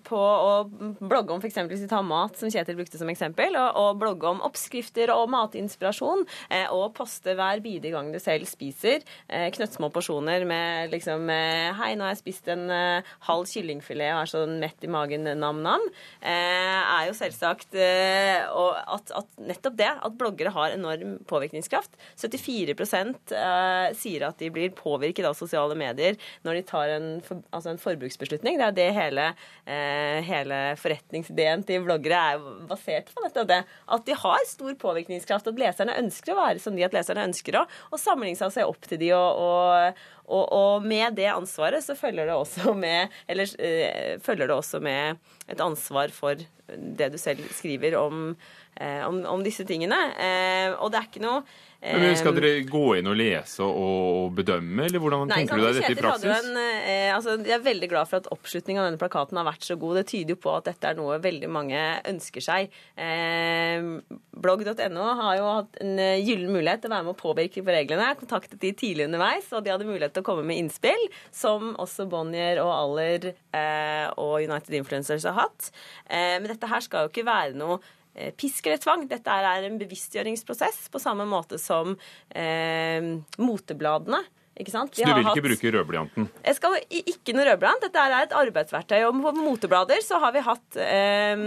på, 0.06 0.18
å 0.18 0.96
blogge 1.00 1.34
om 1.34 1.42
f.eks. 1.42 1.58
hvis 1.68 1.82
vi 1.84 1.90
tar 1.90 2.04
mat, 2.06 2.36
som 2.38 2.50
Kjetil 2.52 2.78
brukte 2.78 3.00
som 3.00 3.10
eksempel, 3.10 3.56
og, 3.58 3.76
og 3.76 4.00
blogge 4.00 4.30
om 4.30 4.40
oppskrifter 4.46 5.12
og 5.12 5.26
matinspirasjon, 5.32 6.24
eh, 6.54 6.66
og 6.72 6.94
poste 6.96 7.34
hver 7.36 7.62
bidige 7.64 7.92
gang 7.94 8.12
du 8.14 8.20
selv 8.22 8.48
spiser 8.48 9.02
eh, 9.28 9.48
knøttsmå 9.54 9.90
porsjoner 9.94 10.46
med 10.48 10.94
liksom 10.94 11.28
eh, 11.32 11.68
Hei, 11.78 11.92
nå 11.96 12.06
har 12.06 12.14
jeg 12.14 12.22
spist 12.22 12.48
en 12.52 12.66
eh, 12.72 13.12
halv 13.28 13.48
kyllingfilet 13.50 14.14
og 14.14 14.22
er 14.22 14.32
så 14.32 14.44
mett 14.48 14.84
i 14.84 14.90
magen, 14.92 15.28
nam-nam. 15.38 15.84
Eh, 15.88 16.80
er 16.82 17.08
jo 17.08 17.16
selvsagt 17.16 17.76
eh, 17.78 18.44
at, 18.44 19.12
at, 19.16 19.30
nettopp 19.40 19.78
det, 19.78 19.90
at 19.90 20.18
bloggere 20.18 20.52
har 20.54 20.74
enorm 20.74 21.16
påvirkningskraft. 21.28 21.96
74 22.18 22.74
eh, 22.74 23.88
sier 23.98 24.26
at 24.28 24.38
de 24.40 24.50
blir 24.54 24.74
påvirket 24.76 25.28
av 25.28 25.36
sosiale 25.38 25.76
medier 25.78 26.18
når 26.46 26.60
de 26.60 26.64
tar 26.68 26.94
en, 26.96 27.08
altså 27.50 27.72
en 27.72 27.82
forbruksbeslutning. 27.82 28.58
Det 28.60 28.68
er 28.68 28.76
det 28.78 28.88
hele, 28.96 29.28
hele 30.28 30.60
forretningsideen 30.80 31.64
til 31.68 31.84
bloggere 31.86 32.20
er 32.34 32.46
basert 32.70 33.10
på. 33.12 33.22
nettopp 33.24 33.50
det, 33.50 33.62
At 33.94 34.06
de 34.06 34.16
har 34.18 34.46
stor 34.48 34.74
påvirkningskraft, 34.80 35.50
at 35.50 35.60
leserne 35.60 35.96
ønsker 36.00 36.34
å 36.34 36.40
være 36.40 36.62
som 36.62 36.76
de, 36.76 36.86
at 36.86 36.96
leserne 36.96 37.26
ønsker 37.28 37.60
å, 37.60 37.66
å 37.92 38.00
sammenligne 38.00 38.50
seg 38.52 38.68
opp 38.68 38.88
til 38.88 39.00
de 39.00 39.12
og, 39.16 39.42
og, 39.42 40.06
og, 40.28 40.44
og, 40.52 40.84
med 40.84 41.16
det 41.16 41.28
ansvaret 41.32 41.84
så 41.84 41.96
følger 41.96 42.28
det 42.28 42.36
også 42.36 42.72
med 42.84 43.08
eller, 43.28 43.48
øh, 43.58 44.20
følger 44.20 44.46
det 44.46 44.56
også 44.56 44.80
med 44.84 45.16
et 45.48 45.60
ansvar 45.64 46.12
for 46.12 46.36
det 46.68 47.12
du 47.12 47.18
selv 47.18 47.40
skriver 47.50 47.96
om, 47.96 48.36
om, 49.08 49.22
om 49.26 49.42
disse 49.42 49.64
tingene. 49.68 49.98
Eh, 50.18 50.74
og 50.78 50.92
det 50.92 51.00
er 51.00 51.08
ikke 51.10 51.24
noe 51.24 51.42
men 51.78 52.16
Skal 52.18 52.34
dere 52.34 52.64
gå 52.66 52.96
inn 52.98 53.06
og 53.06 53.14
lese 53.14 53.62
og 53.62 54.32
bedømme, 54.34 54.88
eller 54.88 54.98
hvordan 54.98 55.28
Nei, 55.30 55.36
tenker 55.44 55.60
du 55.60 55.62
deg 55.62 55.76
dette 55.76 55.94
i 55.94 55.98
praksis? 56.00 56.32
En, 56.34 56.56
eh, 56.58 57.10
altså, 57.14 57.36
jeg 57.38 57.54
er 57.54 57.62
veldig 57.62 57.88
glad 57.92 58.08
for 58.10 58.18
at 58.18 58.26
oppslutningen 58.34 58.82
av 58.82 58.88
denne 58.88 58.98
plakaten 58.98 59.38
har 59.38 59.46
vært 59.46 59.62
så 59.62 59.76
god. 59.78 60.00
Det 60.00 60.08
tyder 60.10 60.34
jo 60.34 60.40
på 60.42 60.56
at 60.56 60.66
dette 60.66 60.90
er 60.90 60.96
noe 60.98 61.20
veldig 61.22 61.50
mange 61.54 61.82
ønsker 62.10 62.42
seg. 62.42 62.74
Eh, 62.98 63.86
Blogg.no 64.34 65.04
har 65.20 65.36
jo 65.38 65.52
hatt 65.52 65.78
en 65.84 66.02
eh, 66.02 66.18
gyllen 66.18 66.50
mulighet 66.56 66.82
til 66.82 66.90
å 66.90 66.96
være 66.96 67.06
med 67.06 67.14
å 67.14 67.20
påvirke 67.20 67.62
på 67.62 67.76
reglene. 67.76 68.08
Jeg 68.10 68.20
kontaktet 68.24 68.58
de 68.64 68.72
tidlig 68.82 69.06
underveis, 69.06 69.46
og 69.54 69.62
de 69.62 69.70
hadde 69.70 69.86
mulighet 69.86 70.16
til 70.16 70.26
å 70.26 70.28
komme 70.32 70.48
med 70.50 70.58
innspill, 70.58 71.04
som 71.30 71.76
også 71.78 72.08
Bonnier 72.10 72.58
og 72.64 72.72
Aller 72.72 73.30
eh, 73.30 74.08
og 74.18 74.42
United 74.42 74.74
Influencers 74.80 75.28
har 75.30 75.38
hatt. 75.44 75.70
Eh, 76.10 76.40
men 76.40 76.50
dette 76.50 76.72
her 76.74 76.82
skal 76.82 77.06
jo 77.06 77.14
ikke 77.14 77.28
være 77.28 77.54
noe 77.54 77.78
Eh, 78.07 78.07
pisk 78.36 78.66
eller 78.66 78.80
tvang. 78.82 79.06
Dette 79.10 79.34
er 79.34 79.68
en 79.68 79.78
bevisstgjøringsprosess 79.80 80.88
på 80.92 81.02
samme 81.02 81.26
måte 81.28 81.60
som 81.62 81.94
eh, 82.30 83.14
motebladene? 83.38 84.22
Så 84.58 84.84
du 84.90 85.12
vil 85.14 85.28
ikke 85.28 85.44
bruke 85.44 85.70
rødblyanten? 85.76 86.28
Jeg 86.42 86.56
skal 86.58 86.76
ikke 86.90 87.34
noe 87.36 87.46
rødblyant. 87.46 87.84
Dette 87.84 88.02
er 88.02 88.14
et 88.18 88.34
arbeidsverktøy. 88.34 88.98
Og 89.06 89.20
på 89.22 89.32
moteblader 89.36 90.02
så 90.02 90.18
har 90.22 90.34
vi 90.34 90.42
hatt 90.42 90.78
eh, 90.82 91.44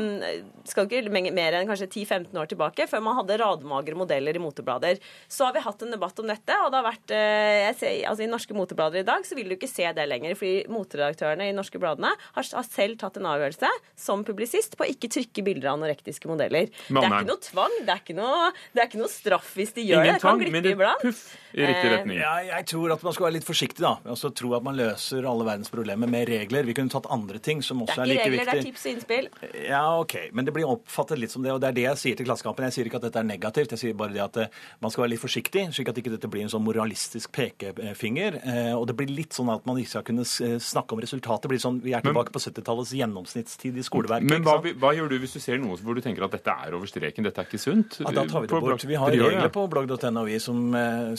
skal 0.70 0.88
ikke 0.88 1.12
mer 1.12 1.58
enn 1.58 1.68
kanskje 1.70 1.90
10-15 1.90 2.40
år 2.40 2.50
tilbake, 2.52 2.88
før 2.88 3.04
man 3.04 3.18
hadde 3.20 3.40
radmagre 3.42 3.98
modeller 4.00 4.38
i 4.38 4.42
moteblader. 4.42 5.02
Så 5.28 5.48
har 5.48 5.56
vi 5.58 5.64
hatt 5.66 5.84
en 5.84 5.92
debatt 5.92 6.22
om 6.24 6.30
dette, 6.30 6.58
og 6.64 6.72
det 6.72 6.80
har 6.80 6.88
vært 6.88 7.16
eh, 7.18 7.68
ser, 7.80 8.00
altså 8.10 8.26
I 8.26 8.30
norske 8.32 8.56
moteblader 8.56 9.04
i 9.04 9.08
dag 9.08 9.28
så 9.28 9.38
vil 9.38 9.52
du 9.52 9.58
ikke 9.58 9.72
se 9.72 9.88
det 9.98 10.08
lenger, 10.08 10.38
fordi 10.40 10.72
moteredaktørene 10.72 11.50
i 11.50 11.56
norske 11.58 11.82
bladene 11.82 12.14
har, 12.16 12.48
har, 12.48 12.68
selv 12.72 13.00
tatt 13.02 13.20
en 13.20 13.30
avgjørelse 13.34 13.72
som 14.00 14.26
publisist 14.28 14.78
på 14.80 14.88
å 14.88 14.92
ikke 14.94 15.12
trykke 15.12 15.46
bilder 15.46 15.72
av 15.74 15.80
anorektiske 15.82 16.32
modeller. 16.32 16.72
Det 16.88 17.04
er 17.04 17.10
ikke 17.12 17.32
noe 17.34 17.44
tvang, 17.44 17.78
det 17.84 17.96
er 17.96 18.04
ikke 18.06 18.18
noe, 18.18 18.52
det 18.72 18.84
er 18.84 18.92
ikke 18.92 19.04
noe 19.04 19.12
straff 19.12 19.54
hvis 19.58 19.76
de 19.76 19.88
gjør 19.90 20.06
Ingen 20.06 20.14
det. 20.14 20.20
Det 20.22 20.28
kan 20.28 20.44
glippe 20.46 20.76
iblant. 20.78 21.08
Puff 21.08 21.24
i 21.52 21.66
riktig 21.68 21.92
eh. 21.92 22.20
Ja, 22.22 22.34
jeg 22.48 22.68
tror 22.72 22.94
at 22.96 23.01
man 23.06 23.14
skal 23.16 23.28
være 23.28 23.36
litt 23.38 23.48
forsiktig, 23.48 23.82
da. 23.84 23.96
Altså 24.12 24.32
tro 24.36 24.54
at 24.58 24.66
man 24.66 24.78
løser 24.78 25.26
alle 25.28 25.46
verdens 25.48 25.72
problemer 25.74 26.10
med 26.12 26.30
regler. 26.30 26.68
Vi 26.68 26.76
kunne 26.78 26.92
tatt 26.92 27.08
andre 27.14 27.40
ting 27.44 27.62
som 27.66 27.82
også 27.86 28.04
er, 28.04 28.10
like 28.12 28.28
viktig. 28.30 28.32
Det 28.32 28.54
er 28.54 28.62
ikke 28.62 28.62
regler, 28.62 28.62
viktig. 28.62 28.62
Det 28.62 28.62
er 28.62 28.72
tips 28.72 28.86
og 28.86 28.92
innspill. 28.92 29.66
Ja, 29.68 29.84
OK. 30.02 30.16
Men 30.38 30.48
det 30.48 30.54
blir 30.56 30.70
oppfattet 30.70 31.22
litt 31.22 31.34
som 31.34 31.46
det, 31.46 31.54
og 31.54 31.62
det 31.64 31.72
er 31.72 31.78
det 31.78 31.86
jeg 31.88 32.02
sier 32.02 32.20
til 32.20 32.28
Klassekampen. 32.28 32.68
Jeg 32.70 32.78
sier 32.78 32.90
ikke 32.90 33.02
at 33.02 33.08
dette 33.08 33.22
er 33.22 33.28
negativt, 33.28 33.76
jeg 33.76 33.84
sier 33.84 33.98
bare 33.98 34.16
det 34.16 34.24
at 34.24 34.40
eh, 34.44 34.60
man 34.84 34.94
skal 34.94 35.06
være 35.06 35.14
litt 35.16 35.24
forsiktig, 35.24 35.66
slik 35.76 35.92
at 35.92 36.02
ikke 36.02 36.14
dette 36.16 36.32
blir 36.32 36.46
en 36.46 36.54
sånn 36.54 36.66
moralistisk 36.66 37.34
pekefinger. 37.36 38.40
Eh, 38.42 38.74
og 38.78 38.88
det 38.90 38.98
blir 39.00 39.12
litt 39.12 39.38
sånn 39.38 39.52
at 39.54 39.66
man 39.70 39.80
ikke 39.82 39.94
skal 39.96 40.08
kunne 40.08 40.26
snakke 40.26 40.98
om 40.98 41.04
resultatet. 41.04 41.48
Det 41.48 41.54
blir 41.54 41.64
sånn, 41.64 41.82
Vi 41.82 41.96
er 41.98 42.06
tilbake 42.06 42.32
men, 42.32 42.38
på 42.38 42.44
70-tallets 42.44 42.94
gjennomsnittstid 42.98 43.78
i 43.78 43.86
skoleverket. 43.86 44.30
Men 44.30 44.46
hva, 44.46 44.58
hva, 44.62 44.94
gjør 44.98 45.14
du 45.14 45.18
hvis 45.24 45.38
du 45.38 45.42
ser 45.44 45.62
noe 45.62 45.80
hvor 45.82 45.98
du 45.98 46.04
tenker 46.04 46.28
at 46.28 46.36
dette 46.36 46.54
er 46.66 46.78
over 46.78 46.90
streken, 46.90 47.26
dette 47.26 47.42
er 47.42 47.50
ikke 47.50 47.62
sunt? 47.62 48.02
Ja, 48.04 48.14
da 48.14 48.28
tar 48.30 48.46
vi 48.46 48.52
det 48.52 48.62
bort. 48.62 48.86
Vi 48.88 49.00
har 49.00 49.16
regler 49.16 49.52
på 49.54 49.66
blogg.no 49.72 50.26
som, 50.42 50.60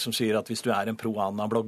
som 0.01 0.15
sier 0.15 0.39
at 0.39 0.49
hvis 0.51 0.63
du 0.65 0.71
er 0.73 0.91
en 0.91 0.99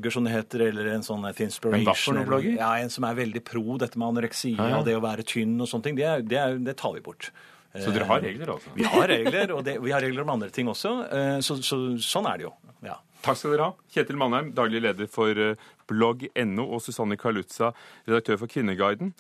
pro-Ana-blogger, 0.05 0.11
som 0.11 0.25
det 0.25 0.33
heter, 0.33 0.61
eller 0.69 0.87
en 0.95 1.03
sånn 1.03 1.25
Thinspiration. 1.35 2.19
En 2.19 2.27
blogger? 2.27 2.57
Ja, 2.59 2.79
en 2.79 2.91
som 2.91 3.05
er 3.05 3.15
veldig 3.15 3.45
pro 3.45 3.79
dette 3.79 3.99
med 3.99 4.09
anoreksi 4.09 4.55
ja, 4.57 4.69
ja. 4.69 4.79
og 4.79 4.85
det 4.87 4.97
å 4.97 5.03
være 5.03 5.23
tynn 5.23 5.61
og 5.61 5.69
sånne 5.69 5.85
ting. 5.85 5.97
Det, 5.97 6.29
det, 6.29 6.43
det 6.65 6.77
tar 6.77 6.95
vi 6.95 7.01
bort. 7.01 7.31
Så 7.75 7.91
dere 7.91 8.07
har 8.07 8.21
regler, 8.23 8.53
altså? 8.53 8.71
Vi 8.77 8.85
har 8.87 9.09
regler, 9.09 9.51
og 9.53 9.65
det, 9.65 9.81
vi 9.83 9.91
har 9.91 10.01
regler 10.01 10.23
om 10.23 10.31
andre 10.37 10.51
ting 10.51 10.69
også. 10.71 10.93
Eh, 11.11 11.39
så, 11.43 11.57
så, 11.59 11.79
sånn 11.99 12.29
er 12.31 12.39
det 12.39 12.47
jo. 12.47 12.53
Ja. 12.87 13.01
Takk 13.25 13.41
skal 13.41 13.57
dere 13.57 13.67
ha. 13.67 13.75
Kjetil 13.91 14.21
Mannheim, 14.21 14.53
daglig 14.55 14.85
leder 14.85 15.11
for 15.11 15.35
eh, 15.35 15.59
blogg.no, 15.91 16.69
og 16.69 16.85
Susanne 16.85 17.19
Kalutza, 17.19 17.73
redaktør 18.07 18.39
for 18.45 18.53
Kvinneguiden. 18.53 19.11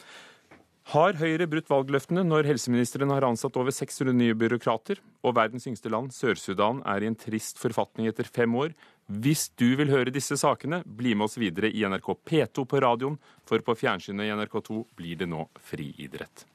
Har 0.93 1.17
Høyre 1.17 1.49
brutt 1.49 1.71
valgløftene 1.73 2.23
når 2.29 2.45
helseministeren 2.45 3.11
har 3.11 3.25
ansatt 3.25 3.57
over 3.57 3.73
600 3.73 4.15
nye 4.15 4.37
byråkrater, 4.37 5.01
og 5.25 5.35
verdens 5.35 5.67
yngste 5.67 5.91
land, 5.91 6.13
Sør-Sudan, 6.15 6.85
er 6.87 7.03
i 7.03 7.09
en 7.09 7.17
trist 7.19 7.59
forfatning 7.59 8.07
etter 8.11 8.29
fem 8.29 8.55
år? 8.61 8.77
Hvis 9.05 9.51
du 9.61 9.75
vil 9.77 9.91
høre 9.93 10.13
disse 10.13 10.37
sakene, 10.41 10.81
bli 10.87 11.13
med 11.15 11.29
oss 11.29 11.37
videre 11.37 11.69
i 11.69 11.85
NRK 11.85 12.09
P2 12.25 12.65
på 12.65 12.81
radioen, 12.81 13.19
for 13.45 13.61
på 13.61 13.77
fjernsynet 13.77 14.25
i 14.25 14.33
NRK2 14.33 14.81
blir 14.97 15.21
det 15.21 15.29
nå 15.29 15.45
friidrett. 15.61 16.47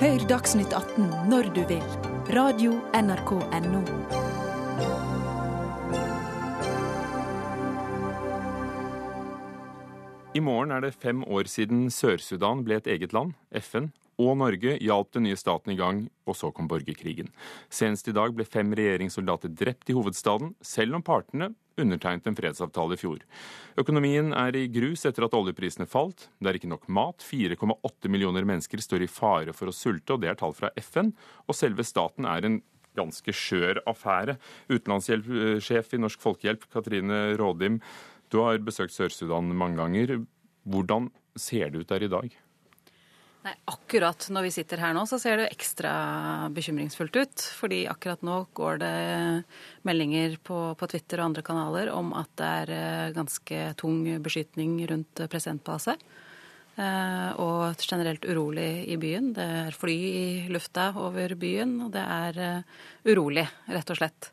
Hør 0.00 0.22
Dagsnytt 0.24 0.72
18 0.72 1.28
når 1.28 1.52
du 1.52 1.60
vil. 1.68 1.84
Radio 2.32 2.78
NRK 2.96 3.34
Radio.nrk.no. 3.36 3.84
I 10.30 10.40
morgen 10.40 10.70
er 10.70 10.80
det 10.80 10.94
fem 10.94 11.20
år 11.26 11.50
siden 11.50 11.90
Sør-Sudan 11.90 12.62
ble 12.64 12.78
et 12.78 12.86
eget 12.88 13.12
land. 13.12 13.34
FN 13.50 13.90
og 14.20 14.36
Norge 14.40 14.76
hjalp 14.84 15.14
den 15.16 15.24
nye 15.26 15.38
staten 15.38 15.72
i 15.72 15.78
gang, 15.78 16.04
og 16.28 16.36
så 16.36 16.52
kom 16.54 16.68
borgerkrigen. 16.70 17.30
Senest 17.72 18.10
i 18.10 18.14
dag 18.16 18.34
ble 18.36 18.44
fem 18.44 18.70
regjeringssoldater 18.76 19.52
drept 19.56 19.90
i 19.90 19.96
hovedstaden, 19.96 20.54
selv 20.60 20.98
om 20.98 21.04
partene 21.06 21.52
undertegnet 21.80 22.26
en 22.28 22.36
fredsavtale 22.36 22.96
i 22.96 23.00
fjor. 23.00 23.22
Økonomien 23.80 24.34
er 24.36 24.56
i 24.58 24.66
grus 24.72 25.06
etter 25.08 25.24
at 25.26 25.36
oljeprisene 25.36 25.88
falt. 25.88 26.28
Det 26.38 26.50
er 26.50 26.58
ikke 26.58 26.72
nok 26.72 26.84
mat. 26.92 27.24
4,8 27.24 28.12
millioner 28.12 28.44
mennesker 28.48 28.82
står 28.84 29.06
i 29.06 29.10
fare 29.10 29.54
for 29.56 29.70
å 29.70 29.74
sulte, 29.74 30.14
og 30.14 30.22
det 30.22 30.32
er 30.32 30.40
tall 30.40 30.52
fra 30.56 30.72
FN. 30.76 31.14
Og 31.48 31.56
selve 31.56 31.86
staten 31.86 32.28
er 32.28 32.46
en 32.46 32.60
ganske 32.98 33.32
skjør 33.34 33.82
affære. 33.88 34.36
Utenlandshjelpsjef 34.70 35.94
i 35.94 36.02
Norsk 36.02 36.22
Folkehjelp, 36.22 36.66
Katrine 36.72 37.22
Rådim, 37.40 37.80
du 38.30 38.38
har 38.44 38.60
besøkt 38.62 38.94
Sør-Sudan 38.94 39.50
mange 39.58 39.80
ganger. 39.80 40.20
Hvordan 40.68 41.08
ser 41.38 41.72
det 41.72 41.82
ut 41.82 41.90
der 41.90 42.06
i 42.06 42.10
dag? 42.12 42.36
Nei, 43.40 43.54
Akkurat 43.72 44.26
når 44.28 44.44
vi 44.44 44.52
sitter 44.52 44.82
her 44.82 44.92
nå, 44.92 45.06
så 45.08 45.16
ser 45.20 45.40
det 45.40 45.48
ekstra 45.54 45.90
bekymringsfullt 46.52 47.14
ut. 47.16 47.44
Fordi 47.56 47.86
akkurat 47.88 48.20
nå 48.26 48.36
går 48.56 48.80
det 48.82 48.96
meldinger 49.88 50.36
på, 50.44 50.58
på 50.76 50.88
Twitter 50.92 51.22
og 51.22 51.30
andre 51.30 51.44
kanaler 51.46 51.92
om 51.94 52.12
at 52.18 52.28
det 52.36 52.50
er 52.64 52.74
eh, 52.76 53.14
ganske 53.16 53.62
tung 53.80 54.02
beskytning 54.20 54.76
rundt 54.92 55.24
presidentpalasset. 55.32 56.04
Eh, 56.76 57.30
og 57.40 57.80
generelt 57.80 58.28
urolig 58.28 58.68
i 58.92 59.00
byen. 59.00 59.32
Det 59.36 59.48
er 59.64 59.80
fly 59.80 59.96
i 59.96 60.28
lufta 60.52 60.90
over 61.00 61.32
byen, 61.40 61.78
og 61.86 61.96
det 61.96 62.04
er 62.04 62.44
eh, 62.44 62.78
urolig, 63.08 63.48
rett 63.72 63.96
og 63.96 64.02
slett. 64.02 64.32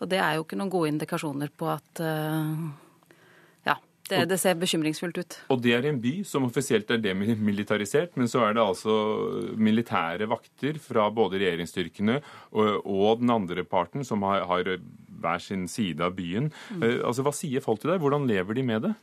Og 0.00 0.08
det 0.08 0.24
er 0.24 0.38
jo 0.38 0.48
ikke 0.48 0.56
noen 0.56 0.72
gode 0.72 0.94
indikasjoner 0.94 1.52
på 1.52 1.68
at 1.74 2.00
det, 4.10 4.20
det, 4.30 4.38
ser 4.40 4.58
bekymringsfullt 4.60 5.20
ut. 5.20 5.38
Og 5.54 5.62
det 5.64 5.74
er 5.76 5.88
en 5.90 6.00
by 6.02 6.14
som 6.28 6.46
offisielt 6.48 6.90
er 6.94 7.02
demilitarisert, 7.02 8.16
men 8.18 8.30
så 8.30 8.44
er 8.46 8.56
det 8.56 8.64
altså 8.64 8.94
militære 9.56 10.28
vakter 10.30 10.80
fra 10.82 11.08
både 11.14 11.40
regjeringsstyrkene 11.42 12.20
og, 12.52 12.86
og 12.86 13.24
den 13.24 13.34
andre 13.34 13.64
parten 13.68 14.06
som 14.06 14.24
har, 14.26 14.46
har, 14.50 14.72
hver 15.18 15.42
sin 15.44 15.66
side 15.70 16.04
av 16.04 16.16
byen. 16.18 16.52
Mm. 16.70 16.82
Uh, 16.84 16.96
altså, 17.10 17.26
Hva 17.26 17.34
sier 17.36 17.64
folk 17.64 17.82
til 17.82 17.92
deg? 17.94 18.02
Hvordan 18.02 18.28
lever 18.30 18.58
de 18.58 18.66
med 18.66 18.88
det? 18.88 18.94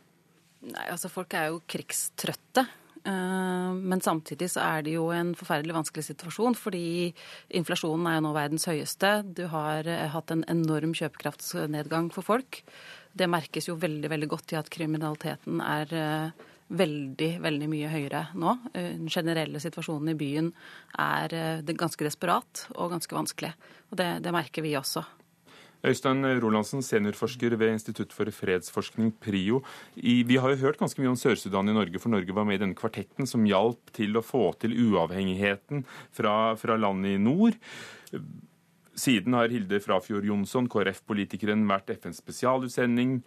Nei, 0.65 0.89
altså 0.89 1.11
Folk 1.13 1.35
er 1.37 1.51
jo 1.53 1.61
krigstrøtte. 1.69 2.65
Eh, 3.05 3.71
men 3.73 4.01
samtidig 4.01 4.49
så 4.55 4.63
er 4.65 4.85
det 4.85 4.95
jo 4.95 5.09
en 5.13 5.33
forferdelig 5.37 5.75
vanskelig 5.77 6.07
situasjon, 6.07 6.57
fordi 6.57 7.13
inflasjonen 7.53 8.09
er 8.09 8.17
jo 8.17 8.25
nå 8.25 8.33
verdens 8.33 8.65
høyeste. 8.69 9.11
Du 9.37 9.45
har 9.51 9.85
eh, 9.85 10.07
hatt 10.13 10.33
en 10.33 10.45
enorm 10.49 10.95
kjøpekraftsnedgang 10.97 12.09
for 12.15 12.25
folk. 12.25 12.63
Det 13.15 13.29
merkes 13.31 13.69
jo 13.69 13.77
veldig 13.79 14.11
veldig 14.11 14.29
godt 14.31 14.53
i 14.53 14.59
at 14.59 14.71
kriminaliteten 14.73 15.61
er, 15.63 15.95
veldig, 16.65 17.29
veldig 17.43 17.67
mye 17.69 17.89
høyere 17.91 18.23
nå. 18.41 18.55
Den 18.73 19.09
generelle 19.13 19.61
situasjonen 19.61 20.11
i 20.11 20.17
byen 20.19 20.49
er 20.99 21.61
ganske 21.77 22.07
desperat 22.07 22.65
og 22.73 22.95
ganske 22.95 23.15
vanskelig. 23.15 23.53
Og 23.91 23.99
det, 24.01 24.09
det 24.25 24.33
merker 24.35 24.65
vi 24.65 24.73
også. 24.79 25.05
Øystein 25.85 26.25
Rolandsen, 26.41 26.81
seniorforsker 26.81 27.53
ved 27.59 27.75
Institutt 27.75 28.13
for 28.15 28.29
fredsforskning, 28.33 29.11
PRIO. 29.21 29.61
I, 29.95 30.23
vi 30.25 30.39
har 30.41 30.53
jo 30.53 30.63
hørt 30.63 30.79
ganske 30.79 31.01
mye 31.01 31.11
om 31.11 31.19
Sør-Sudan 31.19 31.69
i 31.69 31.75
Norge, 31.75 32.01
for 32.01 32.09
Norge 32.09 32.33
var 32.33 32.47
med 32.47 32.57
i 32.57 32.63
denne 32.63 32.77
kvartetten 32.77 33.29
som 33.29 33.45
hjalp 33.45 33.93
til 33.93 34.17
å 34.17 34.23
få 34.25 34.47
til 34.61 34.73
uavhengigheten 34.87 35.85
fra, 36.15 36.55
fra 36.57 36.79
landet 36.81 37.19
i 37.19 37.21
nord. 37.21 37.59
Siden 38.95 39.35
har 39.35 39.51
Hilde 39.51 39.81
Frafjord 39.83 40.25
Jonsson, 40.27 40.69
KrF-politikeren, 40.71 41.65
vært 41.67 41.91
FNs 41.97 42.21
spesialutsending. 42.23 43.17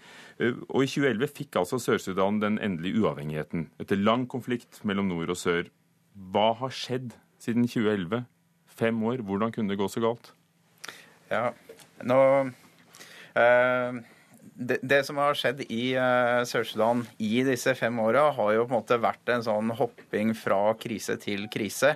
Og 0.40 0.84
i 0.86 0.88
2011 0.88 1.32
fikk 1.36 1.60
altså 1.60 1.80
Sør-Sudan 1.82 2.40
den 2.40 2.56
endelige 2.64 3.02
uavhengigheten, 3.02 3.68
etter 3.80 4.00
lang 4.00 4.24
konflikt 4.30 4.80
mellom 4.88 5.10
nord 5.12 5.34
og 5.34 5.40
sør. 5.40 5.68
Hva 6.32 6.50
har 6.62 6.72
skjedd 6.74 7.12
siden 7.42 7.68
2011? 7.68 8.24
Fem 8.78 9.02
år, 9.10 9.20
hvordan 9.26 9.52
kunne 9.52 9.74
det 9.74 9.80
gå 9.80 9.88
så 9.92 10.00
galt? 10.02 10.32
Ja, 11.28 11.50
nå 12.06 12.20
eh, 13.36 13.98
det, 14.58 14.78
det, 14.82 15.02
som 15.06 15.20
har 15.22 15.36
skjedd 15.38 15.60
i 15.70 15.92
uh, 15.94 16.42
Sør-Sudan 16.48 17.04
i 17.22 17.44
disse 17.46 17.74
fem 17.78 17.94
åra, 18.02 18.28
har 18.34 18.54
jo 18.56 18.64
på 18.64 18.72
en 18.72 18.80
måte 18.80 18.98
vært 19.02 19.30
en 19.30 19.44
sånn 19.46 19.70
hopping 19.78 20.32
fra 20.38 20.74
krise 20.80 21.14
til 21.22 21.46
krise. 21.52 21.94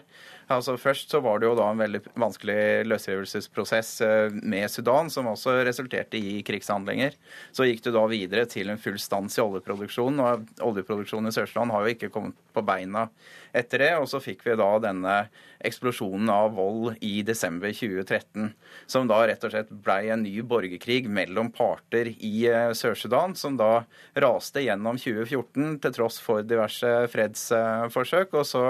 Altså 0.56 0.76
Først 0.80 1.12
så 1.12 1.20
var 1.24 1.40
det 1.40 1.48
jo 1.48 1.56
da 1.58 1.68
en 1.72 1.80
veldig 1.80 2.00
vanskelig 2.18 2.86
løsrivelsesprosess 2.88 3.92
uh, 4.04 4.34
med 4.42 4.70
Sudan, 4.72 5.10
som 5.12 5.30
også 5.30 5.58
resulterte 5.66 6.20
i 6.20 6.40
krigshandlinger. 6.46 7.16
Så 7.54 7.68
gikk 7.68 7.84
det 7.86 7.94
da 7.96 8.04
videre 8.10 8.46
til 8.50 8.72
en 8.72 8.80
full 8.80 8.98
stans 9.02 9.38
i 9.38 9.44
oljeproduksjonen, 9.44 10.22
og 10.22 10.66
oljeproduksjonen 10.72 11.30
i 11.30 11.36
Sør-Sudan 11.36 11.72
har 11.74 11.86
jo 11.86 11.96
ikke 11.96 12.12
kommet 12.14 12.38
på 12.52 12.64
beina 12.66 13.08
etter 13.56 13.84
det. 13.84 13.92
Og 14.00 14.08
så 14.10 14.20
fikk 14.22 14.44
vi 14.46 14.56
da 14.58 14.70
denne 14.82 15.16
eksplosjonen 15.62 16.30
av 16.32 16.56
vold 16.56 16.96
i 17.04 17.22
desember 17.26 17.72
2013, 17.74 18.50
som 18.90 19.08
da 19.10 19.20
rett 19.28 19.44
og 19.46 19.52
slett 19.54 19.70
blei 19.84 20.10
en 20.10 20.24
ny 20.24 20.34
borgerkrig 20.46 21.06
mellom 21.12 21.52
parter 21.54 22.12
i 22.16 22.32
eh, 22.50 22.72
Sør-Sudan, 22.76 23.36
som 23.38 23.56
da 23.60 23.84
raste 24.18 24.64
gjennom 24.64 24.98
2014 25.00 25.78
til 25.84 25.96
tross 25.96 26.18
for 26.22 26.46
diverse 26.46 26.90
fredsforsøk. 27.12 28.34
Og 28.40 28.48
så 28.48 28.66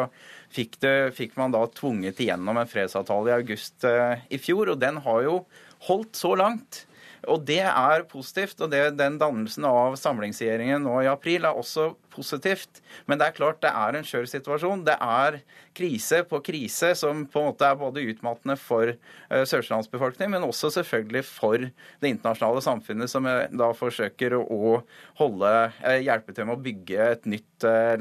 fikk, 0.52 0.78
det, 0.84 0.94
fikk 1.16 1.36
man 1.40 1.54
da 1.54 1.64
tvunget 1.72 2.20
igjennom 2.22 2.60
en 2.60 2.70
fredsavtale 2.70 3.32
i 3.32 3.36
august 3.40 3.86
eh, 3.88 4.22
i 4.32 4.40
fjor, 4.40 4.74
og 4.74 4.80
den 4.82 5.00
har 5.04 5.22
jo 5.26 5.36
holdt 5.88 6.18
så 6.18 6.34
langt. 6.38 6.84
Og 7.30 7.44
det 7.46 7.62
er 7.62 8.06
positivt. 8.10 8.60
Og 8.64 8.70
det, 8.72 8.82
den 8.98 9.18
dannelsen 9.20 9.66
av 9.68 9.94
samlingsregjeringen 10.00 10.82
nå 10.82 11.02
i 11.04 11.10
april 11.10 11.46
er 11.46 11.58
også 11.58 11.92
positivt. 12.12 12.82
Men 13.08 13.20
det 13.20 13.28
er 13.28 13.36
klart 13.36 13.62
det 13.64 13.72
er 13.72 13.98
en 13.98 14.06
skjør 14.06 14.28
situasjon. 14.30 14.84
Det 14.86 14.96
er 15.00 15.40
krise 15.76 16.22
på 16.28 16.40
krise 16.44 16.92
som 16.98 17.24
på 17.30 17.40
en 17.40 17.50
måte 17.50 17.68
er 17.68 17.78
både 17.80 18.04
utmattende 18.12 18.56
for 18.60 18.92
uh, 18.92 19.42
sørlandsbefolkningen, 19.48 20.36
men 20.36 20.46
også 20.48 20.72
selvfølgelig 20.76 21.24
for 21.28 21.68
det 22.02 22.12
internasjonale 22.12 22.62
samfunnet, 22.64 23.10
som 23.10 23.28
uh, 23.28 23.46
da 23.48 23.72
forsøker 23.76 24.36
å, 24.38 24.82
holde, 25.20 25.52
uh, 25.82 25.98
hjelpe 26.02 26.36
til 26.36 26.48
med 26.48 26.58
å 26.58 26.64
bygge 26.68 27.10
et 27.16 27.28
nytt 27.30 27.48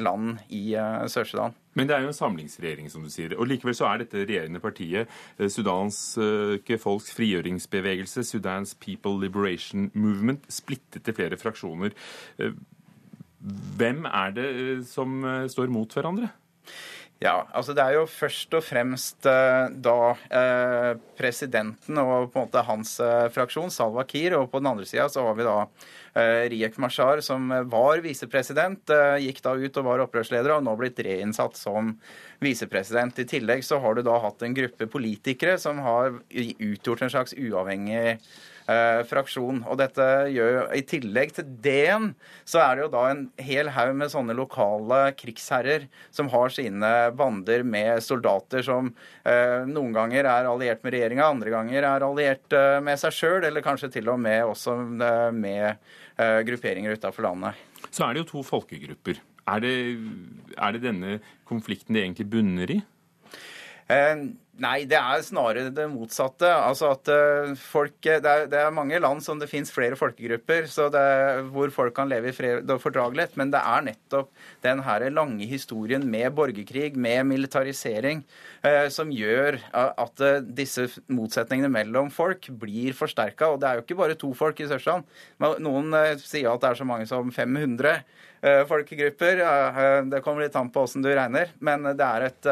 land 0.01 0.39
i 0.49 0.71
Sør-Sudan. 1.11 1.53
Men 1.77 1.85
det 1.87 1.93
er 1.93 2.01
jo 2.03 2.09
en 2.09 2.17
samlingsregjering, 2.17 2.87
som 2.89 3.03
du 3.05 3.11
sier. 3.13 3.35
Og 3.37 3.45
likevel 3.47 3.75
så 3.77 3.85
er 3.91 4.01
dette 4.01 4.23
regjerende 4.25 4.59
partiet, 4.63 5.11
sudanske 5.37 6.79
folks 6.81 7.13
frigjøringsbevegelse, 7.15 8.25
Sudans 8.25 8.73
People 8.81 9.21
Liberation 9.21 9.91
Movement, 9.93 10.49
splittet 10.51 11.05
til 11.05 11.15
flere 11.15 11.37
fraksjoner. 11.39 11.93
Hvem 13.41 14.05
er 14.05 14.33
det 14.37 14.47
eh, 14.51 14.85
som 14.85 15.21
eh, 15.25 15.49
står 15.51 15.71
mot 15.73 15.97
hverandre? 15.97 16.29
Ja, 17.21 17.43
altså 17.53 17.75
Det 17.77 17.83
er 17.83 17.99
jo 17.99 18.07
først 18.09 18.53
og 18.57 18.63
fremst 18.65 19.27
eh, 19.29 19.67
da 19.85 19.97
eh, 20.33 20.93
presidenten 21.19 21.99
og 22.01 22.31
på 22.33 22.39
en 22.39 22.47
måte 22.47 22.63
hans 22.65 22.95
eh, 22.97 23.27
fraksjon, 23.33 23.69
Salwa 23.69 24.07
Kiir, 24.09 24.33
og 24.39 24.47
på 24.49 24.57
den 24.61 24.71
andre 24.71 24.87
sida 24.89 25.05
så 25.05 25.27
har 25.27 25.37
vi 25.37 25.45
da 25.45 25.57
eh, 26.17 26.47
Riek 26.49 26.79
Mashar, 26.81 27.21
som 27.21 27.45
var 27.69 28.01
visepresident, 28.01 28.89
gikk 29.21 29.43
da 29.45 29.53
ut 29.53 29.77
og 29.77 29.85
var 29.85 30.01
opprørsleder, 30.07 30.55
og 30.55 30.65
nå 30.65 30.73
blitt 30.79 31.03
reinnsatt 31.05 31.61
som 31.61 31.93
visepresident. 32.41 33.21
I 33.21 33.29
tillegg 33.29 33.61
så 33.69 33.77
har 33.83 33.97
du 33.97 34.01
da 34.07 34.17
hatt 34.25 34.41
en 34.41 34.57
gruppe 34.57 34.89
politikere 34.89 35.59
som 35.61 35.77
har 35.85 36.17
utgjort 36.33 37.05
en 37.05 37.13
slags 37.13 37.37
uavhengig 37.37 38.17
eh, 38.69 39.01
fraksjon. 39.07 39.63
Og 39.69 39.79
dette 39.79 40.07
gjør 40.33 40.51
jo, 40.55 40.63
I 40.75 40.83
tillegg 40.87 41.33
til 41.37 41.47
DN, 41.63 42.11
så 42.47 42.61
er 42.65 42.77
det 42.77 42.85
jo 42.85 42.91
da 42.93 43.05
en 43.11 43.23
hel 43.41 43.71
haug 43.75 43.93
med 43.97 44.13
sånne 44.13 44.35
lokale 44.37 45.01
krigsherrer 45.19 45.87
som 46.13 46.29
har 46.33 46.53
sine 46.53 46.91
bander 47.17 47.65
med 47.67 48.03
soldater 48.05 48.65
som 48.65 48.91
eh, 49.23 49.63
noen 49.69 49.95
ganger 49.95 50.29
er 50.29 50.49
alliert 50.49 50.83
med 50.85 50.95
regjeringa, 50.95 51.31
andre 51.31 51.53
ganger 51.53 51.89
er 51.93 52.07
alliert 52.07 52.57
eh, 52.57 52.77
med 52.83 52.99
seg 53.01 53.15
sjøl, 53.15 53.41
eller 53.47 53.65
kanskje 53.65 53.91
til 53.97 54.11
og 54.11 54.21
med 54.21 54.43
også 54.45 54.77
eh, 54.77 55.27
med 55.35 55.67
eh, 55.71 56.39
grupperinger 56.47 56.97
utafor 56.97 57.29
landet. 57.29 57.67
Så 57.89 58.05
er 58.05 58.13
det 58.13 58.25
jo 58.25 58.31
to 58.35 58.47
folkegrupper. 58.47 59.21
Er 59.51 59.63
det, 59.63 59.75
er 60.55 60.75
det 60.75 60.83
denne 60.83 61.19
konflikten 61.49 61.97
det 61.97 62.05
egentlig 62.05 62.29
bunner 62.31 62.71
i? 62.77 62.81
Eh, 63.91 64.23
Nei, 64.61 64.83
det 64.85 64.97
er 64.99 65.23
snarere 65.25 65.71
det 65.73 65.87
motsatte. 65.89 66.45
Altså 66.45 66.91
at 66.93 67.09
eh, 67.09 67.53
folk, 67.57 67.95
det, 68.03 68.19
er, 68.19 68.43
det 68.51 68.59
er 68.59 68.73
mange 68.75 68.99
land 69.01 69.23
som 69.25 69.39
det 69.41 69.47
fins 69.49 69.71
flere 69.73 69.97
folkegrupper 69.97 70.67
er, 70.67 71.41
hvor 71.49 71.71
folk 71.73 71.95
kan 71.97 72.11
leve 72.11 72.29
i 72.29 72.35
fred 72.35 72.69
og 72.69 72.81
fordragelighet. 72.83 73.37
Men 73.39 73.53
det 73.53 73.61
er 73.61 73.87
nettopp 73.87 74.29
den 74.65 74.83
lange 75.15 75.47
historien 75.49 76.05
med 76.05 76.35
borgerkrig, 76.37 76.93
med 76.95 77.25
militarisering, 77.31 78.21
eh, 78.61 78.85
som 78.93 79.09
gjør 79.09 79.57
at 79.73 80.25
eh, 80.27 80.43
disse 80.45 80.89
motsetningene 81.09 81.71
mellom 81.71 82.11
folk 82.13 82.51
blir 82.61 82.93
forsterka. 82.93 83.49
Og 83.49 83.61
det 83.61 83.69
er 83.69 83.79
jo 83.79 83.87
ikke 83.87 84.01
bare 84.03 84.19
to 84.19 84.33
folk 84.37 84.61
i 84.61 84.69
Sørstrand. 84.69 85.07
Noen 85.41 85.95
eh, 85.97 86.19
sier 86.21 86.51
at 86.51 86.61
det 86.61 86.73
er 86.73 86.83
så 86.83 86.85
mange 86.91 87.09
som 87.09 87.33
500 87.33 87.95
eh, 87.95 88.05
folkegrupper. 88.41 89.41
Det 90.09 90.21
kommer 90.25 90.45
litt 90.45 90.55
an 90.57 90.71
på 90.73 90.81
åssen 90.85 91.03
du 91.05 91.09
regner. 91.13 91.51
Men 91.59 91.85
det 91.85 92.05
er, 92.05 92.25
et, 92.31 92.49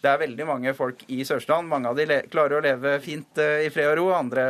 det 0.00 0.08
er 0.08 0.20
veldig 0.22 0.46
mange 0.48 0.72
folk 0.76 1.02
i 1.12 1.20
Sørstrand 1.26 1.68
Mange 1.68 1.90
av 1.90 1.98
de 1.98 2.20
klarer 2.30 2.58
å 2.58 2.64
leve 2.64 2.94
fint 3.02 3.40
eh, 3.42 3.66
i 3.66 3.72
fred 3.72 3.92
og 3.92 3.98
ro, 3.98 4.06
andre 4.16 4.44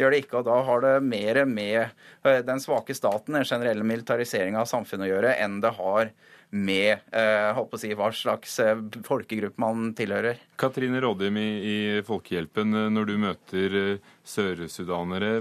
gjør 0.00 0.12
det 0.14 0.22
ikke. 0.22 0.40
og 0.40 0.48
Da 0.48 0.58
har 0.68 0.84
det 0.84 0.92
mer 1.06 1.42
med 1.48 1.80
eh, 1.82 2.42
den 2.46 2.62
svake 2.62 2.96
staten, 2.96 3.38
den 3.38 3.48
generelle 3.48 3.86
militariseringa 3.86 4.62
av 4.62 4.70
samfunnet 4.70 5.08
å 5.08 5.12
gjøre, 5.14 5.34
enn 5.42 5.60
det 5.64 5.74
har 5.78 6.12
med 6.52 7.14
eh, 7.16 7.50
holdt 7.56 7.76
å 7.78 7.80
si, 7.80 7.92
hva 7.96 8.10
slags 8.12 8.58
folkegruppe 9.06 9.62
man 9.62 9.92
tilhører. 9.96 10.40
Katrine 10.60 11.00
Rådhjem 11.00 11.38
i, 11.40 11.48
i 11.48 11.78
Folkehjelpen, 12.06 12.76
når 12.92 13.08
du 13.08 13.14
møter 13.22 13.78
sørsudanere, 14.28 15.38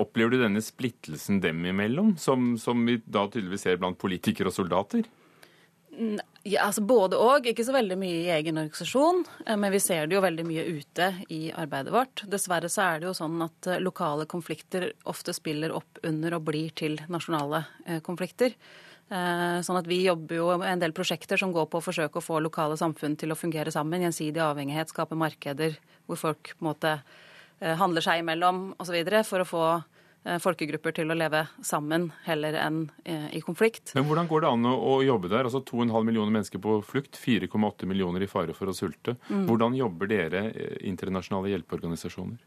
opplever 0.00 0.34
du 0.34 0.42
denne 0.42 0.62
splittelsen 0.64 1.40
dem 1.44 1.64
imellom, 1.68 2.16
som, 2.20 2.54
som 2.60 2.84
vi 2.86 2.98
da 3.04 3.26
tydeligvis 3.28 3.66
ser 3.66 3.80
blant 3.80 3.98
politikere 4.00 4.52
og 4.52 4.56
soldater? 4.56 5.06
Ja, 6.46 6.66
altså 6.66 6.82
Både 6.84 7.18
og. 7.18 7.46
Ikke 7.48 7.64
så 7.64 7.74
veldig 7.74 7.96
mye 7.98 8.18
i 8.20 8.32
egen 8.36 8.58
organisasjon, 8.60 9.22
eh, 9.46 9.56
men 9.56 9.72
vi 9.72 9.80
ser 9.82 10.06
det 10.06 10.16
jo 10.16 10.24
veldig 10.24 10.44
mye 10.46 10.64
ute 10.78 11.08
i 11.32 11.40
arbeidet 11.56 11.94
vårt. 11.94 12.24
Dessverre 12.30 12.70
så 12.72 12.84
er 12.84 13.00
det 13.00 13.08
jo 13.08 13.14
sånn 13.16 13.40
at 13.46 13.70
eh, 13.72 13.80
lokale 13.82 14.28
konflikter 14.30 14.90
ofte 15.08 15.34
spiller 15.36 15.74
opp 15.74 16.02
under 16.06 16.36
og 16.36 16.44
blir 16.50 16.74
til 16.76 17.00
nasjonale 17.08 17.64
eh, 17.86 18.02
konflikter. 18.04 18.54
Sånn 19.06 19.76
at 19.78 19.86
Vi 19.86 20.00
jobber 20.02 20.34
jo 20.34 20.46
med 20.58 20.66
en 20.66 20.80
del 20.82 20.90
prosjekter 20.90 21.38
som 21.38 21.52
går 21.54 21.68
på 21.70 21.78
å 21.78 21.84
forsøke 21.84 22.18
å 22.18 22.24
få 22.24 22.40
lokale 22.42 22.74
samfunn 22.74 23.12
til 23.14 23.30
å 23.30 23.36
fungere 23.38 23.70
sammen. 23.70 24.02
Gjensidig 24.02 24.42
avhengighet, 24.42 24.90
skape 24.90 25.14
markeder 25.14 25.76
hvor 26.08 26.18
folk 26.18 26.50
på 26.56 26.64
en 26.64 26.66
måte 26.72 26.94
handler 27.60 28.04
seg 28.04 28.20
imellom 28.20 28.74
osv. 28.82 28.96
for 29.24 29.42
å 29.42 29.48
få 29.48 29.66
Eh, 30.26 30.40
folkegrupper 30.42 30.94
til 30.96 31.12
å 31.12 31.14
leve 31.14 31.44
sammen 31.64 32.08
heller 32.24 32.56
enn 32.58 32.80
eh, 33.06 33.28
i 33.38 33.40
konflikt. 33.44 33.92
Men 33.94 34.08
Hvordan 34.08 34.26
går 34.26 34.42
det 34.42 34.48
an 34.50 34.66
å 34.72 34.96
jobbe 35.06 35.30
der? 35.30 35.46
Altså 35.46 35.60
2,5 35.62 36.08
millioner 36.08 36.34
mennesker 36.34 36.62
på 36.62 36.80
flukt, 36.82 37.14
4,8 37.20 37.86
millioner 37.86 38.24
i 38.24 38.28
fare 38.30 38.56
for 38.56 38.66
å 38.66 38.74
sulte. 38.74 39.14
Mm. 39.28 39.44
Hvordan 39.46 39.78
jobber 39.78 40.10
dere 40.10 40.42
eh, 40.50 40.74
internasjonale 40.90 41.52
hjelpeorganisasjoner? 41.52 42.42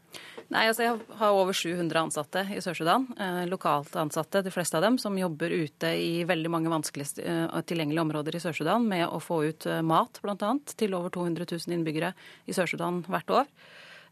Nei, 0.52 0.66
altså 0.66 0.84
Jeg 0.84 1.00
har 1.22 1.40
over 1.40 1.56
700 1.56 2.02
ansatte 2.02 2.44
i 2.52 2.60
Sør-Sudan. 2.60 3.06
lokalt 3.48 3.96
ansatte, 3.96 4.42
de 4.42 4.52
fleste 4.52 4.76
av 4.76 4.82
dem, 4.84 4.98
som 4.98 5.16
jobber 5.16 5.48
ute 5.54 5.94
i 5.96 6.24
veldig 6.28 6.50
mange 6.50 6.72
vanskelig 6.72 7.06
tilgjengelige 7.14 8.02
områder 8.02 8.36
i 8.36 8.42
Sør-Sudan 8.42 8.88
med 8.90 9.06
å 9.06 9.22
få 9.22 9.44
ut 9.46 9.68
mat, 9.86 10.18
bl.a., 10.20 10.56
til 10.74 10.98
over 10.98 11.14
200 11.14 11.46
000 11.46 11.76
innbyggere 11.78 12.10
i 12.50 12.56
Sør-Sudan 12.56 13.04
hvert 13.06 13.30
år. 13.30 13.46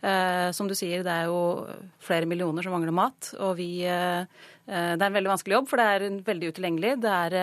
Eh, 0.00 0.50
som 0.54 0.68
du 0.70 0.76
sier, 0.78 1.02
det 1.02 1.10
er 1.10 1.26
jo 1.26 1.66
flere 2.02 2.26
millioner 2.30 2.62
som 2.62 2.74
mangler 2.74 2.94
mat. 2.94 3.32
Og 3.42 3.56
vi 3.58 3.82
eh, 3.82 4.20
eh, 4.22 4.92
Det 4.94 5.02
er 5.02 5.08
en 5.08 5.16
veldig 5.16 5.32
vanskelig 5.32 5.56
jobb, 5.56 5.70
for 5.70 5.80
det 5.80 5.86
er 5.94 6.20
veldig 6.28 6.52
utilgjengelig. 6.52 6.92
Det 7.02 7.14
er 7.14 7.38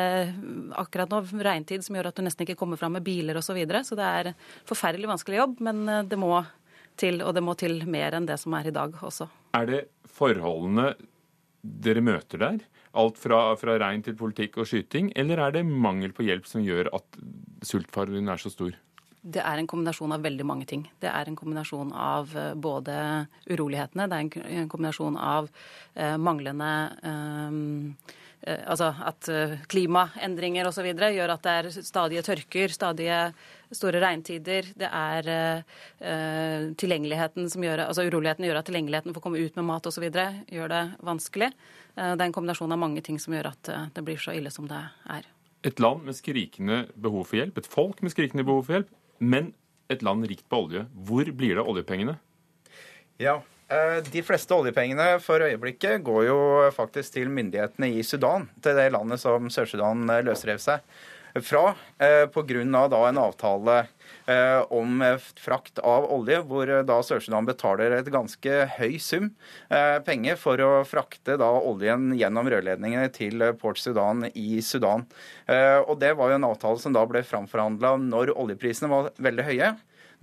akkurat 0.80 1.12
nå 1.12 1.24
regntid 1.43 1.84
som 1.86 1.97
gjør 1.97 2.12
at 2.12 2.20
du 2.20 2.24
nesten 2.26 2.47
ikke 2.47 2.60
kommer 2.60 2.80
fram 2.80 2.95
med 2.95 3.06
biler 3.06 3.39
osv. 3.39 3.51
Så, 3.51 3.58
videre. 3.60 3.84
så 3.88 3.95
det 3.95 4.06
er 4.20 4.32
forferdelig 4.68 5.12
vanskelig 5.12 5.38
jobb, 5.41 5.60
men 5.64 5.84
det 6.10 6.20
må 6.20 6.32
til, 6.99 7.22
og 7.24 7.36
det 7.36 7.43
må 7.43 7.53
til 7.60 7.84
mer 7.91 8.16
enn 8.16 8.28
det 8.28 8.39
som 8.41 8.56
er 8.58 8.68
i 8.68 8.74
dag 8.76 8.95
også. 9.03 9.28
Er 9.56 9.68
det 9.70 9.82
forholdene 10.16 10.93
dere 11.62 12.03
møter 12.03 12.41
der? 12.41 12.64
Alt 12.95 13.20
fra, 13.20 13.39
fra 13.60 13.76
rein 13.80 14.03
til 14.03 14.16
politikk 14.16 14.62
og 14.64 14.68
skyting, 14.70 15.12
eller 15.20 15.41
er 15.43 15.56
det 15.58 15.66
mangel 15.68 16.16
på 16.16 16.24
hjelp 16.28 16.47
som 16.47 16.64
gjør 16.64 16.89
at 16.95 17.20
sultfaren 17.68 18.32
er 18.32 18.39
så 18.39 18.51
stor? 18.53 18.76
Det 19.26 19.41
er 19.41 19.57
en 19.57 19.67
kombinasjon 19.69 20.13
av 20.13 20.21
veldig 20.21 20.45
mange 20.45 20.67
ting. 20.69 20.84
Det 21.01 21.09
er 21.09 21.30
en 21.30 21.38
kombinasjon 21.38 21.89
av 21.97 22.36
eh, 22.38 22.51
både 22.53 22.93
urolighetene, 23.49 24.05
det 24.11 24.19
er 24.19 24.59
en 24.61 24.69
kombinasjon 24.69 25.17
av 25.17 25.49
eh, 25.95 26.13
manglende 26.21 26.69
eh, 27.01 27.57
eh, 28.45 28.61
Altså 28.69 28.91
at 29.01 29.26
klimaendringer 29.71 30.67
osv. 30.69 30.86
gjør 30.93 31.32
at 31.34 31.45
det 31.47 31.53
er 31.57 31.69
stadige 31.73 32.21
tørker, 32.28 32.69
stadige 32.69 33.19
store 33.73 33.97
regntider. 34.03 34.67
Det 34.78 34.86
er 34.86 35.63
tilgjengeligheten 36.78 37.49
som 37.49 37.65
gjør 37.65 37.88
Altså 37.88 38.05
uroligheten 38.05 38.45
gjør 38.45 38.59
at 38.59 38.69
tilgjengeligheten 38.69 39.15
for 39.15 39.23
å 39.23 39.26
komme 39.26 39.41
ut 39.41 39.57
med 39.57 39.65
mat 39.65 39.89
osv. 39.89 40.05
gjør 40.05 40.69
det 40.76 40.84
vanskelig. 41.01 41.49
det 41.95 42.05
er 42.21 42.28
en 42.28 42.38
kombinasjon 42.38 42.78
av 42.78 42.84
mange 42.84 43.01
ting 43.01 43.17
som 43.17 43.34
gjør 43.34 43.49
at 43.55 43.71
det 43.97 44.05
blir 44.05 44.21
så 44.21 44.38
ille 44.38 44.53
som 44.53 44.69
det 44.69 44.84
er. 45.09 45.26
Et 45.65 45.82
land 45.82 46.05
med 46.05 46.13
skrikende 46.13 46.84
behov 46.93 47.26
for 47.32 47.41
hjelp, 47.41 47.57
et 47.57 47.71
folk 47.71 48.05
med 48.05 48.13
skrikende 48.13 48.45
behov 48.45 48.67
for 48.67 48.78
hjelp, 48.78 48.93
men 49.20 49.53
et 49.91 50.01
land 50.05 50.26
rikt 50.30 50.47
på 50.49 50.63
olje. 50.66 50.86
Hvor 51.07 51.30
blir 51.38 51.55
det 51.55 51.63
av 51.63 51.70
oljepengene? 51.72 52.18
Ja, 53.22 53.38
eh, 53.70 53.99
de 54.03 54.24
fleste 54.26 54.55
oljepengene 54.55 55.20
for 55.24 55.45
øyeblikket 55.45 56.03
går 56.05 56.24
jo 56.28 56.39
faktisk 56.76 57.16
til 57.16 57.30
myndighetene 57.30 57.91
i 57.93 58.03
Sudan. 58.03 58.49
Til 58.61 58.78
det 58.78 58.89
landet 58.95 59.22
som 59.22 59.51
Sør-Sudan 59.53 60.07
eh, 60.09 60.24
løsrev 60.26 60.61
seg 60.63 60.84
fra 61.43 61.75
eh, 61.99 62.25
pga. 62.31 63.07
en 63.07 63.17
avtale 63.17 63.86
om 64.69 65.03
frakt 65.38 65.79
av 65.79 66.07
olje, 66.09 66.39
hvor 66.49 66.69
da 66.88 66.95
Sør-Sudan 67.05 67.45
betaler 67.45 67.93
et 67.93 68.07
ganske 68.09 68.53
høy 68.77 68.95
sum 68.97 69.27
penger 70.05 70.39
for 70.41 70.61
å 70.65 70.69
frakte 70.88 71.36
da 71.38 71.49
oljen 71.59 72.07
gjennom 72.17 72.49
rørledningene 72.49 73.11
til 73.13 73.43
Port 73.61 73.77
Sudan 73.77 74.25
i 74.33 74.61
Sudan. 74.65 75.05
Og 75.86 75.99
Det 76.01 76.15
var 76.17 76.31
jo 76.31 76.39
en 76.39 76.47
avtale 76.49 76.81
som 76.81 76.95
da 76.95 77.03
ble 77.05 77.21
framforhandla 77.21 77.95
når 78.01 78.33
oljeprisene 78.33 78.89
var 78.89 79.11
veldig 79.21 79.45
høye. 79.45 79.69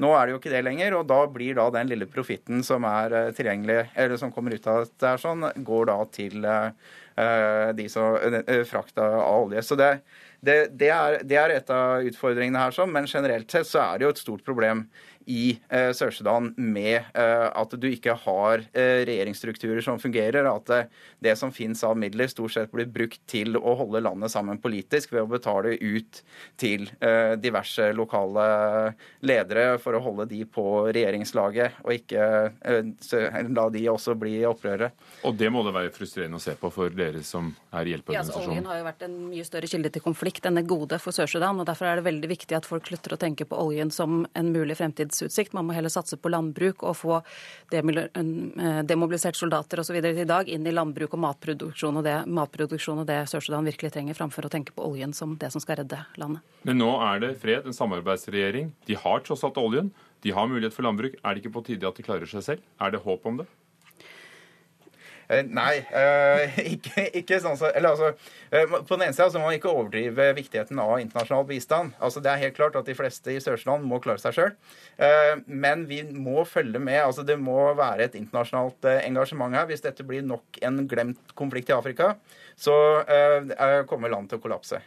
Nå 0.03 0.11
er 0.17 0.27
det 0.27 0.35
jo 0.35 0.41
ikke 0.41 0.55
det 0.57 0.65
lenger, 0.67 0.99
og 0.99 1.07
da 1.07 1.21
blir 1.31 1.55
da 1.61 1.69
den 1.71 1.93
lille 1.93 2.11
profitten 2.11 2.67
som 2.67 2.83
er 2.89 3.31
tilgjengelig, 3.37 3.85
eller 3.95 4.19
som 4.19 4.35
kommer 4.35 4.57
ut 4.57 4.67
av 4.67 4.83
dette, 4.89 5.15
sånn, 5.23 5.47
går 5.63 5.89
da 5.93 6.01
til 6.11 6.51
de 7.79 7.89
som 7.93 8.19
frakta 8.67 9.07
av 9.21 9.47
olje. 9.47 9.63
Så 9.63 9.79
det, 9.79 9.93
det, 10.43 10.57
det, 10.79 10.91
er, 10.91 11.21
det 11.23 11.39
er 11.39 11.55
et 11.55 11.71
av 11.71 12.03
utfordringene 12.09 12.65
her, 12.65 12.75
sånn, 12.75 12.91
men 12.95 13.07
generelt 13.11 13.51
sett 13.53 13.69
så 13.69 13.83
er 13.85 13.99
det 14.01 14.07
jo 14.09 14.15
et 14.15 14.23
stort 14.23 14.45
problem 14.47 14.87
i 15.27 15.59
eh, 15.69 15.91
Sør-Sudan 15.95 16.53
med 16.57 16.99
eh, 17.15 17.47
at 17.49 17.75
du 17.79 17.87
ikke 17.89 18.15
har 18.25 18.65
eh, 18.73 19.03
regjeringsstrukturer 19.09 19.85
som 19.85 20.01
fungerer. 20.03 20.47
At 20.49 20.91
det 21.23 21.35
som 21.39 21.53
finnes 21.55 21.83
av 21.87 21.97
midler, 21.99 22.31
stort 22.31 22.55
sett 22.55 22.73
blir 22.73 22.91
brukt 22.91 23.21
til 23.31 23.57
å 23.59 23.77
holde 23.79 24.03
landet 24.05 24.33
sammen 24.33 24.61
politisk 24.63 25.13
ved 25.15 25.25
å 25.25 25.31
betale 25.31 25.77
ut 25.81 26.23
til 26.61 26.89
diverse 27.43 27.89
lokale 27.97 28.45
ledere 29.25 29.79
for 29.83 29.97
å 29.97 30.03
holde 30.03 30.27
de 30.31 30.43
på 30.49 30.65
regjeringslaget, 30.93 31.79
og 31.85 31.95
ikke 31.95 32.27
la 33.53 33.67
de 33.73 33.85
også 33.91 34.15
bli 34.19 34.41
opprørere. 34.49 34.93
Og 35.29 35.37
det 35.39 35.51
må 35.53 35.63
det 35.67 35.75
være 35.75 35.93
frustrerende 35.95 36.41
å 36.41 36.43
se 36.43 36.55
på 36.59 36.71
for 36.75 36.93
dere 36.95 37.23
som 37.27 37.51
er 37.73 37.89
i 37.89 37.95
hjelpeorganisasjonen? 37.95 38.15
Ja, 38.15 38.23
altså, 38.23 38.51
oljen 38.51 38.69
har 38.71 38.81
jo 38.81 38.87
vært 38.89 39.07
en 39.07 39.17
mye 39.31 39.47
større 39.47 39.71
kilde 39.71 39.93
til 39.95 40.05
konflikt 40.05 40.49
enn 40.49 40.61
et 40.61 40.69
gode 40.71 40.99
for 41.03 41.17
Sør-Sudan. 41.17 41.61
og 41.63 41.69
Derfor 41.69 41.91
er 41.91 42.01
det 42.01 42.07
veldig 42.09 42.33
viktig 42.33 42.59
at 42.59 42.69
folk 42.69 42.89
slutter 42.91 43.17
å 43.17 43.21
tenke 43.21 43.47
på 43.49 43.59
oljen 43.59 43.93
som 43.95 44.23
en 44.39 44.53
mulig 44.55 44.79
fremtid 44.81 45.12
fredsutsikt. 45.13 45.53
Man 45.53 45.67
må 45.67 45.77
heller 45.77 45.93
satse 45.93 46.17
på 46.17 46.31
landbruk 46.33 46.83
og 46.83 46.97
få 46.97 47.21
demobiliserte 47.73 49.13
demobilisert 49.13 49.37
soldater 49.37 49.81
osv. 49.81 49.97
i 49.97 50.25
dag 50.25 50.49
inn 50.49 50.67
i 50.67 50.73
landbruk 50.73 51.15
og 51.15 51.23
matproduksjon 51.23 51.97
og 52.01 52.05
det, 52.05 52.17
matproduksjon 52.27 53.03
og 53.03 53.07
det 53.07 53.23
Sør-Sudan 53.31 53.67
virkelig 53.67 53.93
trenger, 53.93 54.15
framfor 54.15 54.47
å 54.47 54.53
tenke 54.53 54.73
på 54.73 54.85
oljen 54.85 55.13
som 55.13 55.37
det 55.39 55.51
som 55.53 55.63
skal 55.63 55.83
redde 55.83 55.99
landet. 56.17 56.43
Men 56.63 56.79
nå 56.79 56.91
er 57.05 57.23
det 57.23 57.35
fred, 57.43 57.67
en 57.67 57.77
samarbeidsregjering. 57.77 58.73
De 58.87 58.99
har 58.99 59.25
tross 59.27 59.45
alt 59.45 59.61
oljen. 59.61 59.93
De 60.23 60.31
har 60.31 60.47
mulighet 60.47 60.75
for 60.75 60.87
landbruk. 60.87 61.19
Er 61.23 61.35
det 61.35 61.43
ikke 61.43 61.57
på 61.59 61.67
tide 61.67 61.89
at 61.89 61.99
de 61.99 62.07
klarer 62.07 62.31
seg 62.31 62.47
selv? 62.47 62.65
Er 62.81 62.95
det 62.95 63.03
håp 63.05 63.27
om 63.27 63.43
det? 63.43 63.49
Eh, 65.29 65.43
nei, 65.47 65.79
eh, 65.95 66.59
ikke, 66.75 67.07
ikke, 67.23 67.39
sånn 67.43 67.57
så 67.59 67.71
Eller 67.71 67.95
altså 67.95 68.11
eh, 68.51 68.67
På 68.69 68.97
den 68.97 69.07
ene 69.07 69.15
sida 69.17 69.31
må 69.39 69.47
man 69.47 69.57
ikke 69.57 69.71
overdrive 69.71 70.29
viktigheten 70.37 70.81
av 70.83 70.97
internasjonal 71.01 71.47
bistand. 71.49 71.97
Altså 72.03 72.23
Det 72.25 72.33
er 72.33 72.43
helt 72.45 72.59
klart 72.59 72.79
at 72.79 72.89
de 72.89 72.97
fleste 72.99 73.35
i 73.35 73.41
Sør-Sudan 73.43 73.87
må 73.89 74.01
klare 74.03 74.23
seg 74.23 74.37
sjøl. 74.37 74.53
Men 75.47 75.87
vi 75.89 76.03
må 76.13 76.45
følge 76.49 76.81
med. 76.83 77.01
altså 77.03 77.25
Det 77.27 77.39
må 77.41 77.59
være 77.79 78.09
et 78.09 78.17
internasjonalt 78.19 78.87
engasjement 78.93 79.55
her. 79.57 79.67
Hvis 79.71 79.85
dette 79.85 80.07
blir 80.07 80.25
nok 80.27 80.61
en 80.63 80.87
glemt 80.89 81.35
konflikt 81.39 81.73
i 81.73 81.77
Afrika, 81.77 82.13
så 82.57 82.75
kommer 83.89 84.13
landet 84.13 84.35
til 84.35 84.41
å 84.41 84.45
kollapse. 84.45 84.81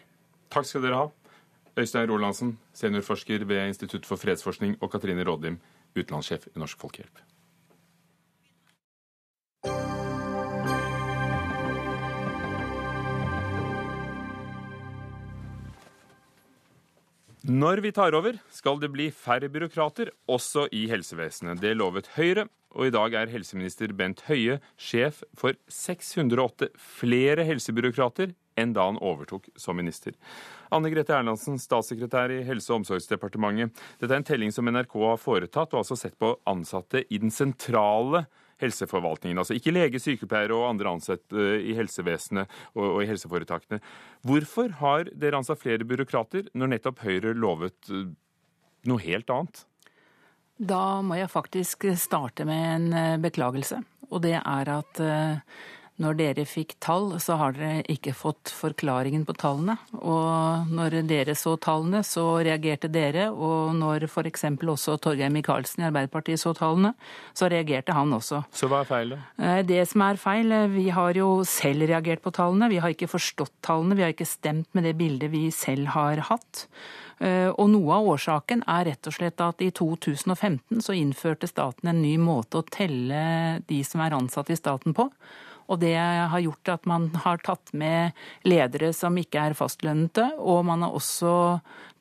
Takk 0.54 0.70
skal 0.70 0.86
dere 0.86 1.04
ha. 1.04 1.12
Øystein 1.76 2.10
Rolandsen, 2.10 2.56
seniorforsker 2.78 3.48
ved 3.50 3.68
Institutt 3.74 4.08
for 4.08 4.22
fredsforskning, 4.22 4.78
og 4.80 4.92
Katrine 4.94 5.26
Rådlim, 5.28 5.60
utenlandssjef 5.98 6.48
i 6.54 6.60
Norsk 6.62 6.80
Folkehjelp. 6.80 7.26
Når 17.46 17.78
vi 17.78 17.92
tar 17.94 18.16
over, 18.18 18.40
skal 18.50 18.80
det 18.82 18.88
bli 18.90 19.12
færre 19.14 19.46
byråkrater, 19.54 20.10
også 20.26 20.64
i 20.74 20.88
helsevesenet. 20.90 21.60
Det 21.62 21.76
lovet 21.78 22.08
Høyre, 22.16 22.48
og 22.74 22.88
i 22.88 22.94
dag 22.96 23.14
er 23.14 23.30
helseminister 23.30 23.92
Bent 23.94 24.24
Høie 24.26 24.56
sjef 24.82 25.20
for 25.38 25.54
608 25.70 26.72
flere 26.82 27.46
helsebyråkrater 27.46 28.34
enn 28.58 28.74
da 28.74 28.88
han 28.90 28.98
overtok 28.98 29.46
som 29.62 29.78
minister. 29.78 30.16
Anne 30.74 30.90
Grete 30.90 31.14
Erlandsen, 31.14 31.62
statssekretær 31.62 32.34
i 32.34 32.42
Helse- 32.48 32.74
og 32.74 32.80
omsorgsdepartementet. 32.82 33.78
Dette 34.02 34.10
er 34.10 34.24
en 34.24 34.26
telling 34.26 34.56
som 34.56 34.66
NRK 34.66 34.98
har 35.04 35.22
foretatt, 35.22 35.76
og 35.76 35.84
altså 35.84 36.00
sett 36.02 36.18
på 36.18 36.34
ansatte 36.50 37.06
i 37.14 37.22
den 37.22 37.30
sentrale 37.30 38.26
helseforvaltningen. 38.62 39.40
Altså 39.42 39.58
ikke 39.58 39.74
lege, 39.76 40.02
sykepleiere 40.02 40.56
og 40.56 40.70
andre 40.70 40.96
ansatte 40.96 41.36
eh, 41.36 41.70
i 41.72 41.76
helsevesenet 41.78 42.52
og, 42.76 43.02
i 43.04 43.10
helseforetakene. 43.10 43.82
Hvorfor 44.26 44.78
har 44.82 45.12
dere 45.14 45.42
ansatt 45.42 45.62
flere 45.62 45.88
byråkrater 45.88 46.52
når 46.56 46.76
nettopp 46.76 47.04
Høyre 47.06 47.36
lovet 47.38 47.92
eh, 47.92 48.12
noe 48.90 49.06
helt 49.06 49.32
annet? 49.34 49.66
Da 50.56 51.02
må 51.04 51.18
jeg 51.20 51.34
faktisk 51.34 51.90
starte 52.00 52.48
med 52.48 52.68
en 52.70 52.88
eh, 52.96 53.18
beklagelse. 53.24 53.82
Og 54.12 54.22
det 54.24 54.38
er 54.38 54.70
at 54.70 55.00
når 56.02 56.18
dere 56.20 56.44
fikk 56.44 56.74
tall, 56.84 57.14
så 57.24 57.38
har 57.40 57.54
dere 57.56 57.84
ikke 57.92 58.12
fått 58.18 58.52
forklaringen 58.52 59.24
på 59.28 59.36
tallene. 59.40 59.78
Og 59.96 60.68
når 60.68 60.98
dere 61.08 61.36
så 61.40 61.54
tallene, 61.62 62.02
så 62.04 62.26
reagerte 62.44 62.90
dere. 62.92 63.30
Og 63.32 63.72
når 63.78 64.08
f.eks. 64.10 64.44
også 64.60 64.98
Torgeir 65.00 65.32
Micaelsen 65.32 65.86
i 65.86 65.88
Arbeiderpartiet 65.88 66.42
så 66.42 66.52
tallene, 66.58 66.92
så 67.32 67.48
reagerte 67.52 67.96
han 67.96 68.12
også. 68.18 68.44
Så 68.52 68.68
hva 68.72 68.84
er 68.84 68.90
feil, 68.90 69.16
da? 69.16 69.22
Eh, 69.40 69.62
det 69.68 69.80
som 69.88 70.04
er 70.04 70.20
feil, 70.20 70.52
eh, 70.52 70.68
vi 70.74 70.90
har 70.96 71.16
jo 71.16 71.30
selv 71.48 71.88
reagert 71.88 72.26
på 72.26 72.36
tallene. 72.36 72.70
Vi 72.74 72.82
har 72.84 72.92
ikke 72.92 73.12
forstått 73.12 73.56
tallene. 73.64 73.96
Vi 73.96 74.04
har 74.04 74.12
ikke 74.12 74.28
stemt 74.28 74.68
med 74.76 74.90
det 74.90 74.98
bildet 75.00 75.32
vi 75.32 75.48
selv 75.56 75.94
har 75.96 76.26
hatt. 76.28 76.68
Eh, 77.24 77.48
og 77.48 77.70
noe 77.72 77.96
av 77.96 78.12
årsaken 78.18 78.66
er 78.68 78.90
rett 78.90 79.08
og 79.08 79.16
slett 79.16 79.40
at 79.40 79.64
i 79.64 79.72
2015 79.72 80.84
så 80.84 80.92
innførte 80.92 81.48
staten 81.48 81.88
en 81.88 82.04
ny 82.04 82.18
måte 82.20 82.60
å 82.60 82.68
telle 82.68 83.62
de 83.70 83.80
som 83.88 84.04
er 84.04 84.18
ansatt 84.18 84.52
i 84.52 84.60
staten 84.60 84.96
på. 84.98 85.08
Og 85.72 85.80
det 85.82 85.96
har 85.98 86.44
gjort 86.44 86.74
at 86.76 86.86
man 86.90 87.10
har 87.24 87.42
tatt 87.46 87.74
med 87.74 88.14
ledere 88.46 88.92
som 88.94 89.18
ikke 89.18 89.42
er 89.42 89.58
fastlønnede, 89.58 90.36
og 90.38 90.66
man 90.68 90.86
har 90.86 90.94
også 90.94 91.32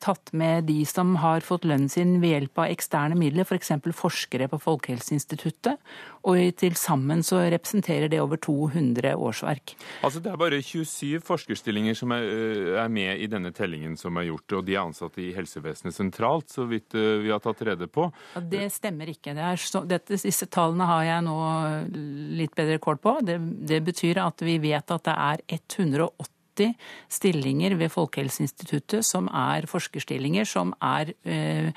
tatt 0.03 0.31
med 0.35 0.67
de 0.69 0.81
som 0.87 1.15
har 1.21 1.43
fått 1.45 1.65
lønnen 1.67 1.89
sin 1.91 2.17
ved 2.21 2.33
hjelp 2.33 2.61
av 2.63 2.73
eksterne 2.73 3.17
midler, 3.17 3.47
f.eks. 3.47 3.71
For 3.85 3.95
forskere 4.05 4.47
på 4.51 4.59
Folkehelseinstituttet. 4.61 5.81
Og 6.25 6.39
til 6.57 6.75
sammen 6.79 7.21
så 7.25 7.43
representerer 7.53 8.09
det 8.11 8.19
over 8.21 8.39
200 8.41 9.13
årsverk. 9.13 9.75
Altså 10.05 10.21
Det 10.23 10.31
er 10.31 10.39
bare 10.41 10.61
27 10.61 11.21
forskerstillinger 11.25 11.97
som 11.97 12.11
er, 12.15 12.25
øh, 12.25 12.71
er 12.81 12.89
med 12.89 13.21
i 13.21 13.29
denne 13.31 13.51
tellingen 13.53 13.97
som 13.97 14.17
er 14.17 14.29
gjort, 14.29 14.57
og 14.59 14.65
de 14.65 14.75
er 14.75 14.83
ansatte 14.83 15.21
i 15.21 15.33
helsevesenet 15.35 15.95
sentralt, 15.95 16.49
så 16.49 16.65
vidt 16.69 16.95
øh, 16.95 17.23
vi 17.23 17.33
har 17.33 17.43
tatt 17.43 17.61
rede 17.67 17.87
på. 17.87 18.09
Ja, 18.35 18.41
det 18.41 18.71
stemmer 18.73 19.09
ikke. 19.11 19.35
Det 19.37 19.53
så, 19.61 19.85
dette, 19.87 20.17
disse 20.17 20.49
tallene 20.51 20.89
har 20.89 21.03
jeg 21.05 21.25
nå 21.25 21.39
litt 22.41 22.55
bedre 22.57 22.79
kål 22.81 23.01
på. 23.01 23.17
Det, 23.25 23.39
det 23.69 23.83
betyr 23.85 24.21
at 24.25 24.41
vi 24.45 24.57
vet 24.63 24.91
at 24.91 25.05
det 25.05 25.15
er 25.15 25.45
180 25.61 26.34
80 26.55 26.73
stillinger 27.11 27.75
ved 27.79 27.91
Folkehelseinstituttet 27.93 29.05
som 29.05 29.27
er 29.27 29.67
forskerstillinger 29.69 30.47
som 30.47 30.73
er 30.83 31.11
eh, 31.27 31.71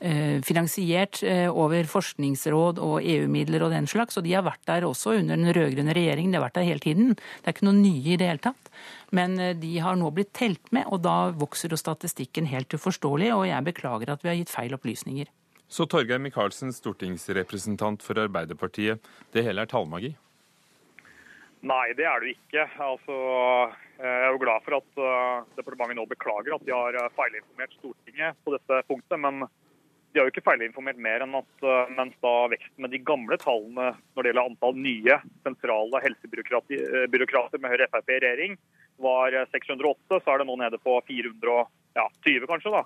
eh, 0.00 0.38
finansiert 0.44 1.22
eh, 1.22 1.48
over 1.50 1.84
forskningsråd 1.88 2.80
og 2.82 3.02
EU-midler 3.04 3.66
og 3.66 3.74
den 3.74 3.86
slags. 3.90 4.16
Og 4.16 4.24
de 4.26 4.34
har 4.36 4.46
vært 4.46 4.64
der 4.68 4.88
også 4.88 5.18
under 5.18 5.36
den 5.36 5.52
rød-grønne 5.52 5.96
regjeringen. 5.96 6.32
De 6.32 6.40
har 6.40 6.46
vært 6.46 6.58
der 6.60 6.68
hele 6.70 6.84
tiden. 6.84 7.14
Det 7.14 7.46
er 7.46 7.56
ikke 7.56 7.68
noe 7.68 7.80
nye 7.80 8.14
i 8.14 8.18
det 8.20 8.30
hele 8.32 8.44
tatt. 8.48 8.72
Men 9.12 9.36
de 9.60 9.76
har 9.84 9.98
nå 10.00 10.08
blitt 10.16 10.32
telt 10.32 10.72
med, 10.72 10.88
og 10.88 11.02
da 11.04 11.34
vokser 11.36 11.72
jo 11.72 11.76
statistikken 11.76 12.48
helt 12.48 12.72
uforståelig. 12.72 13.28
Og 13.36 13.46
jeg 13.50 13.68
beklager 13.68 14.14
at 14.14 14.24
vi 14.24 14.32
har 14.32 14.40
gitt 14.40 14.52
feil 14.52 14.72
opplysninger. 14.76 15.28
Så 15.72 15.86
Torgeir 15.88 16.20
Micaelsen, 16.20 16.72
stortingsrepresentant 16.72 18.02
for 18.04 18.20
Arbeiderpartiet. 18.20 19.00
Det 19.32 19.44
hele 19.44 19.64
er 19.64 19.70
tallmagi? 19.70 20.10
Nei, 21.62 21.92
det 21.94 22.06
er 22.10 22.22
det 22.22 22.34
ikke. 22.34 22.66
Altså, 22.82 23.16
jeg 24.00 24.12
er 24.26 24.32
jo 24.34 24.40
glad 24.42 24.64
for 24.64 24.80
at 24.80 24.96
uh, 24.98 25.50
departementet 25.54 26.00
nå 26.00 26.06
beklager 26.10 26.56
at 26.56 26.64
de 26.66 26.74
har 26.74 26.96
uh, 26.98 27.10
feilinformert 27.14 27.76
Stortinget 27.76 28.38
på 28.42 28.54
dette 28.56 28.80
punktet. 28.88 29.20
Men 29.22 29.44
de 29.44 30.18
har 30.18 30.26
jo 30.26 30.32
ikke 30.34 30.44
feilinformert 30.48 30.98
mer 30.98 31.22
enn 31.22 31.38
at 31.38 31.66
uh, 31.66 31.92
mens 31.94 32.18
da 32.24 32.32
veksten 32.50 32.82
med 32.82 32.90
de 32.94 33.02
gamle 33.06 33.38
tallene 33.38 33.92
når 33.94 34.18
det 34.18 34.32
gjelder 34.32 34.50
antall 34.50 34.80
nye 34.88 35.20
sentrale 35.46 36.02
helsebyråkrater 36.02 37.62
med 37.62 37.74
Høyre 37.76 37.88
Frp 37.94 38.10
i 38.10 38.18
regjering 38.26 38.58
var 39.02 39.34
608, 39.50 40.18
så 40.18 40.34
er 40.34 40.42
det 40.42 40.48
nå 40.48 40.56
nede 40.60 40.78
på 40.82 40.98
420 41.08 42.46
kanskje. 42.50 42.74
da. 42.74 42.82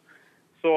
Så 0.63 0.73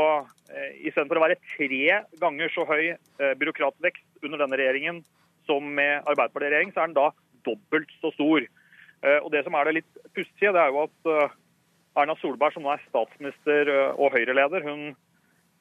eh, 0.52 0.72
istedenfor 0.90 1.20
å 1.20 1.24
være 1.24 1.40
tre 1.56 2.02
ganger 2.22 2.52
så 2.54 2.66
høy 2.68 2.84
eh, 2.92 3.34
byråkratvekst 3.40 4.26
under 4.26 4.44
denne 4.44 4.60
regjeringen 4.60 5.02
som 5.48 5.66
med 5.66 6.04
Arbeiderpartiet 6.04 6.54
regjering, 6.54 6.74
så 6.76 6.84
er 6.84 6.92
den 6.92 7.00
da 7.00 7.08
dobbelt 7.48 7.92
så 8.02 8.12
stor. 8.16 8.46
Eh, 9.04 9.20
og 9.24 9.32
Det 9.32 9.44
som 9.46 9.56
er 9.56 9.68
det 9.68 9.78
litt 9.80 10.02
pussige, 10.16 10.54
det 10.56 10.62
er 10.62 10.74
jo 10.74 10.86
at 10.88 11.12
eh, 11.12 11.36
Erna 12.00 12.16
Solberg, 12.20 12.56
som 12.56 12.66
nå 12.66 12.74
er 12.74 12.88
statsminister 12.88 13.72
eh, 13.72 13.94
og 13.96 14.16
Høyre-leder, 14.16 14.66
hun 14.68 14.92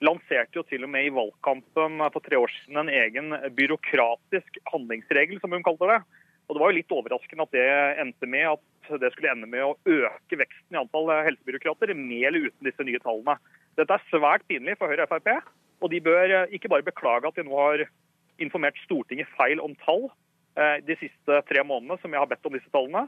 lanserte 0.04 0.60
jo 0.60 0.64
til 0.66 0.86
og 0.86 0.92
med 0.94 1.08
i 1.08 1.14
valgkampen 1.14 2.02
for 2.14 2.22
tre 2.22 2.38
år 2.38 2.52
siden 2.60 2.84
en 2.84 2.92
egen 2.92 3.34
byråkratisk 3.58 4.60
handlingsregel, 4.70 5.40
som 5.42 5.54
hun 5.54 5.66
kalte 5.66 5.90
det. 5.90 6.00
Og 6.46 6.54
Det 6.54 6.62
var 6.62 6.70
jo 6.70 6.78
litt 6.78 6.94
overraskende 6.94 7.44
at 7.44 7.56
det 7.56 7.70
endte 8.04 8.28
med 8.30 8.46
at 8.54 9.00
det 9.02 9.10
skulle 9.12 9.32
ende 9.34 9.48
med 9.50 9.66
å 9.66 9.74
øke 9.90 10.38
veksten 10.38 10.76
i 10.76 10.80
antall 10.80 11.10
helsebyråkrater, 11.26 11.92
med 11.98 12.28
eller 12.30 12.46
uten 12.46 12.70
disse 12.70 12.86
nye 12.86 13.02
tallene. 13.02 13.34
Dette 13.76 13.98
er 13.98 14.06
svært 14.08 14.46
pinlig 14.48 14.78
for 14.78 14.88
Høyre 14.88 15.04
og 15.04 15.10
Frp, 15.12 15.50
og 15.82 15.92
de 15.92 16.00
bør 16.02 16.36
ikke 16.54 16.70
bare 16.70 16.86
beklage 16.86 17.28
at 17.28 17.36
de 17.36 17.44
nå 17.46 17.58
har 17.58 17.84
informert 18.42 18.78
Stortinget 18.86 19.28
feil 19.34 19.60
om 19.60 19.74
tall 19.82 20.08
de 20.58 20.94
siste 20.98 21.40
tre 21.46 21.62
månedene, 21.62 21.98
som 22.02 22.14
jeg 22.14 22.18
har 22.18 22.30
bedt 22.30 22.46
om 22.48 22.54
disse 22.56 22.70
tallene, 22.74 23.04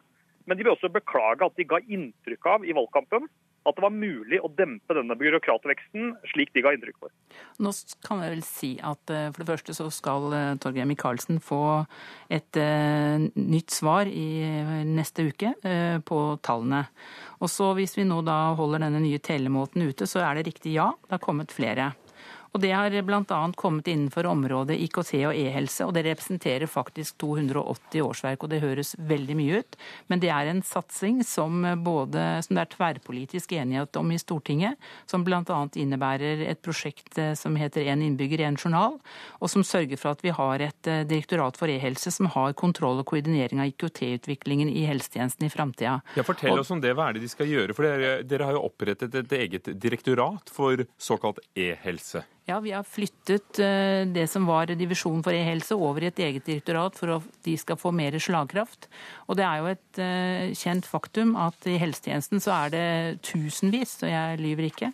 men 0.46 0.58
de 0.58 0.64
vil 0.64 0.72
også 0.72 0.90
beklage 0.92 1.46
at 1.46 1.56
de 1.58 1.66
ga 1.68 1.80
inntrykk 1.82 2.46
av 2.52 2.66
i 2.66 2.74
valgkampen 2.76 3.26
at 3.68 3.76
det 3.76 3.84
var 3.84 3.92
mulig 3.92 4.38
å 4.40 4.48
dempe 4.56 4.94
denne 4.96 5.14
byråkratveksten 5.20 6.14
slik 6.30 6.52
de 6.56 6.62
ga 6.64 6.72
inntrykk 6.72 6.96
for. 7.02 7.12
Nå 7.60 7.72
kan 8.06 8.22
jeg 8.24 8.32
vel 8.32 8.44
si 8.46 8.70
at 8.80 9.12
eh, 9.12 9.28
for 9.28 9.42
det 9.42 9.48
første 9.50 9.76
så 9.76 9.88
skal 9.92 10.28
eh, 10.36 10.52
Torgeir 10.62 10.88
Micaelsen 10.88 11.42
få 11.44 11.60
et 12.32 12.56
nytt 13.36 13.74
svar 13.74 14.08
i 14.08 14.28
neste 14.86 15.26
uke 15.28 15.52
på 16.06 16.20
tallene. 16.46 16.84
Og 17.42 17.50
så 17.52 17.72
hvis 17.76 17.96
vi 17.98 18.06
nå 18.08 18.20
da 18.26 18.54
holder 18.58 18.84
denne 18.86 19.02
nye 19.02 19.20
tellemåten 19.22 19.84
ute, 19.84 20.08
så 20.08 20.22
er 20.24 20.38
det 20.38 20.46
riktig 20.48 20.76
ja, 20.76 20.92
det 21.06 21.18
har 21.18 21.24
kommet 21.24 21.52
flere. 21.54 21.90
Og 22.52 22.60
Det 22.60 22.72
har 22.74 22.94
bl.a. 23.06 23.40
kommet 23.56 23.86
innenfor 23.86 24.26
området 24.26 24.74
IKT 24.82 25.12
og 25.28 25.36
e-helse, 25.38 25.86
og 25.86 25.94
det 25.94 26.02
representerer 26.08 26.66
faktisk 26.66 27.20
280 27.22 28.02
årsverk. 28.02 28.42
og 28.42 28.50
Det 28.50 28.60
høres 28.62 28.96
veldig 28.98 29.36
mye 29.38 29.60
ut, 29.62 29.76
men 30.10 30.22
det 30.22 30.32
er 30.34 30.50
en 30.50 30.62
satsing 30.66 31.22
som, 31.26 31.62
både, 31.84 32.42
som 32.42 32.56
det 32.56 32.64
er 32.64 32.72
tverrpolitisk 32.74 33.54
enighet 33.54 33.96
om 34.00 34.10
i 34.10 34.18
Stortinget, 34.18 34.80
som 35.06 35.24
bl.a. 35.24 35.60
innebærer 35.78 36.42
et 36.50 36.62
prosjekt 36.62 37.18
eh, 37.18 37.34
som 37.38 37.54
heter 37.56 37.86
Én 37.86 38.02
innbygger, 38.02 38.42
én 38.48 38.58
journal, 38.58 38.98
og 39.38 39.50
som 39.50 39.64
sørger 39.66 40.00
for 40.00 40.16
at 40.16 40.24
vi 40.26 40.34
har 40.34 40.66
et 40.66 40.90
eh, 40.90 41.04
direktorat 41.06 41.58
for 41.58 41.70
e-helse 41.70 42.10
som 42.10 42.32
har 42.34 42.56
kontroll 42.58 42.98
og 43.02 43.06
koordinering 43.12 43.62
av 43.62 43.70
IKT-utviklingen 43.70 44.72
i 44.72 44.84
helsetjenesten 44.90 45.46
i 45.46 45.52
framtida. 45.54 46.00
Ja, 46.18 46.26
fortell 46.26 46.58
oss 46.58 46.74
om 46.74 46.82
det. 46.82 46.96
Hva 46.98 47.08
er 47.08 47.18
det 47.18 47.24
de 47.24 47.30
skal 47.30 47.50
gjøre? 47.50 47.78
For 47.78 47.86
dere, 47.86 48.12
dere 48.26 48.50
har 48.50 48.58
jo 48.58 48.66
opprettet 48.66 49.14
et 49.22 49.38
eget 49.38 49.70
direktorat 49.80 50.50
for 50.50 50.82
såkalt 50.98 51.38
e-helse. 51.54 52.26
Ja, 52.50 52.56
vi 52.58 52.72
har 52.74 52.82
flyttet 52.82 53.60
eh, 53.62 54.02
det 54.10 54.24
som 54.30 54.48
var 54.48 54.72
divisjonen 54.74 55.22
for 55.22 55.36
e-helse 55.36 55.76
over 55.78 56.02
i 56.02 56.08
et 56.08 56.18
eget 56.18 56.48
direktorat 56.48 56.96
for 56.98 57.12
at 57.20 57.28
de 57.46 57.54
skal 57.60 57.78
få 57.78 57.92
mer 57.94 58.16
slagkraft. 58.18 58.88
Og 59.30 59.38
det 59.38 59.44
er 59.46 59.60
jo 59.60 59.68
et 59.70 60.00
eh, 60.02 60.50
kjent 60.58 60.88
faktum 60.88 61.36
at 61.38 61.68
i 61.70 61.76
helsetjenesten 61.78 62.42
så 62.42 62.56
er 62.56 62.72
det 62.74 62.88
tusenvis, 63.28 64.00
og 64.02 64.10
jeg 64.10 64.40
lyver 64.42 64.66
ikke, 64.66 64.90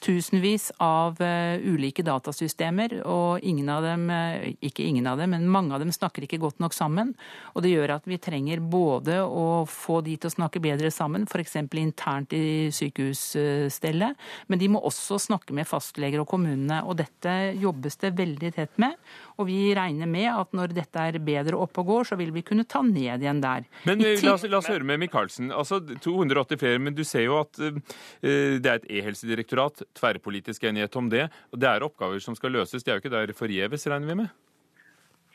tusenvis 0.00 0.70
av 0.82 1.20
uh, 1.20 1.60
ulike 1.60 2.04
datasystemer, 2.06 2.98
og 3.08 3.44
ingen 3.46 3.68
av 3.72 3.84
dem, 3.84 4.06
uh, 4.10 4.48
ikke 4.64 4.86
ingen 4.86 5.08
av 5.10 5.20
dem, 5.20 5.34
men 5.34 5.48
mange 5.50 5.76
av 5.76 5.84
dem 5.84 5.92
snakker 5.94 6.24
ikke 6.26 6.40
godt 6.42 6.60
nok 6.62 6.76
sammen. 6.76 7.12
Og 7.54 7.64
det 7.64 7.74
gjør 7.74 7.94
at 7.98 8.08
vi 8.08 8.20
trenger 8.22 8.62
både 8.64 9.20
å 9.24 9.64
få 9.68 10.00
de 10.06 10.16
til 10.16 10.30
å 10.30 10.34
snakke 10.34 10.62
bedre 10.64 10.90
sammen, 10.94 11.26
f.eks. 11.28 11.56
internt 11.80 12.34
i 12.36 12.70
sykehusstellet, 12.74 14.28
men 14.48 14.60
de 14.60 14.70
må 14.72 14.82
også 14.84 15.20
snakke 15.20 15.56
med 15.56 15.68
fastleger 15.68 16.24
og 16.24 16.30
kommunene. 16.32 16.82
Og 16.88 16.98
dette 17.00 17.36
jobbes 17.60 18.00
det 18.00 18.14
veldig 18.18 18.54
tett 18.56 18.80
med. 18.80 18.96
Og 19.40 19.48
vi 19.48 19.70
regner 19.76 20.08
med 20.10 20.28
at 20.28 20.52
når 20.56 20.74
dette 20.76 21.06
er 21.10 21.16
bedre 21.24 21.56
oppe 21.56 21.80
og 21.80 21.88
går, 21.88 22.10
så 22.10 22.18
vil 22.20 22.32
vi 22.34 22.44
kunne 22.46 22.66
ta 22.68 22.82
ned 22.84 23.24
igjen 23.24 23.40
der. 23.40 23.64
Men 23.88 24.02
la 24.04 24.34
oss, 24.34 24.44
la 24.44 24.60
oss 24.60 24.68
høre 24.68 24.84
med 24.86 25.00
Micaelsen. 25.00 25.48
Altså 25.54 25.80
280 25.80 26.60
flere, 26.60 26.82
men 26.82 26.96
du 26.96 27.02
ser 27.08 27.24
jo 27.24 27.38
at 27.40 27.56
uh, 27.62 27.80
det 28.20 28.68
er 28.68 28.76
et 28.76 28.90
e-helsedirektorat 29.00 29.86
tverrpolitisk 29.96 30.68
enighet 30.68 31.00
om 31.00 31.08
det. 31.12 31.30
og 31.54 31.62
Det 31.62 31.72
er 31.72 31.88
oppgaver 31.88 32.20
som 32.20 32.36
skal 32.36 32.52
løses. 32.58 32.84
De 32.84 32.92
er 32.92 33.00
jo 33.00 33.04
ikke 33.04 33.16
der 33.16 33.34
forgjeves, 33.36 33.88
regner 33.88 34.12
vi 34.12 34.20
med? 34.24 34.38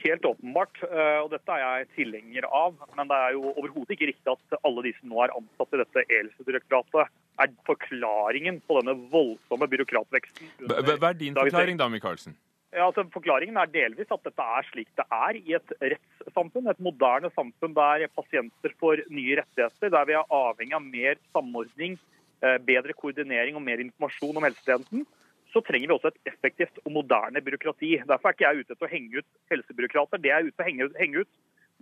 Helt 0.06 0.26
åpenbart, 0.28 0.76
eh, 0.84 1.20
og 1.24 1.32
dette 1.32 1.54
er 1.56 1.62
jeg 1.64 1.88
tilhenger 1.96 2.46
av. 2.46 2.76
Men 2.98 3.10
det 3.10 3.18
er 3.18 3.32
jo 3.34 3.54
overhodet 3.56 3.96
ikke 3.96 4.12
riktig 4.12 4.34
at 4.36 4.58
alle 4.68 4.84
de 4.86 4.92
som 5.00 5.10
nå 5.10 5.24
er 5.24 5.34
ansatt 5.34 5.74
i 5.74 5.80
dette 5.82 6.04
e-helsedirektoratet, 6.04 7.14
er 7.42 7.54
forklaringen 7.68 8.62
på 8.68 8.78
denne 8.80 8.94
voldsomme 9.12 9.68
byråkratveksten. 9.72 10.52
Hva 10.70 11.10
er 11.10 11.18
din 11.20 11.36
forklaring 11.36 11.80
da, 11.82 11.90
Micaelsen? 11.92 12.38
Ja, 12.76 12.90
altså 12.90 13.06
Forklaringen 13.14 13.56
er 13.58 13.70
delvis 13.72 14.10
at 14.12 14.26
dette 14.26 14.46
er 14.58 14.66
slik 14.68 14.90
det 15.00 15.06
er 15.08 15.38
i 15.40 15.54
et 15.56 15.70
rettssamfunn. 15.80 16.68
Et 16.68 16.82
moderne 16.84 17.30
samfunn 17.32 17.76
der 17.78 18.10
pasienter 18.18 18.74
får 18.82 19.06
nye 19.08 19.38
rettigheter, 19.40 19.94
der 19.94 20.10
vi 20.10 20.18
er 20.18 20.36
avhengig 20.36 20.76
av 20.76 20.84
mer 20.84 21.22
samordning 21.32 21.96
Eh, 22.44 22.58
bedre 22.68 22.94
koordinering 22.94 23.56
og 23.56 23.64
mer 23.64 23.80
informasjon 23.80 24.36
om 24.38 24.44
helsetjenesten, 24.46 25.06
så 25.54 25.62
trenger 25.64 25.88
vi 25.88 25.96
også 25.96 26.12
et 26.12 26.34
effektivt 26.34 26.82
og 26.84 26.92
moderne 26.98 27.42
byråkrati. 27.42 27.92
Derfor 28.10 28.30
er 28.30 28.36
ikke 28.36 28.46
jeg 28.46 28.66
ute 28.66 28.76
etter 28.76 28.88
å 28.88 28.92
henge 28.92 29.22
ut 29.22 29.30
helsebyråkrater. 29.54 30.22
Det 30.22 30.32
jeg 30.32 30.36
er 30.44 30.50
ute 30.50 30.54
etter 30.54 30.66
å 30.66 31.00
henge 31.00 31.24
ut, 31.24 31.32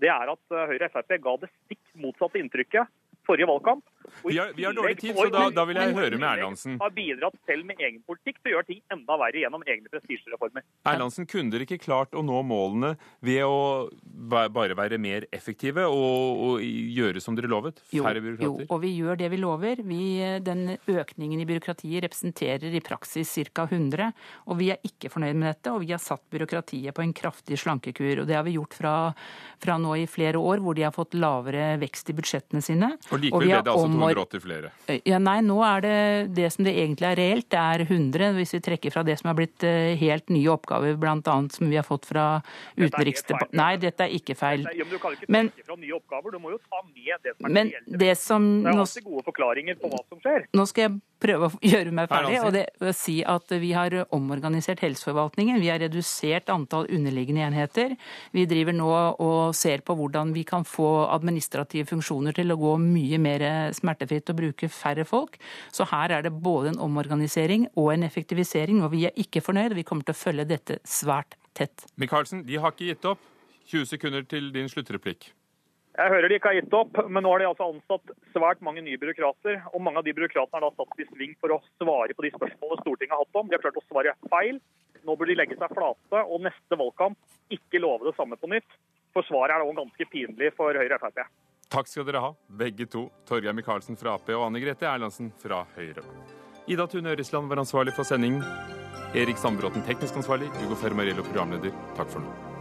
det 0.04 0.12
er 0.14 0.34
at 0.36 0.54
eh, 0.54 0.68
Høyre 0.70 0.89
og 0.91 0.94
Frp 0.94 1.16
ga 1.26 1.34
det 1.41 1.50
stikk 1.56 1.82
motsatte 2.06 2.39
inntrykket 2.39 2.94
forrige 3.26 3.50
valgkamp. 3.50 3.84
Vi 4.24 4.38
har, 4.38 4.54
vi 4.56 4.66
har, 4.68 4.76
dårlig 4.76 4.97
tid, 4.99 5.16
så 5.18 5.28
da, 5.34 5.47
da 5.54 5.66
vil 5.70 5.80
jeg 5.80 5.95
høre 5.97 6.20
med 6.20 6.28
Erlandsen. 6.30 6.78
Har 6.82 6.93
bidratt 6.95 7.38
selv 7.49 7.68
med 7.68 7.82
egen 7.82 8.01
politikk 8.08 8.39
til 8.41 8.51
å 8.51 8.56
gjøre 8.58 8.70
ting 8.70 8.82
enda 8.93 9.18
verre 9.20 9.43
gjennom 9.43 9.66
egne 9.68 9.91
prestisjereformer. 9.91 10.66
Erlandsen, 10.89 11.28
kunne 11.30 11.54
dere 11.54 11.68
ikke 11.68 11.82
klart 11.84 12.16
å 12.16 12.24
nå 12.26 12.41
målene 12.47 12.93
ved 13.24 13.43
å 13.47 13.89
bare 14.04 14.78
være 14.78 14.99
mer 15.01 15.28
effektive 15.36 15.86
og, 15.89 16.43
og 16.47 16.64
gjøre 16.64 17.24
som 17.24 17.38
dere 17.38 17.51
lovet? 17.51 17.82
Færre 17.91 18.24
byråkrater? 18.24 18.66
Jo, 18.66 18.70
og 18.70 18.84
vi 18.84 18.93
gjør 18.97 19.20
det 19.20 19.30
vi 19.34 19.41
lover. 19.41 19.84
Vi, 19.88 20.04
den 20.45 20.78
økningen 20.78 21.41
i 21.41 21.47
byråkratiet 21.49 22.06
representerer 22.08 22.74
i 22.74 22.84
praksis 22.84 23.36
ca. 23.54 23.68
100, 23.74 24.12
og 24.49 24.60
vi 24.60 24.70
er 24.74 24.82
ikke 24.86 25.12
fornøyd 25.14 25.38
med 25.39 25.49
dette. 25.49 25.74
Og 25.74 25.84
vi 25.86 25.93
har 25.93 26.01
satt 26.01 26.24
byråkratiet 26.34 26.95
på 26.95 27.04
en 27.04 27.14
kraftig 27.16 27.60
slankekur. 27.62 28.24
Og 28.24 28.30
det 28.30 28.38
har 28.38 28.45
vi 28.47 28.58
gjort 28.58 28.78
fra, 28.78 28.95
fra 29.64 29.78
nå 29.82 29.95
i 30.01 30.08
flere 30.10 30.41
år, 30.41 30.64
hvor 30.64 30.78
de 30.78 30.86
har 30.88 30.95
fått 30.95 31.18
lavere 31.18 31.74
vekst 31.82 32.12
i 32.12 32.18
budsjettene 32.18 32.64
sine. 32.64 32.93
Og 33.12 33.24
likevel 33.24 33.47
ble 33.47 33.62
det 33.64 33.74
altså 33.74 33.93
280 34.00 34.44
flere? 34.44 34.72
Ja, 35.08 35.20
nei, 35.22 35.38
nå 35.46 35.60
er 35.66 35.84
det 35.86 35.98
det 36.38 36.50
som 36.56 36.66
det 36.68 36.76
egentlig 36.78 37.10
er 37.12 37.20
reelt. 37.20 37.50
Det 37.54 37.60
er 37.60 37.86
100, 37.86 38.34
hvis 38.38 38.56
vi 38.58 38.62
trekker 38.68 38.94
fra 38.94 39.06
det 39.08 39.18
som 39.22 39.32
er 39.32 39.38
blitt 39.38 39.66
eh, 39.68 39.94
helt 40.00 40.34
nye 40.34 40.52
oppgaver, 40.54 40.98
bl.a. 41.00 41.38
som 41.54 41.72
vi 41.72 41.80
har 41.80 41.88
fått 41.88 42.10
fra 42.10 42.28
Utenriksdepartementet. 42.76 43.58
Nei, 43.60 43.72
dette 43.82 44.08
er 44.08 44.18
ikke 44.18 44.38
feil. 44.39 44.68
Ja, 44.74 44.86
men 44.86 44.94
du 44.96 45.00
kan 45.02 45.18
ikke 45.18 45.30
trekke 45.30 45.68
fra 45.70 45.80
nye 45.80 45.98
oppgaver, 45.98 46.36
du 46.36 46.44
må 46.44 46.54
jo 46.56 46.62
ta 46.64 46.84
med 46.88 47.26
det 47.26 47.36
som 47.36 47.50
er 47.50 47.58
men 47.60 47.74
reelt. 47.74 47.98
Det, 48.04 48.14
som, 48.20 48.52
det 48.64 48.74
er 48.74 48.84
alltid 48.86 49.10
gode 49.10 49.26
forklaringer 49.30 49.82
på 49.82 49.91
hva 49.94 50.04
som 50.08 50.22
skjer. 50.24 50.48
Nå 50.54 50.68
skal 50.70 50.88
jeg 50.88 51.00
prøve 51.24 51.50
å 51.50 51.60
gjøre 51.74 51.96
meg 51.96 52.10
ferdig 52.12 52.39
og 52.44 52.52
det 52.56 52.94
si 52.98 53.20
at 53.28 53.54
vi 53.64 53.72
har 53.76 53.96
omorganisert 54.14 54.84
helseforvaltningen. 54.84 55.62
Vi 55.64 55.72
har 55.72 55.82
redusert 55.84 56.52
antall 56.54 56.89
underliggende 56.91 57.46
enheter. 57.48 57.96
Vi 58.36 58.46
driver 58.50 58.76
nå 58.76 58.91
og 59.24 59.56
ser 59.58 59.84
på 59.86 59.96
hvordan 59.98 60.34
vi 60.36 60.46
kan 60.48 60.68
få 60.68 61.08
administrative 61.14 61.88
funksjoner 61.89 62.36
til 62.36 62.54
å 62.54 62.60
gå 62.60 62.76
mye 62.82 63.20
mer 63.22 63.46
smertefritt 63.84 64.32
og 64.34 64.40
bruke 64.40 64.72
færre 64.72 65.06
folk. 65.08 65.38
Så 65.76 65.88
her 65.92 66.16
er 66.18 66.26
det 66.26 66.34
både 66.34 66.74
en 66.74 66.82
omorganisering 66.88 67.70
og 67.76 67.94
en 67.94 68.08
effektivisering, 68.08 68.82
og 68.84 68.96
vi 68.96 69.06
er 69.10 69.16
ikke 69.20 69.44
fornøyd. 69.46 69.78
Vi 69.78 69.86
kommer 69.88 70.08
til 70.08 70.16
å 70.16 70.22
følge 70.24 70.50
dette 70.50 70.80
svært 70.88 71.38
tett. 71.54 71.86
Michaelsen, 72.02 72.46
de 72.48 72.60
har 72.60 72.74
ikke 72.74 72.90
gitt 72.94 73.08
opp. 73.14 73.30
20 73.70 73.88
sekunder 73.94 74.26
til 74.28 74.52
din 74.56 74.68
sluttreplikk. 74.72 75.30
Jeg 75.94 76.10
hører 76.10 76.26
de 76.26 76.38
ikke 76.40 76.50
har 76.50 76.58
gitt 76.58 76.74
opp, 76.74 76.98
men 77.06 77.22
nå 77.22 77.32
har 77.36 77.44
de 77.44 77.48
altså 77.52 77.68
ansatt 77.70 78.14
svært 78.34 78.64
mange 78.66 78.82
nye 78.82 78.98
byråkrater. 78.98 79.60
Og 79.78 79.84
mange 79.86 80.02
av 80.02 80.08
de 80.08 80.16
byråkratene 80.18 80.58
er 80.58 80.66
da 80.66 80.72
satt 80.74 81.04
i 81.04 81.06
sving 81.12 81.36
for 81.38 81.54
å 81.54 81.60
svare 81.78 82.16
på 82.18 82.26
de 82.26 82.32
spørsmålene 82.34 82.82
Stortinget 82.82 83.14
har 83.14 83.22
hatt 83.22 83.38
om. 83.38 83.52
De 83.52 83.56
har 83.56 83.62
klart 83.62 83.78
å 83.78 83.86
svare 83.86 84.16
feil. 84.34 84.58
Nå 85.06 85.16
bør 85.20 85.30
de 85.30 85.38
legge 85.38 85.58
seg 85.60 85.76
flate 85.76 86.24
og 86.24 86.44
neste 86.48 86.80
valgkamp 86.80 87.54
ikke 87.54 87.82
love 87.84 88.08
det 88.08 88.16
samme 88.18 88.40
på 88.42 88.50
nytt. 88.50 88.80
For 89.14 89.28
svaret 89.28 89.54
er 89.54 89.62
da 89.62 89.78
ganske 89.84 90.10
pinlig 90.10 90.50
for 90.58 90.74
Høyre 90.74 90.98
og 90.98 91.06
Frp. 91.06 91.28
Takk 91.74 91.88
skal 91.89 92.05
dere 92.05 92.21
ha, 92.21 92.28
begge 92.53 92.86
to. 92.86 93.07
Torgeir 93.26 93.55
Micaelsen 93.57 93.97
fra 93.97 94.13
Ap 94.19 94.30
og 94.30 94.45
Anne 94.45 94.61
Grete 94.61 94.86
Erlandsen 94.86 95.32
fra 95.41 95.63
Høyre. 95.74 96.05
Ida 96.69 96.86
Tune 96.88 97.15
Øresland 97.15 97.49
var 97.49 97.63
ansvarlig 97.63 97.95
for 97.97 98.05
sendingen. 98.05 98.45
Erik 99.17 99.41
Sandbråten 99.41 99.82
teknisk 99.89 100.21
ansvarlig. 100.21 100.53
Hugo 100.61 100.78
Fermarello 100.78 101.26
programleder. 101.26 101.74
Takk 101.97 102.13
for 102.13 102.21
nå. 102.21 102.53